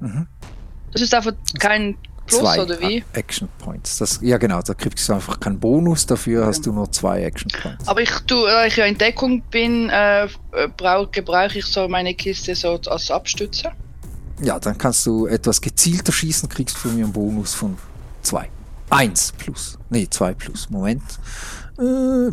[0.00, 0.26] Mhm.
[0.92, 1.96] Das ist einfach kein
[2.26, 3.04] Plus, zwei oder wie?
[3.12, 3.98] Action Points.
[3.98, 7.50] Das, ja genau, da kriegst du einfach keinen Bonus, dafür hast du nur zwei Action
[7.62, 7.86] Points.
[7.86, 10.28] Aber ich tue, da ich ja in Deckung bin, äh, äh,
[10.76, 13.70] brau- gebrauche ich so meine Kiste so als Abstütze.
[14.42, 17.76] Ja, dann kannst du etwas gezielter schießen, kriegst von mir einen Bonus von
[18.22, 18.48] 2.
[18.90, 19.78] 1 plus.
[19.90, 20.70] Nee, 2 plus.
[20.70, 21.02] Moment.
[21.78, 22.30] Äh,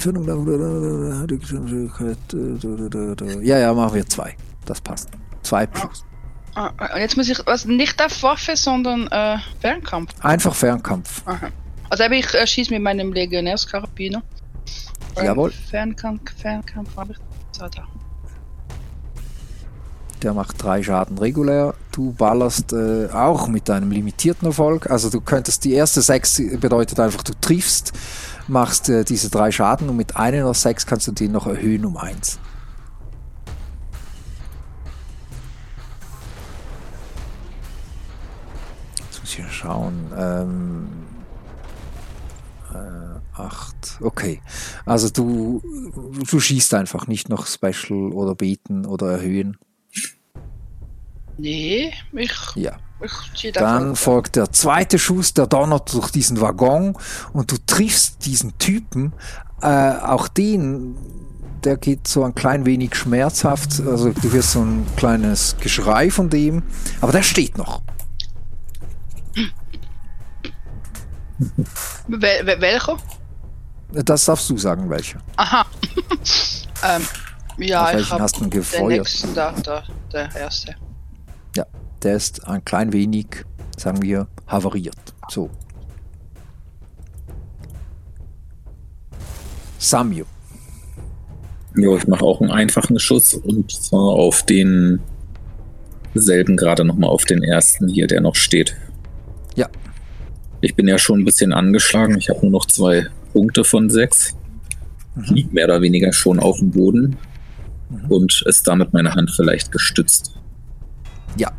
[3.44, 4.36] Ja, ja, machen wir 2.
[4.66, 5.10] Das passt.
[5.44, 6.06] 2 plus.
[6.54, 10.14] Ah, und jetzt muss ich, was, nicht auf Waffe, sondern äh, Fernkampf.
[10.24, 11.22] Einfach Fernkampf.
[11.26, 11.48] Aha.
[11.90, 14.22] Also ich äh, schieße mit meinem Legionärskarabiner.
[15.18, 15.52] Ähm, Jawohl.
[15.52, 17.18] Fernkampf, Fernkampf habe ich
[17.52, 17.88] so da.
[20.22, 21.74] Der macht 3 Schaden regulär.
[21.92, 24.90] Du ballerst äh, auch mit einem limitierten Erfolg.
[24.90, 27.92] Also du könntest die erste 6 bedeutet einfach, du triffst,
[28.48, 31.98] machst äh, diese 3 Schaden und mit einer 6 kannst du den noch erhöhen um
[31.98, 32.40] 1.
[38.98, 40.12] Jetzt muss ich mal schauen.
[40.18, 40.88] Ähm,
[42.74, 44.00] äh, 8.
[44.02, 44.42] Okay.
[44.86, 45.62] Also du,
[46.30, 49.58] du schießt einfach nicht noch Special oder beten oder erhöhen.
[51.38, 52.78] Nee, ich, Ja.
[53.54, 56.98] Dann folgt der zweite Schuss, der donnert durch diesen Waggon
[57.34, 59.14] und du triffst diesen Typen,
[59.62, 60.96] äh, auch den,
[61.64, 66.30] der geht so ein klein wenig schmerzhaft, also du wirst so ein kleines Geschrei von
[66.30, 66.64] dem,
[67.02, 67.82] aber der steht noch.
[72.08, 72.98] Wel wel- welcher?
[73.94, 75.20] Das darfst du sagen, welcher.
[75.36, 75.66] Aha.
[76.84, 77.02] ähm,
[77.58, 78.88] ja, Auf ich habe den gefeuert?
[78.88, 79.84] nächsten da, da,
[80.14, 80.76] der erste.
[81.56, 81.66] Ja,
[82.04, 83.46] der ist ein klein wenig,
[83.78, 84.96] sagen wir, havariert.
[85.30, 85.50] So.
[89.78, 90.26] Samio.
[91.76, 95.00] Jo, ich mache auch einen einfachen Schuss und zwar auf den
[96.14, 98.76] selben gerade nochmal auf den ersten hier, der noch steht.
[99.56, 99.70] Ja.
[100.60, 102.18] Ich bin ja schon ein bisschen angeschlagen.
[102.18, 104.36] Ich habe nur noch zwei Punkte von sechs.
[105.16, 107.18] Liegt mehr oder weniger schon auf dem Boden
[108.10, 110.34] und ist damit meine Hand vielleicht gestützt.
[111.38, 111.52] Ja,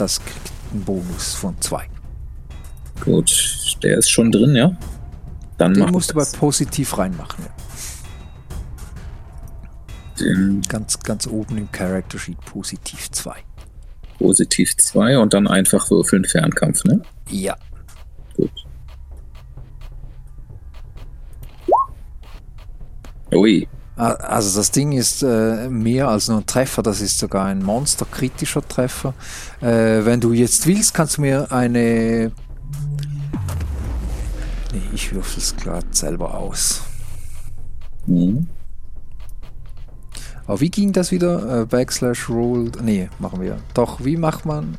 [0.00, 1.86] das kriegt einen Bonus von zwei.
[3.04, 4.74] Gut, der ist schon drin, ja?
[5.58, 7.44] Dann Den musst du bei positiv reinmachen.
[7.44, 7.50] Ja.
[10.20, 13.34] den Ganz, ganz oben im Character Sheet positiv 2.
[14.18, 17.02] positiv 2 und dann einfach würfeln Fernkampf, ne?
[17.28, 17.56] Ja.
[18.36, 18.50] Gut.
[23.32, 23.68] Ui,
[24.00, 28.66] also das Ding ist äh, mehr als nur ein Treffer, das ist sogar ein monsterkritischer
[28.66, 29.12] Treffer.
[29.60, 32.32] Äh, wenn du jetzt willst, kannst du mir eine...
[34.72, 36.80] Nee, ich wirf es gerade selber aus.
[38.06, 38.48] Mhm.
[40.46, 41.60] Aber wie ging das wieder?
[41.60, 42.82] Äh, Backslash rolled...
[42.82, 43.58] Nee, machen wir.
[43.74, 44.78] Doch, wie macht man...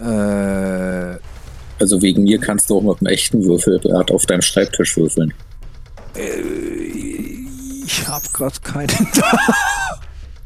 [0.00, 1.18] Äh...
[1.80, 5.32] Also wegen mir kannst du auch mit einem echten Würfelbrett auf deinem Schreibtisch würfeln.
[6.16, 6.42] äh,
[7.86, 9.38] ich habe gerade keinen da.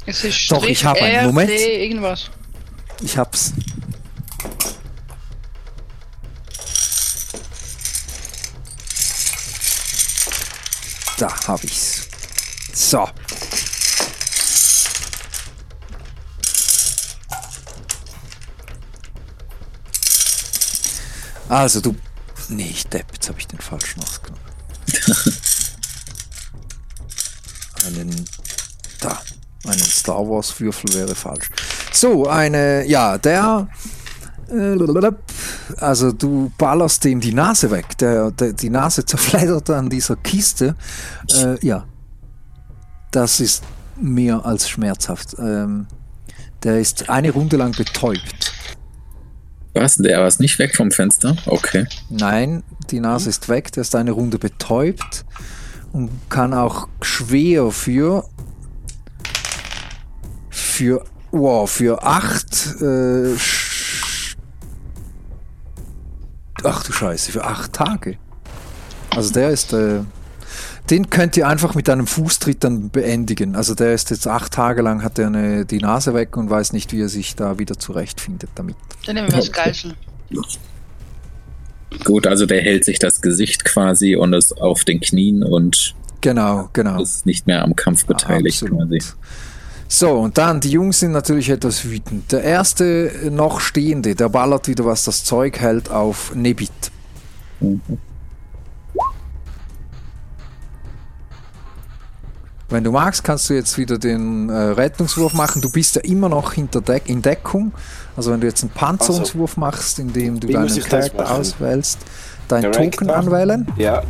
[0.06, 1.26] Es ist Doch, ich hab einen.
[1.26, 1.50] Moment.
[1.50, 2.30] irgendwas.
[3.02, 3.52] Ich hab's.
[11.18, 12.08] Da hab ich's.
[12.72, 13.06] So.
[21.52, 21.94] Also du.
[22.48, 24.42] Nee, ich depp, jetzt habe ich den falschen ausgenommen.
[27.86, 28.24] einen.
[29.00, 29.20] Da.
[29.64, 31.50] Einen Star Wars Würfel wäre falsch.
[31.92, 32.86] So, eine.
[32.86, 33.68] Ja, der.
[34.50, 34.76] äh,
[35.76, 37.98] Also du ballerst dem die Nase weg.
[37.98, 40.74] Der, der, die Nase zerfleddert an dieser Kiste.
[41.34, 41.84] Äh, ja.
[43.10, 43.62] Das ist
[44.00, 45.36] mehr als schmerzhaft.
[45.38, 45.86] Ähm,
[46.62, 48.51] der ist eine Runde lang betäubt.
[49.74, 49.96] Was?
[49.96, 51.36] Der war nicht weg vom Fenster?
[51.46, 51.86] Okay.
[52.10, 55.24] Nein, die Nase ist weg, der ist eine Runde betäubt
[55.92, 58.24] und kann auch schwer für
[60.50, 63.34] für wow, für acht äh,
[66.64, 68.18] ach du Scheiße, für acht Tage.
[69.10, 70.00] Also der ist äh,
[70.90, 73.54] den könnt ihr einfach mit einem Fußtritt dann beendigen.
[73.56, 76.72] Also der ist jetzt acht Tage lang hat er eine, die Nase weg und weiß
[76.72, 78.76] nicht, wie er sich da wieder zurechtfindet damit.
[79.06, 79.94] Dann nehmen wir das Geiseln.
[82.04, 86.68] Gut, also der hält sich das Gesicht quasi und ist auf den Knien und Genau,
[86.72, 87.02] genau.
[87.02, 88.88] ist nicht mehr am Kampf beteiligt Absolut.
[88.88, 89.02] quasi.
[89.88, 92.32] So, und dann, die Jungs sind natürlich etwas wütend.
[92.32, 96.70] Der erste noch Stehende, der ballert wieder, was das Zeug hält, auf Nebit.
[97.60, 97.80] Mhm.
[102.72, 105.60] Wenn du magst, kannst du jetzt wieder den äh, Rettungswurf machen.
[105.60, 107.72] Du bist ja immer noch hinter Deck in Deckung.
[108.16, 111.98] Also wenn du jetzt einen Panzerungswurf machst, indem du Wie deinen Charakter auswählst,
[112.48, 113.26] dein Direkt Token machen?
[113.28, 114.02] anwählen, Ja,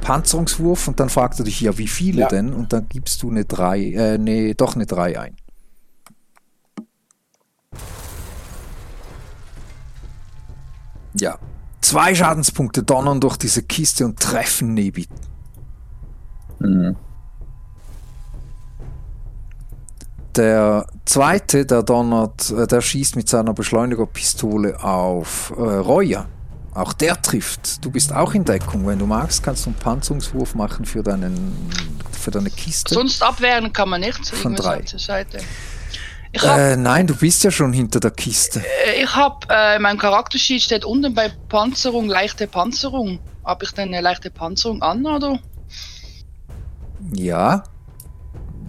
[0.00, 2.28] Panzerungswurf und dann fragt er dich, ja, wie viele Ja.
[2.28, 2.54] denn?
[2.54, 5.36] Und dann gibst du eine 3, äh, nee, doch eine 3 ein.
[11.18, 11.38] Ja.
[11.82, 15.08] Zwei Schadenspunkte donnern durch diese Kiste und treffen Nebit.
[16.60, 16.96] Mhm.
[20.36, 26.26] Der zweite, der donnert, äh, der schießt mit seiner Beschleunigerpistole auf äh, Roya.
[26.74, 27.82] Auch der trifft.
[27.84, 28.86] Du bist auch in Deckung.
[28.86, 31.70] Wenn du magst, kannst du einen Panzerungswurf machen für, deinen,
[32.12, 32.92] für deine Kiste.
[32.94, 34.28] Sonst abwehren kann man nicht.
[34.28, 34.82] Von drei.
[36.32, 38.60] Ich habe Äh, nein, du bist ja schon hinter der Kiste.
[38.60, 43.20] äh, ich hab, äh, mein Charaktersheet steht unten bei Panzerung, leichte Panzerung.
[43.42, 45.38] Habe ich denn eine leichte Panzerung an, oder?
[47.14, 47.64] Ja.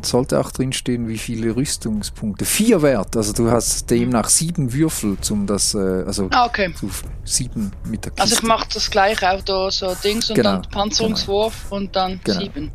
[0.08, 2.46] Sollte auch drinstehen, wie viele Rüstungspunkte.
[2.46, 3.16] Vier Wert.
[3.18, 6.74] Also du hast demnach sieben Würfel zum das, äh, also Ah, okay.
[6.74, 6.90] zu
[7.26, 8.22] sieben mit der Kiste.
[8.24, 12.20] Also ich mache das gleich auch da so Dings und Genau, dann Panzerungswurf und dann
[12.24, 12.40] Genau.
[12.40, 12.72] sieben.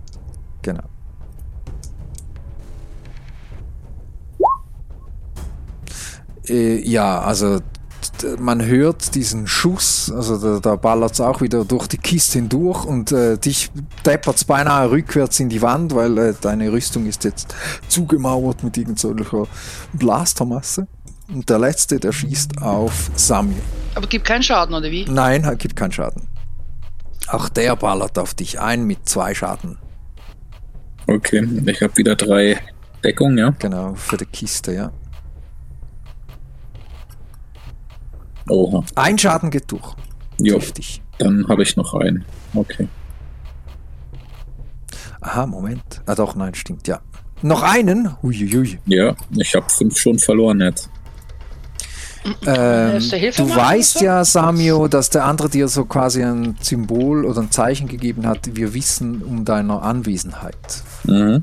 [0.60, 0.82] Genau.
[6.48, 7.60] Äh, ja, also
[8.38, 12.84] man hört diesen Schuss, also da, da ballert es auch wieder durch die Kiste hindurch
[12.84, 13.70] und äh, dich
[14.04, 17.54] deppert es beinahe rückwärts in die Wand, weil äh, deine Rüstung ist jetzt
[17.88, 19.46] zugemauert mit irgendeiner
[19.92, 20.86] Blastermasse.
[21.32, 23.62] Und der letzte, der schießt auf Samuel.
[23.94, 25.04] Aber gibt keinen Schaden, oder wie?
[25.08, 26.28] Nein, er gibt keinen Schaden.
[27.28, 29.78] Auch der ballert auf dich ein mit zwei Schaden.
[31.06, 32.58] Okay, ich habe wieder drei
[33.02, 33.54] Deckungen, ja.
[33.58, 34.92] Genau, für die Kiste, ja.
[38.48, 38.84] Oha.
[38.94, 39.94] Ein Schaden geht durch.
[40.38, 40.60] Jo,
[41.18, 42.24] dann habe ich noch einen.
[42.54, 42.88] Okay.
[45.20, 46.02] Aha, Moment.
[46.06, 47.00] Ah doch, nein, stimmt, ja.
[47.42, 48.20] Noch einen?
[48.22, 48.78] Huiuiui.
[48.86, 50.90] Ja, ich habe fünf schon verloren jetzt.
[52.24, 57.24] Ähm, der Hilfe du weißt ja, Samio, dass der andere dir so quasi ein Symbol
[57.24, 58.54] oder ein Zeichen gegeben hat.
[58.54, 60.82] Wir wissen um deiner Anwesenheit.
[61.04, 61.42] Mhm.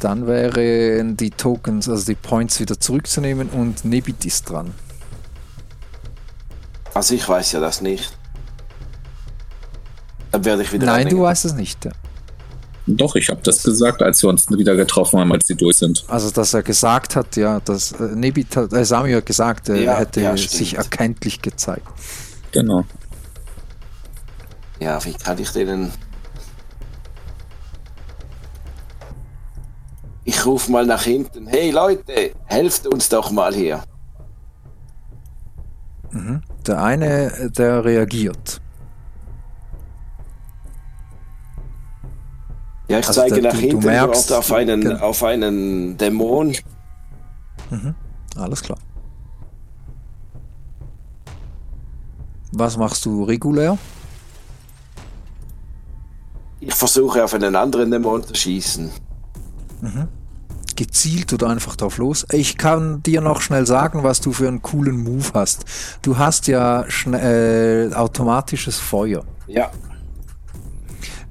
[0.00, 4.74] Dann wären die Tokens, also die Points wieder zurückzunehmen und Nebit ist dran.
[6.94, 8.16] also ich weiß ja das nicht.
[10.32, 11.22] Dann werde ich wieder Nein, du anlegen.
[11.22, 11.84] weißt es nicht.
[11.84, 11.92] Ja.
[12.88, 16.04] Doch, ich habe das gesagt, als wir uns wieder getroffen haben, als sie durch sind.
[16.08, 19.76] Also, dass er gesagt hat, ja, dass äh, Nebit hat, äh, Samio hat gesagt, er
[19.76, 21.86] Ja, hätte ja, sich erkenntlich gezeigt.
[22.52, 22.84] Genau.
[24.78, 25.90] Ja, wie kann ich denen...
[30.28, 31.46] Ich rufe mal nach hinten.
[31.46, 33.82] Hey Leute, helft uns doch mal hier.
[36.10, 36.42] Mhm.
[36.66, 38.60] Der eine, der reagiert.
[42.88, 45.22] Ja, ich Also zeige da- nach du- du hinten merkst- dort auf einen, Gen- auf
[45.22, 46.56] einen Dämon.
[48.36, 48.78] Alles klar.
[52.52, 53.78] Was machst du regulär?
[56.58, 58.90] Ich versuche auf einen anderen Dämon zu schießen.
[60.76, 62.26] Gezielt oder einfach drauf los?
[62.32, 65.64] Ich kann dir noch schnell sagen, was du für einen coolen Move hast.
[66.02, 69.24] Du hast ja äh, automatisches Feuer.
[69.46, 69.70] Ja,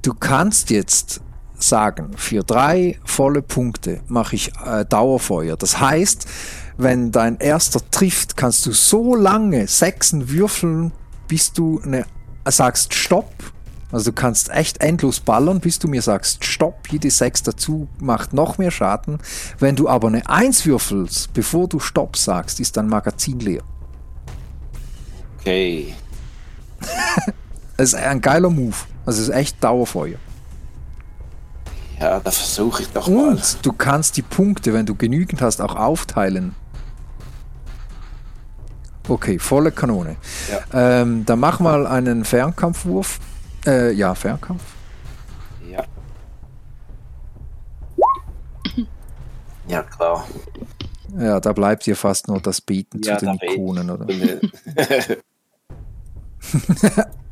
[0.06, 1.20] Du kannst jetzt
[1.58, 5.56] sagen, für drei volle Punkte mache ich äh, Dauerfeuer.
[5.56, 6.28] Das heißt,
[6.76, 10.92] wenn dein erster trifft, kannst du so lange Sechsen würfeln,
[11.26, 12.04] bis du eine,
[12.48, 13.32] sagst Stopp.
[13.92, 16.88] Also du kannst echt endlos ballern, bis du mir sagst Stopp.
[16.90, 19.18] Jede Sechs dazu macht noch mehr Schaden.
[19.58, 23.62] Wenn du aber eine Eins würfelst, bevor du Stopp sagst, ist dein Magazin leer.
[25.38, 25.94] okay.
[27.78, 28.74] Das ist ein geiler Move.
[29.04, 30.16] Also es ist echt Dauerfeuer.
[32.00, 33.30] Ja, da versuche ich doch mal.
[33.30, 36.54] Und du kannst die Punkte, wenn du genügend hast, auch aufteilen.
[39.08, 40.16] Okay, volle Kanone.
[40.50, 41.00] Ja.
[41.02, 43.20] Ähm, dann mach mal einen Fernkampfwurf.
[43.66, 44.62] Äh, ja, Fernkampf.
[45.68, 45.84] Ja.
[49.68, 50.26] Ja, klar.
[51.18, 53.38] Ja, da bleibt dir fast nur das Beten Ja, zu den.
[53.40, 54.06] Ikonen, oder?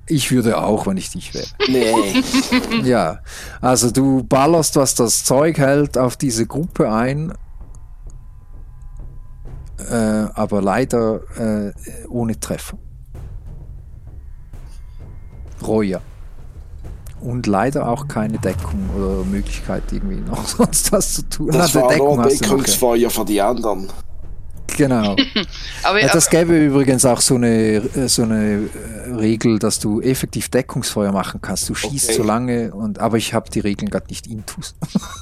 [0.07, 1.47] Ich würde auch, wenn ich dich wäre.
[1.69, 2.23] nee.
[2.83, 3.21] Ja,
[3.63, 7.33] also du ballerst, was das Zeug hält, auf diese Gruppe ein,
[9.79, 9.95] äh,
[10.35, 11.73] aber leider äh,
[12.09, 12.77] ohne Treffer.
[15.67, 16.03] Roja.
[17.25, 21.51] Und leider auch keine Deckung oder Möglichkeit, irgendwie noch sonst was zu tun.
[21.53, 22.57] Das Na, war nur hast du noch, ja.
[22.57, 23.89] Deckungsfeuer für die anderen.
[24.77, 25.15] Genau.
[25.85, 28.69] Aber, Ja, das aber gäbe übrigens auch so eine, äh, so eine
[29.07, 31.69] äh, Regel, dass du effektiv Deckungsfeuer machen kannst.
[31.69, 32.17] Du schießt Okay.
[32.17, 34.75] so lange und aber ich habe die Regeln gerade nicht intus.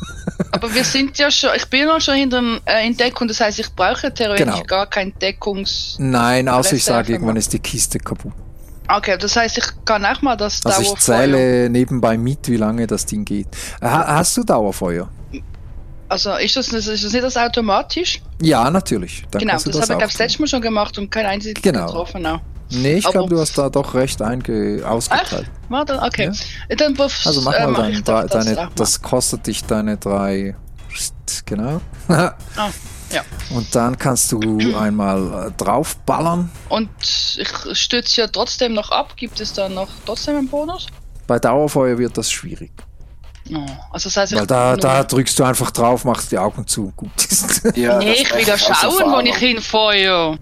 [0.53, 3.41] aber wir sind ja schon, ich bin ja schon hinter dem äh, in Deckung, das
[3.41, 4.65] heißt, ich brauche theoretisch Genau.
[4.65, 5.97] gar kein Deckungs.
[5.99, 8.33] Nein, außer ich sage, irgendwann ist die Kiste kaputt.
[8.95, 11.01] Okay, das heißt, ich kann auch mal das Also ich Dauerfeuer.
[11.01, 13.49] zähle nebenbei mit, wie lange das Ding geht.
[13.81, 15.09] Ha hast du Dauerfeuer?
[16.09, 18.21] Also ist das, ist das nicht das automatisch?
[18.43, 19.25] Ja, natürlich.
[19.31, 21.11] Dann genau, das, das, habe ich auch glaube ich das letzte Mal schon gemacht und
[21.11, 21.87] kein einziges Genau.
[21.87, 22.27] getroffen.
[22.27, 22.41] Auch.
[22.69, 25.51] Nee, ich glaube, du hast da doch recht einge ausgeteilt.
[25.69, 26.31] Warte, okay.
[26.77, 28.71] Dann buff, Also mach äh, mal mach dein, ich doch deine, auch mal.
[28.77, 30.55] das kostet dich deine drei,
[31.47, 31.81] genau.
[32.09, 32.33] Ah,
[33.13, 33.23] ja.
[33.51, 34.41] Und dann kannst du
[34.77, 36.51] einmal äh, draufballern.
[36.69, 39.17] Und ich stütze ja trotzdem noch ab.
[39.17, 40.87] Gibt es dann noch trotzdem einen Bonus?
[41.27, 42.73] Bei Dauerfeuer wird das schwierig.
[43.53, 46.87] Oh, also das heißt, Weil da, da drückst du einfach drauf, machst die Augen zu
[46.87, 47.63] und gut ist.
[47.77, 50.39] Ja, Nee, das ich will ja aus schauen, wo ich hinfeuere.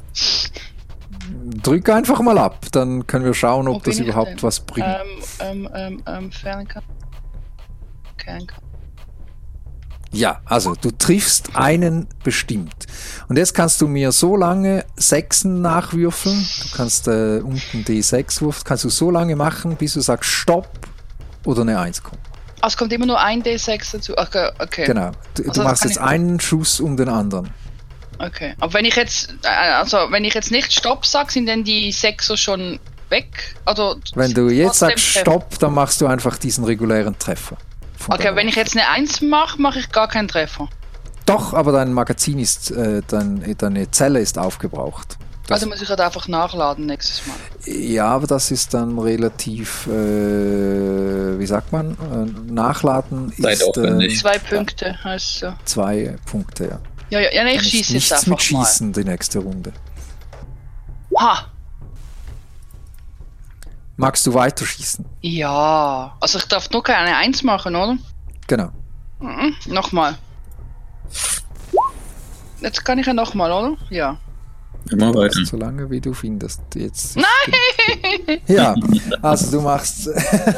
[1.63, 4.43] Drück einfach mal ab, dann können wir schauen, Wo ob das bin ich überhaupt denn?
[4.43, 4.87] was bringt.
[4.87, 5.09] Ähm,
[5.41, 6.87] ähm, ähm, ähm, Fernkampf.
[10.13, 12.87] Ja, also du triffst einen bestimmt.
[13.29, 16.47] Und jetzt kannst du mir so lange Sechsen nachwürfeln.
[16.63, 20.69] Du kannst äh, unten D6-Wurf, kannst du so lange machen, bis du sagst Stopp
[21.45, 22.21] oder eine 1 kommt.
[22.61, 24.17] Ah, es kommt immer nur ein D6 dazu.
[24.17, 24.85] Okay, okay.
[24.85, 25.13] Genau.
[25.35, 27.51] Du, Also du machst jetzt einen Schuss um den anderen.
[28.19, 28.55] Okay.
[28.61, 31.91] Aber wenn ich jetzt, äh, also wenn ich jetzt nicht Stopp sag, sind denn die
[31.93, 32.79] Sechser schon
[33.09, 33.57] weg?
[33.65, 35.01] Also Wenn du jetzt sagst?
[35.05, 37.57] Stopp, dann machst du einfach diesen regulären Treffer.
[38.01, 40.69] Von Okay, wenn ich jetzt eine 1 mache, mache ich gar keinen Treffer.
[41.27, 45.17] Doch, aber dein Magazin ist, äh, dein, deine Zelle ist aufgebraucht.
[45.47, 47.37] Das, Also muss ich halt einfach nachladen nächstes Mal.
[47.67, 54.13] ja, aber das ist dann relativ, äh, wie sagt man, äh, nachladen ist Zeitaufwendig.
[54.15, 55.53] ähm, Zwei Punkte heißt so.
[55.65, 56.79] zwei Punkte, ja.
[57.11, 59.73] Ja, ja, ja nee, ich ist schieße jetzt nichts mit einfach Schießen die nächste Runde.
[61.11, 61.21] mal.
[61.37, 61.47] Ha!
[64.01, 65.05] Magst du weiterschießen?
[65.21, 66.17] Ja.
[66.21, 67.99] Also ich darf nur keine 1 machen, oder?
[68.47, 68.71] Genau.
[69.21, 69.55] Mhm.
[69.67, 70.17] Nochmal.
[72.63, 73.77] Jetzt kann ich ja nochmal, oder?
[73.91, 74.17] Ja.
[74.91, 75.45] Immer weiter.
[75.45, 76.63] So lange wie du findest.
[76.75, 78.39] Jetzt Nein!
[78.47, 78.75] Ja,
[79.21, 80.09] also du machst,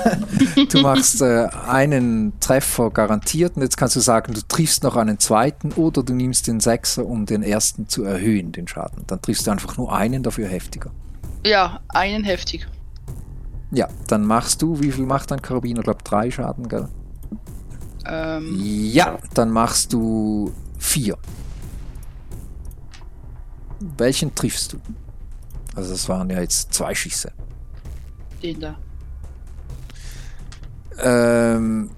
[0.71, 5.19] du machst äh, einen Treffer garantiert und jetzt kannst du sagen, du triffst noch einen
[5.19, 9.05] zweiten oder du nimmst den Sechser, um den ersten zu erhöhen, den Schaden.
[9.09, 10.93] Dann triffst du einfach nur einen, dafür heftiger.
[11.45, 12.69] Ja, einen heftig.
[13.73, 15.81] Ja, dann machst du, wie viel macht dein Karabiner?
[15.81, 16.89] Ich glaube drei Schaden, gell?
[18.07, 21.17] Ähm, Ja, dann machst du vier.
[23.97, 24.79] Welchen triffst du?
[25.75, 27.33] Also das waren ja jetzt zwei Schüsse.
[28.43, 28.77] den da.
[31.03, 31.91] Ähm,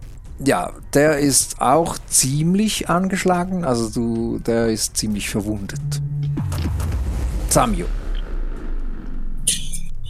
[0.45, 5.81] ja, der ist auch ziemlich angeschlagen, also du, der ist ziemlich verwundet.
[7.49, 7.87] Samio.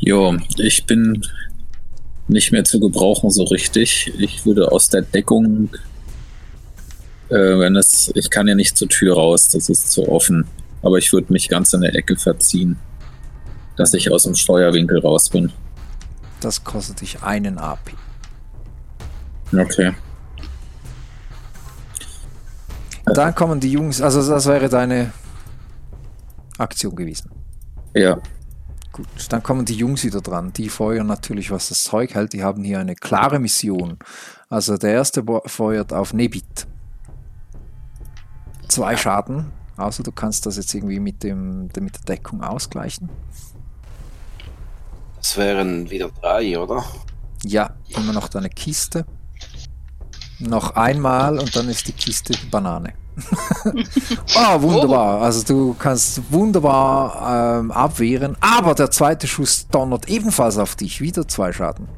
[0.00, 1.24] Jo, ich bin
[2.28, 4.12] nicht mehr zu gebrauchen so richtig.
[4.18, 5.68] Ich würde aus der Deckung,
[7.28, 10.46] äh, wenn es, ich kann ja nicht zur Tür raus, das ist zu offen.
[10.82, 12.76] Aber ich würde mich ganz in der Ecke verziehen,
[13.76, 15.52] dass ich aus dem Steuerwinkel raus bin.
[16.40, 17.92] Das kostet dich einen AP.
[19.52, 19.92] Okay.
[23.06, 25.12] Dann kommen die Jungs, also das wäre deine
[26.58, 27.30] Aktion gewesen.
[27.94, 28.18] Ja,
[28.94, 30.52] Gut, dann kommen die Jungs wieder dran.
[30.52, 32.32] Die feuern natürlich, was das Zeug hält.
[32.32, 33.98] Die haben hier eine klare Mission.
[34.48, 36.68] Also der erste feuert auf Nebit.
[38.68, 39.50] Zwei Schaden.
[39.76, 43.08] Außer du kannst das jetzt irgendwie mit, dem, mit der Deckung ausgleichen.
[45.16, 46.84] Das wären wieder drei, oder?
[47.42, 49.06] Ja, immer noch deine Kiste.
[50.38, 52.92] Noch einmal und dann ist die Kiste die Banane.
[54.36, 55.22] Ah, wunderbar.
[55.22, 61.00] Also du kannst wunderbar ähm, abwehren, aber der zweite Schuss donnert ebenfalls auf dich.
[61.00, 61.88] Wieder zwei Schaden.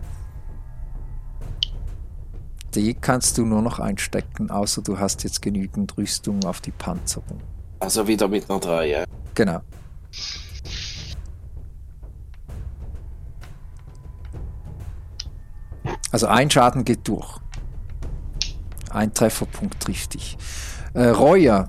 [2.74, 7.40] Die kannst du nur noch einstecken, außer du hast jetzt genügend Rüstung auf die Panzerung.
[7.80, 9.04] Also wieder mit einer drei, ja.
[9.34, 9.60] Genau.
[16.12, 17.38] Also ein Schaden geht durch.
[18.90, 20.36] Ein Trefferpunkt trifft dich.
[20.96, 21.68] Äh, Roya,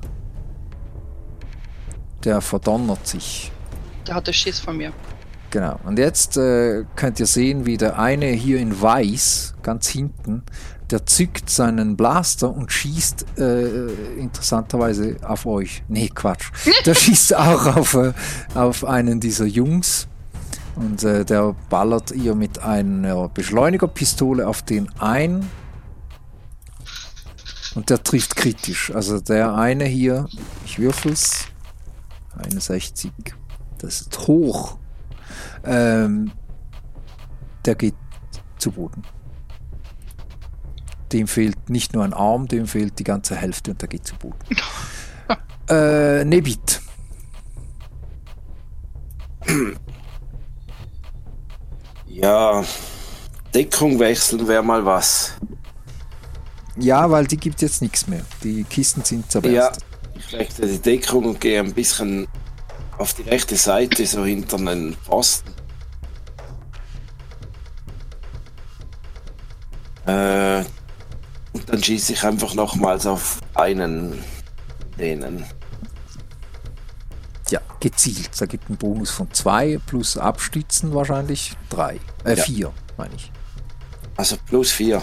[2.24, 3.52] der verdonnert sich.
[4.08, 4.94] Der hatte Schiss von mir.
[5.52, 5.78] Genau.
[5.84, 10.44] Und jetzt äh, könnt ihr sehen, wie der eine hier in Weiß, ganz hinten,
[10.92, 13.88] der zückt seinen Blaster und schießt äh,
[14.18, 15.84] interessanterweise auf euch.
[15.90, 16.50] Nee, Quatsch.
[16.86, 18.14] Der schießt auch auf, äh,
[18.56, 20.08] auf einen dieser Jungs.
[20.78, 25.50] Und äh, der ballert ihr mit einer Beschleunigerpistole auf den ein.
[27.78, 28.90] Und der trifft kritisch.
[28.90, 30.28] Also der eine hier,
[30.66, 31.46] ich würfel's.
[32.36, 33.12] 61.
[33.78, 34.80] Das ist hoch.
[35.64, 36.32] Ähm,
[37.66, 37.94] der geht
[38.58, 39.04] zu Boden.
[41.14, 44.16] Dem fehlt nicht nur ein Arm, dem fehlt die ganze Hälfte und der geht zu
[44.16, 44.40] Boden.
[45.70, 46.82] äh, Nebit.
[52.08, 52.64] Ja,
[53.54, 55.38] Deckung wechseln wäre mal was.
[56.80, 58.22] Ja, weil die gibt jetzt nichts mehr.
[58.44, 59.54] Die Kisten sind zerberst.
[59.56, 59.72] Ja,
[60.16, 62.28] ich lege die Deckung und gehe ein bisschen
[62.98, 65.52] auf die rechte Seite, so hinter einen Posten.
[70.06, 70.64] Äh,
[71.54, 74.24] und dann schieße ich einfach nochmals auf einen
[74.98, 75.46] denen.
[77.50, 78.30] Ja, gezielt.
[78.40, 82.00] Da gibt einen Bonus von 2 plus Abstützen wahrscheinlich 3.
[82.24, 82.74] Äh, 4, ja.
[82.98, 83.32] meine ich.
[84.16, 85.02] Also plus 4.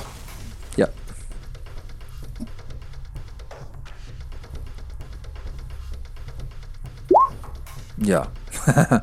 [7.99, 8.29] Ja.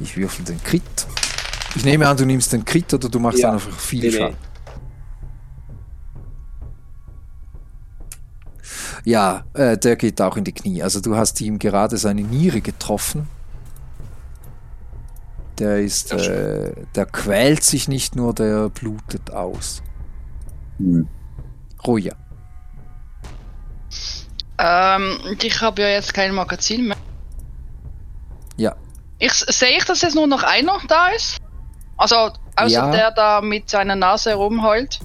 [0.00, 0.82] ich würfel den Crit.
[1.74, 3.52] Ich nehme an, du nimmst den Crit oder du machst Ja.
[3.52, 4.16] einfach viel Nee, nee.
[4.16, 4.36] Schaden.
[9.04, 10.82] Ja, äh, der geht auch in die Knie.
[10.82, 13.26] Also du hast ihm gerade seine Niere getroffen.
[15.58, 19.82] Der ist, äh, der quält sich nicht nur, der blutet aus.
[20.78, 21.08] Hm.
[21.86, 22.14] Roja.
[24.58, 26.96] Ähm, ich habe ja jetzt kein Magazin mehr.
[28.56, 28.74] Ja.
[29.18, 31.38] Ich, sehe ich, dass jetzt nur noch einer da ist?
[31.96, 32.16] Also,
[32.56, 32.90] außer Ja.
[32.90, 34.98] der da mit seiner Nase rumheult.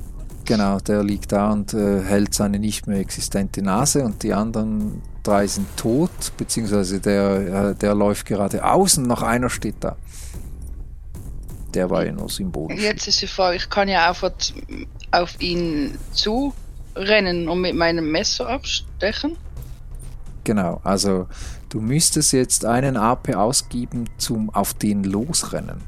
[0.45, 5.01] Genau, der liegt da und äh, hält seine nicht mehr existente Nase und die anderen
[5.21, 9.97] drei sind tot, beziehungsweise der, äh, der läuft gerade außen, noch einer steht da.
[11.73, 12.81] Der war ja nur symbolisch.
[12.81, 14.31] Jetzt ist die Frage, ich kann ja einfach
[15.11, 16.53] auf ihn zu
[16.95, 19.35] rennen und mit meinem Messer abstechen.
[20.47, 21.27] Genau, also
[21.67, 25.83] du müsstest jetzt einen AP ausgeben zum auf den losrennen.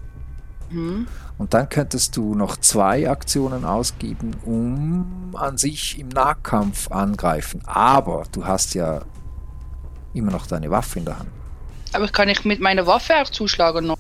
[0.68, 1.08] Hm.
[1.38, 7.62] Und dann könntest du noch zwei Aktionen ausgeben, um an sich im Nahkampf angreifen.
[7.66, 9.04] Aber du hast ja
[10.14, 11.30] immer noch deine Waffe in der Hand.
[11.94, 13.98] Aber kann ich mit meiner Waffe auch zuschlagen noch?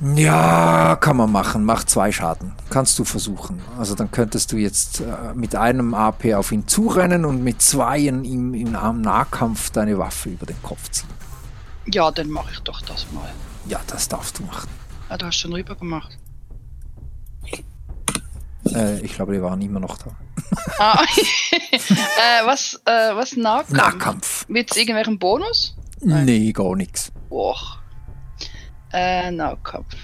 [0.00, 1.64] Ja, kann man machen.
[1.64, 2.52] Macht zwei Schaden.
[2.70, 3.60] Kannst du versuchen.
[3.78, 8.24] Also dann könntest du jetzt äh, mit einem AP auf ihn zurennen und mit zweien
[8.24, 11.08] ihm im am Nahkampf deine Waffe über den Kopf ziehen.
[11.86, 13.28] Ja, dann mache ich doch das mal.
[13.66, 14.68] Ja, das darfst du machen.
[15.08, 16.16] Ah, du hast schon rüber gemacht.
[18.74, 20.10] Äh, ich glaube, die waren immer noch da.
[20.78, 21.02] Ah,
[21.72, 23.72] äh, was, äh, was Nahkampf?
[23.72, 24.48] Nahkampf.
[24.48, 25.76] Mit irgendwelchen Bonus?
[26.00, 26.26] Nein.
[26.26, 27.10] Nee, gar nichts.
[27.28, 27.56] Boah.
[28.92, 29.94] Äh, Nahkampf.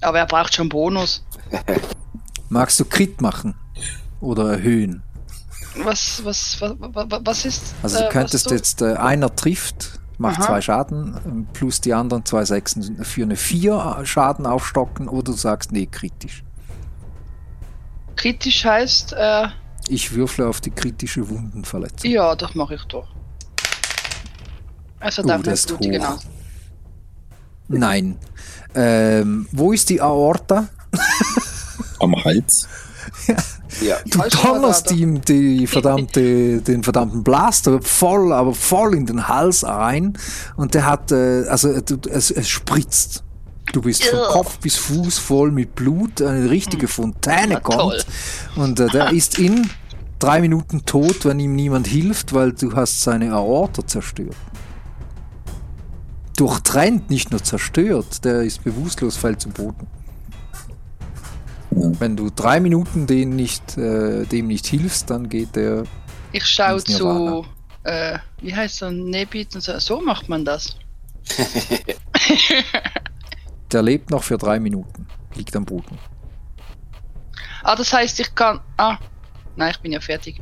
[0.00, 1.24] Aber er braucht schon Bonus.
[2.48, 3.54] Magst du Crit machen?
[4.20, 5.02] Oder erhöhen?
[5.82, 6.72] Was, was, was,
[7.26, 7.74] was, ist.
[7.82, 10.46] Also äh, du könntest was jetzt, äh, einer trifft Macht Aha.
[10.46, 15.32] zwei Schaden, ähm, plus die anderen zwei Sechsen für eine vier Schaden aufstocken oder du
[15.32, 16.42] sagst, nee, kritisch.
[18.16, 19.48] Kritisch heißt, äh,
[19.88, 22.10] Ich würfle auf die kritische Wundenverletzung.
[22.10, 23.08] ja, das mache ich doch.
[25.00, 25.80] Also der nicht ist hoch.
[25.80, 26.16] genau.
[27.68, 28.16] Nein.
[28.74, 30.68] Ähm, wo ist die Aorta?
[32.00, 32.68] Am Hals.
[33.80, 33.96] Ja.
[34.06, 40.16] Du donnerst ihm die verdammte, den verdammten Blaster voll, aber voll in den Hals rein
[40.56, 43.22] und der hat, äh, also äh, du, es, es spritzt.
[43.72, 44.18] Du bist von.
[44.30, 47.76] Kopf bis Fuß voll mit Blut, eine richtige Fontäne Na, toll.
[47.76, 48.06] kommt
[48.56, 49.68] und äh, der ist in
[50.18, 54.36] drei Minuten tot, wenn ihm niemand hilft, weil du hast seine Aorta zerstört.
[56.36, 59.86] Durchtrennt, nicht nur zerstört, der ist bewusstlos, fällt zu Boden.
[61.70, 61.90] Ja.
[61.98, 65.84] Wenn du drei Minuten den nicht, äh, dem nicht hilfst, dann geht der.
[66.32, 67.44] Ich schaue Ins zu,
[67.84, 69.78] äh, wie heißt das, Nebit und so.
[69.78, 70.76] So macht man das.
[73.72, 75.06] Der lebt noch für drei Minuten.
[75.34, 75.98] Liegt am Boden.
[77.62, 78.96] Ah, das heißt, ich kann, ah,
[79.56, 80.40] nein, ich bin ja fertig.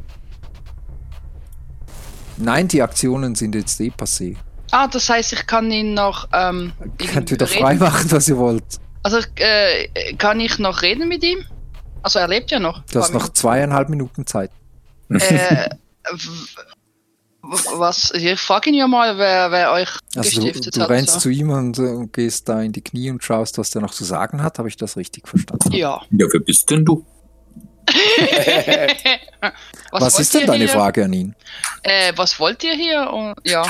[2.37, 4.37] Nein, die Aktionen sind jetzt eh passé.
[4.77, 6.73] Ah, das heißt, ich kann ihn noch, ähm,
[7.13, 7.61] Könnt wieder reden.
[7.63, 8.65] frei machen, was ihr wollt.
[9.05, 11.45] Also, äh, kann ich noch reden mit ihm?
[12.03, 12.83] Also, er lebt ja noch.
[12.87, 14.51] Du hast noch zweieinhalb Minuten Zeit.
[15.11, 15.69] Äh,
[17.77, 18.11] was?
[18.15, 20.91] Ich frage ihn ja mal, wer, wer euch Also du, gestiftet du hat.
[20.91, 21.21] rennst so.
[21.21, 23.93] zu ihm und, äh, und gehst da in die Knie und schaust, was der noch
[23.93, 24.59] zu sagen hat.
[24.59, 25.71] Habe ich das richtig verstanden?
[25.73, 26.03] Ja.
[26.11, 27.07] Ja, wer bist denn du?
[29.93, 30.69] was Was, ist denn ihr deine hier?
[30.71, 31.37] Frage an ihn?
[31.83, 33.11] Äh, was wollt ihr hier?
[33.13, 33.63] Und, ja.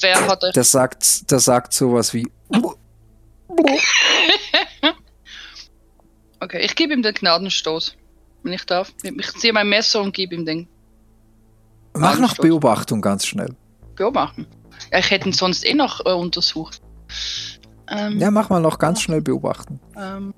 [0.00, 0.52] Wer hat euch.
[0.52, 2.26] Der sagt, der sagt sowas wie.
[6.40, 7.96] Okay, ich gebe ihm den Gnadenstoß.
[8.42, 8.92] Wenn ich darf.
[9.02, 10.68] Ich ziehe mein Messer und gebe ihm den
[11.96, 12.36] Mach noch.
[12.36, 13.54] Beobachtung ganz schnell.
[13.94, 14.46] beobachten.
[14.92, 16.82] Ja, ich hätte ihn sonst eh noch äh, untersucht.
[17.88, 19.80] Ähm, Ja, mach mal noch ganz schnell beobachten.
[19.96, 20.34] ähm,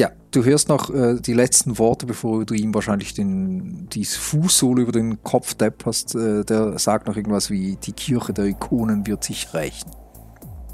[0.00, 4.80] Ja, du hörst noch äh, die letzten Worte, bevor du ihm wahrscheinlich den, die Fußsohle
[4.80, 6.14] über den Kopf depperst.
[6.14, 9.90] Äh, der sagt noch irgendwas wie, die Kirche der Ikonen wird sich rächen.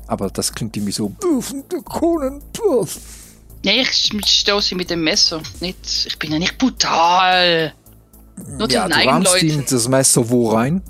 [0.06, 3.02] Aber das klingt irgendwie so, dürfen die Ikonen, dürfen.
[3.64, 5.42] nee, ich stoße ihn mit dem Messer.
[5.58, 7.74] Nicht, ich bin ja nicht brutal.
[8.46, 10.82] Nur Ja, du rammst ihm das Messer wo rein?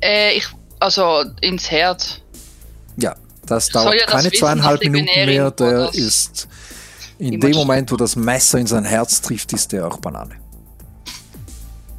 [0.00, 0.46] Äh, ich,
[0.78, 2.20] also ins Herz.
[2.98, 5.50] Ja, das dauert ja das keine wissen, zweieinhalb Minuten mehr.
[5.50, 6.46] Der ist,
[7.32, 10.36] in dem Moment, wo das Messer in sein Herz trifft, ist der auch Banane.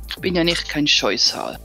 [0.10, 1.60] Ich bin ja nicht kein Scheusal.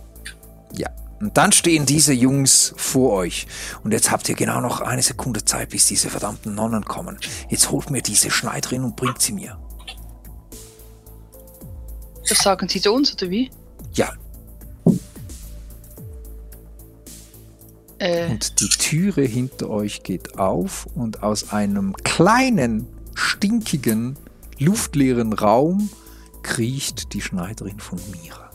[0.76, 0.88] Ja.
[1.20, 3.46] Und dann stehen diese Jungs vor euch.
[3.84, 7.18] Und jetzt habt ihr genau noch eine Sekunde Zeit, bis diese verdammten Nonnen kommen.
[7.48, 9.58] Jetzt holt mir diese Schneiderin und bringt sie mir.
[12.28, 13.50] Das sagen sie zu uns, oder wie?
[13.92, 14.12] Ja.
[17.98, 22.86] Äh, Und die Türe hinter euch geht auf und aus einem kleinen,
[23.20, 24.16] stinkigen,
[24.58, 25.90] luftleeren Raum
[26.42, 28.50] kriecht die Schneiderin von Mira.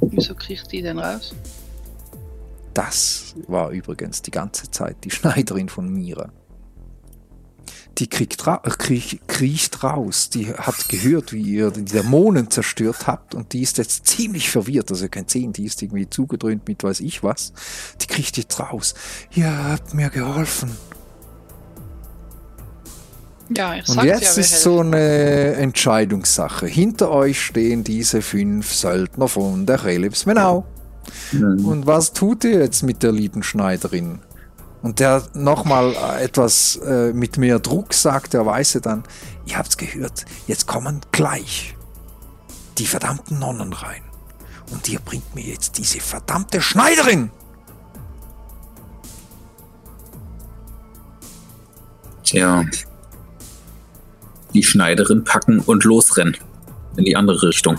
[0.00, 1.34] wieso kriegt die denn raus?
[2.74, 6.32] Das war übrigens die ganze Zeit die Schneiderin von Mira.
[7.98, 10.30] Die kriegt ra äh, kriech, kriecht raus.
[10.30, 14.90] Die hat gehört, wie ihr die Dämonen zerstört habt und die ist jetzt ziemlich verwirrt.
[14.90, 17.52] Also ihr könnt sehen, die ist irgendwie zugedröhnt mit weiß ich was.
[18.00, 18.94] Die kriegt jetzt raus.
[19.34, 20.70] Ihr habt mir geholfen.
[23.56, 26.66] Ja, ich Und jetzt ja, ist so eine Entscheidungssache.
[26.66, 30.64] Hinter euch stehen diese fünf Söldner von der Relebs Menau.
[31.32, 31.64] Mhm.
[31.64, 34.20] Und was tut ihr jetzt mit der lieben Schneiderin?
[34.82, 39.02] Und der nochmal etwas äh, mit mehr Druck sagt, der Weiße dann,
[39.46, 41.76] ihr habt's gehört, jetzt kommen gleich
[42.78, 44.02] die verdammten Nonnen rein.
[44.70, 47.30] Und ihr bringt mir jetzt diese verdammte Schneiderin!
[52.22, 52.64] Tja.
[54.54, 56.36] Die Schneiderin packen und losrennen.
[56.96, 57.78] In die andere Richtung.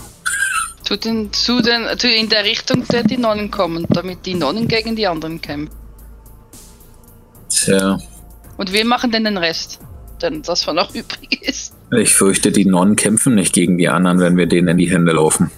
[0.84, 4.66] Zu den, zu den, zu in der Richtung, der die Nonnen kommen, damit die Nonnen
[4.68, 5.74] gegen die anderen kämpfen.
[7.48, 7.98] Tja.
[8.56, 9.78] Und wir machen dann den Rest.
[10.20, 11.74] Denn das, was noch übrig ist.
[11.96, 15.12] Ich fürchte, die Nonnen kämpfen nicht gegen die anderen, wenn wir denen in die Hände
[15.12, 15.50] laufen.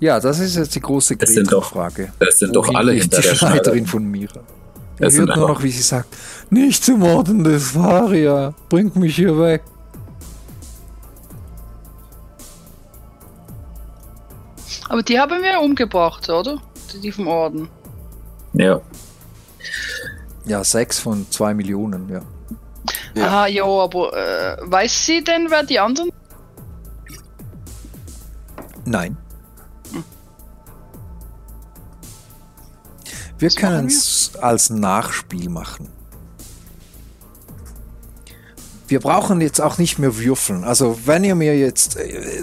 [0.00, 2.12] Ja, das ist jetzt die große Es sind doch- Frage.
[2.20, 3.86] Es sind doch alle hinter die der Schneiderin Schneiderin.
[3.86, 4.40] von Mira.
[5.08, 6.14] Sind hört nur noch, wie sie sagt,
[6.50, 8.52] nicht zu morden, das war ja.
[8.68, 9.62] Bringt mich hier weg.
[14.88, 16.58] Aber die haben wir umgebracht, oder?
[16.92, 17.68] Die- Die vom Orden.
[18.52, 18.80] Ja.
[20.44, 22.20] Ja, sechs von zwei Millionen, ja.
[23.14, 23.26] Ja.
[23.26, 26.10] Aha, ja, aber äh, weiß sie denn, wer die anderen?
[28.84, 29.16] Nein.
[33.40, 35.88] Wir können es als Nachspiel machen.
[38.86, 40.64] Wir brauchen jetzt auch nicht mehr würfeln.
[40.64, 41.96] Also wenn ihr mir jetzt,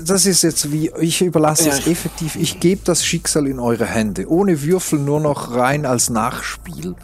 [0.03, 1.91] das ist jetzt wie, ich überlasse es Ja.
[1.91, 4.28] effektiv, ich gebe das Schicksal in eure Hände.
[4.30, 6.95] Ohne Würfel nur noch rein als Nachspiel.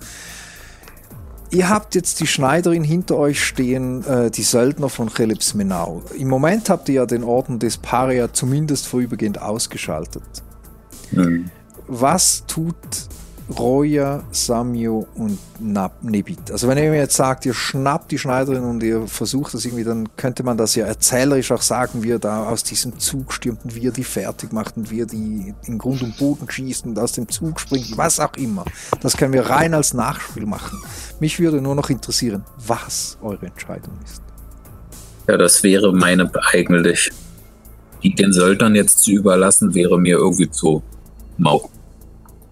[1.52, 6.02] Ihr habt jetzt die Schneiderin hinter euch stehen, äh, die Söldner von Chelips Menau.
[6.18, 10.24] Im Moment habt ihr ja den Orden des Paria zumindest vorübergehend ausgeschaltet.
[11.11, 11.52] Hm.
[11.88, 12.76] Was tut
[13.49, 16.52] Roya, Samio und Nebit?
[16.52, 19.84] Also wenn ihr mir jetzt sagt, ihr schnappt die Schneiderin und ihr versucht das irgendwie,
[19.84, 23.64] dann könnte man das ja erzählerisch auch sagen, wie ihr da aus diesem Zug stürmt
[23.65, 26.86] und wie ihr die fertig macht und wie ihr die in Grund und Boden schießt
[26.86, 28.65] und aus dem Zug springt, was auch immer.
[29.02, 30.82] Das können wir rein als Nachspiel machen.
[31.20, 34.22] Mich würde nur noch interessieren, was eure Entscheidung ist.
[35.28, 37.11] Ja, das wäre meine eigentlich.
[38.03, 40.84] Die den Söldnern jetzt zu überlassen, wäre mir irgendwie zu
[41.38, 41.70] mau.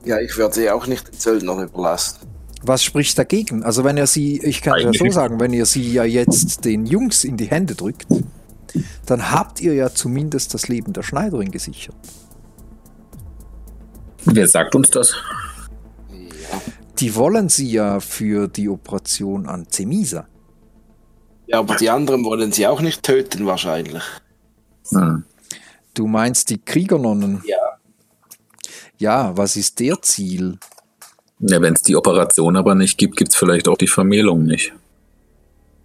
[0.06, 2.18] Ja, ich würde sie auch nicht den Söldnern überlassen.
[2.64, 3.64] Was spricht dagegen?
[3.64, 6.04] Also wenn ihr sie, ich kann es ja so Eigentlich- sagen, wenn ihr sie ja
[6.04, 8.08] jetzt den Jungs in die Hände drückt,
[9.06, 11.96] dann habt ihr ja zumindest das Leben der Schneiderin gesichert.
[14.26, 15.14] Wer sagt uns das?
[16.12, 16.62] Ja.
[17.00, 20.28] Die wollen sie ja für die Operation an Zemisa.
[21.48, 24.04] ja, aber die anderen wollen sie auch nicht töten wahrscheinlich.
[24.90, 25.26] Hm.
[25.94, 27.42] Du meinst die Kriegernonnen?
[27.46, 27.58] Ja.
[29.02, 30.60] Ja, was ist der Ziel?
[31.40, 34.74] Ja, wenn es die Operation aber nicht gibt, gibt es vielleicht auch die Vermählung nicht.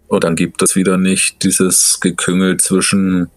[0.09, 3.31] Oder dann gibt es wieder nicht dieses Geküngel zwischen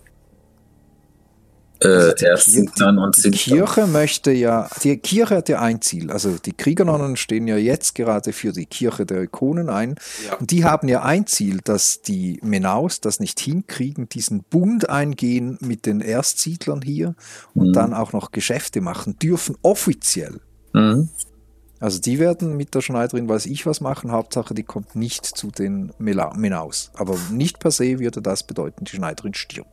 [1.82, 3.66] Also die Erstsiedlern und Die Siedlern.
[3.66, 6.12] Kirche möchte ja, die Kirche hat ja ein Ziel.
[6.12, 9.96] Also die Kriegernonnen stehen ja jetzt gerade für die Kirche der Ikonen ein.
[10.28, 10.36] Ja.
[10.36, 15.58] Und die haben ja ein Ziel, dass die Menaus das nicht hinkriegen, diesen Bund eingehen
[15.62, 17.16] mit den Erstsiedlern hier
[17.54, 17.74] und Mhm.
[17.74, 20.42] dann auch noch Geschäfte machen dürfen, offiziell.
[20.74, 21.10] Mhm.
[21.80, 25.50] Also die werden mit der Schneiderin weiß ich was machen, Hauptsache die kommt nicht zu
[25.50, 26.92] den Menaus.
[26.96, 29.70] Aber nicht per se würde das bedeuten, die Schneiderin stirbt.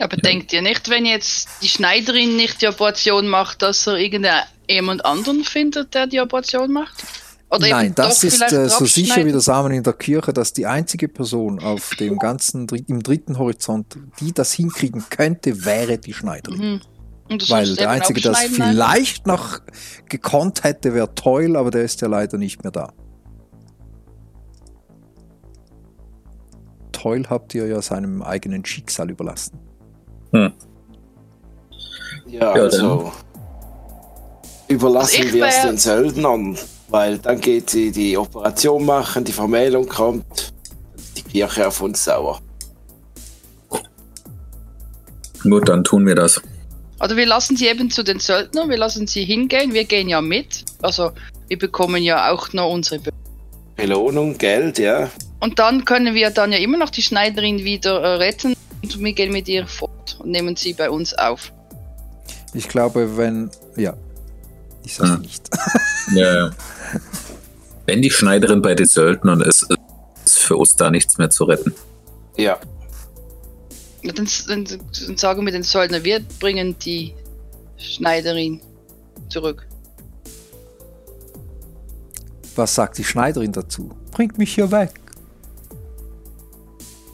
[0.00, 5.04] Aber denkt ihr nicht, wenn jetzt die Schneiderin nicht die Operation macht, dass er irgendjemand
[5.04, 7.04] anderen findet, der die Operation macht?
[7.50, 10.66] Oder Nein, das ist äh, so sicher wie der Samen in der Kirche, dass die
[10.66, 16.80] einzige Person auf dem ganzen im dritten Horizont, die das hinkriegen könnte, wäre die Schneiderin.
[17.28, 17.40] Mhm.
[17.48, 18.50] Weil der einzige, der nein?
[18.50, 19.60] vielleicht noch
[20.08, 22.92] gekonnt hätte, wäre Toil, aber der ist ja leider nicht mehr da.
[26.92, 29.69] Toil habt ihr ja seinem eigenen Schicksal überlassen.
[30.32, 30.52] Hm.
[32.26, 33.12] Ja, Ja, also
[34.68, 36.58] überlassen Also wir es den Söldnern,
[36.88, 40.52] weil dann geht sie die Operation machen, die Vermählung kommt,
[41.16, 42.40] die Kirche auf uns sauer.
[45.42, 46.40] Gut, dann tun wir das.
[47.02, 50.20] Oder wir lassen sie eben zu den Söldnern, wir lassen sie hingehen, wir gehen ja
[50.20, 50.64] mit.
[50.82, 51.12] Also
[51.48, 53.10] wir bekommen ja auch noch unsere Be
[53.74, 55.08] Belohnung, Geld, ja.
[55.40, 59.12] Und dann können wir dann ja immer noch die Schneiderin wieder äh, retten und wir
[59.12, 61.52] gehen mit ihr fort und nehmen sie bei uns auf.
[62.54, 63.50] Ich glaube, wenn.
[63.76, 63.94] Ja.
[64.84, 65.20] Ich sag's Hm.
[65.20, 65.48] nicht.
[66.14, 66.50] Ja, ja.
[67.86, 69.66] Wenn die Schneiderin bei den Söldnern ist,
[70.24, 71.72] ist für uns da nichts mehr zu retten.
[72.36, 72.58] Ja,
[74.02, 77.14] Ja, Dann, dann, dann sagen wir den Söldner, wir bringen die
[77.76, 78.60] Schneiderin
[79.28, 79.66] zurück.
[82.56, 83.90] Was sagt die Schneiderin dazu?
[84.10, 84.90] Bringt mich hier weg.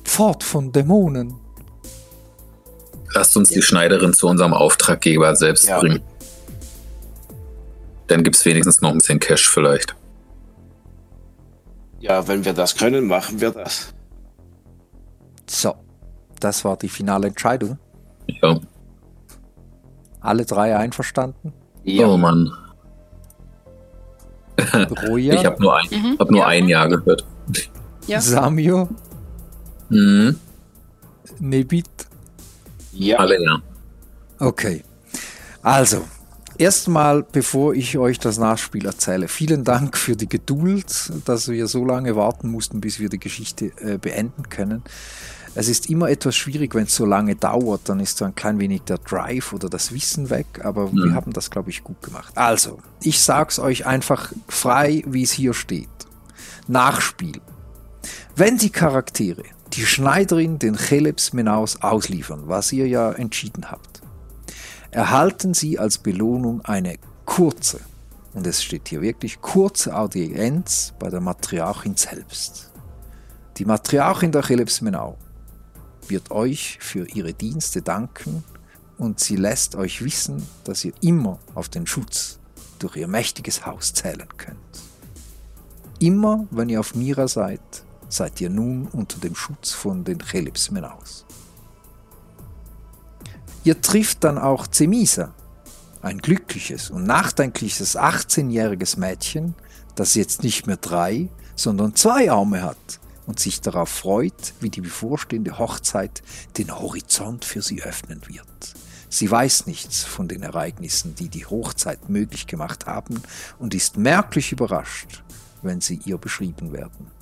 [0.04, 1.34] Fort von Dämonen.
[3.16, 5.78] Lasst uns die Schneiderin zu unserem Auftraggeber selbst Ja.
[5.80, 6.02] bringen.
[8.08, 9.96] Dann gibt es wenigstens noch ein bisschen Cash vielleicht.
[11.98, 13.94] ja, wenn wir das können, machen wir das.
[15.48, 15.74] So.
[16.40, 17.78] Das war die finale Entscheidung.
[18.26, 18.60] Ja.
[20.20, 21.54] Alle drei einverstanden?
[21.84, 22.52] Ja, Oh Mann.
[25.08, 26.46] Roja, Ich habe nur, ein, Mhm, hab nur ja.
[26.48, 27.24] ein Jahr gehört.
[28.06, 28.20] Ja.
[28.20, 28.88] Samio,
[29.88, 30.38] Mhm.
[31.38, 31.86] Nebit.
[32.98, 33.18] Ja.
[33.18, 33.56] Alle ja.
[34.38, 34.82] Okay.
[35.62, 36.04] Also,
[36.58, 41.84] erstmal, bevor ich euch das Nachspiel erzähle, vielen Dank für die Geduld, dass wir so
[41.84, 44.82] lange warten mussten, bis wir die Geschichte äh, beenden können.
[45.58, 48.58] Es ist immer etwas schwierig, wenn es so lange dauert, dann ist so ein klein
[48.58, 51.14] wenig der Drive oder das Wissen weg, aber wir Mhm.
[51.14, 52.36] haben das, glaube ich, gut gemacht.
[52.36, 55.88] Also, ich sag's euch einfach frei, wie es hier steht.
[56.68, 57.40] Nachspiel.
[58.34, 59.44] Wenn die Charaktere
[59.76, 64.00] die Schneiderin den Chelebs Menaus ausliefern, was ihr ja entschieden habt,
[64.90, 66.96] erhalten sie als Belohnung eine
[67.26, 67.80] kurze,
[68.32, 72.70] und es steht hier wirklich kurze Audienz bei der Matriarchin selbst.
[73.58, 75.18] Die Matriarchin der Chelebs Menau
[76.08, 78.44] wird euch für ihre Dienste danken
[78.98, 82.38] und sie lässt euch wissen, dass ihr immer auf den Schutz
[82.78, 84.58] durch ihr mächtiges Haus zählen könnt.
[85.98, 87.60] Immer wenn ihr auf Mira seid,
[88.08, 91.24] seid ihr nun unter dem Schutz von den Chelibs Menaus.
[93.64, 95.34] Ihr trifft dann auch Zemisa,
[96.02, 99.54] ein glückliches und nachdenkliches 18-jähriges Mädchen,
[99.96, 104.82] das jetzt nicht mehr drei, sondern zwei Arme hat und sich darauf freut, wie die
[104.82, 106.22] bevorstehende Hochzeit
[106.58, 108.74] den Horizont für sie öffnen wird.
[109.08, 113.22] Sie weiß nichts von den Ereignissen, die die Hochzeit möglich gemacht haben
[113.58, 115.24] und ist merklich überrascht,
[115.62, 117.15] wenn sie ihr beschrieben werden.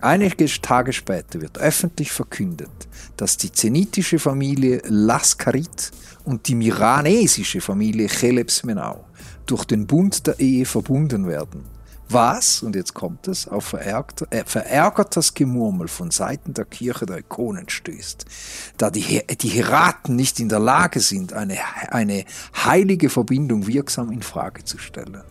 [0.00, 2.70] Einige Tage später wird öffentlich verkündet,
[3.16, 5.90] dass die zenitische Familie Laskarit
[6.24, 9.04] und die miranesische Familie Chelebsmenau
[9.46, 11.64] durch den Bund der Ehe verbunden werden.
[12.08, 17.18] Was, und jetzt kommt es, auf verärgert, äh, verärgertes Gemurmel von Seiten der Kirche der
[17.18, 18.24] Ikonen stößt,
[18.76, 21.56] da die, die Heraten nicht in der Lage sind, eine,
[21.90, 22.24] eine
[22.64, 25.22] heilige Verbindung wirksam in Frage zu stellen.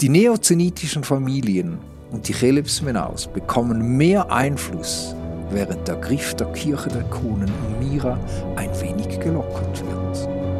[0.00, 1.78] Die neozenitischen Familien
[2.10, 5.14] und die Chelebsmenaus bekommen mehr Einfluss,
[5.50, 8.18] während der Griff der Kirche der Ikonen um Mira
[8.56, 10.57] ein wenig gelockert wird.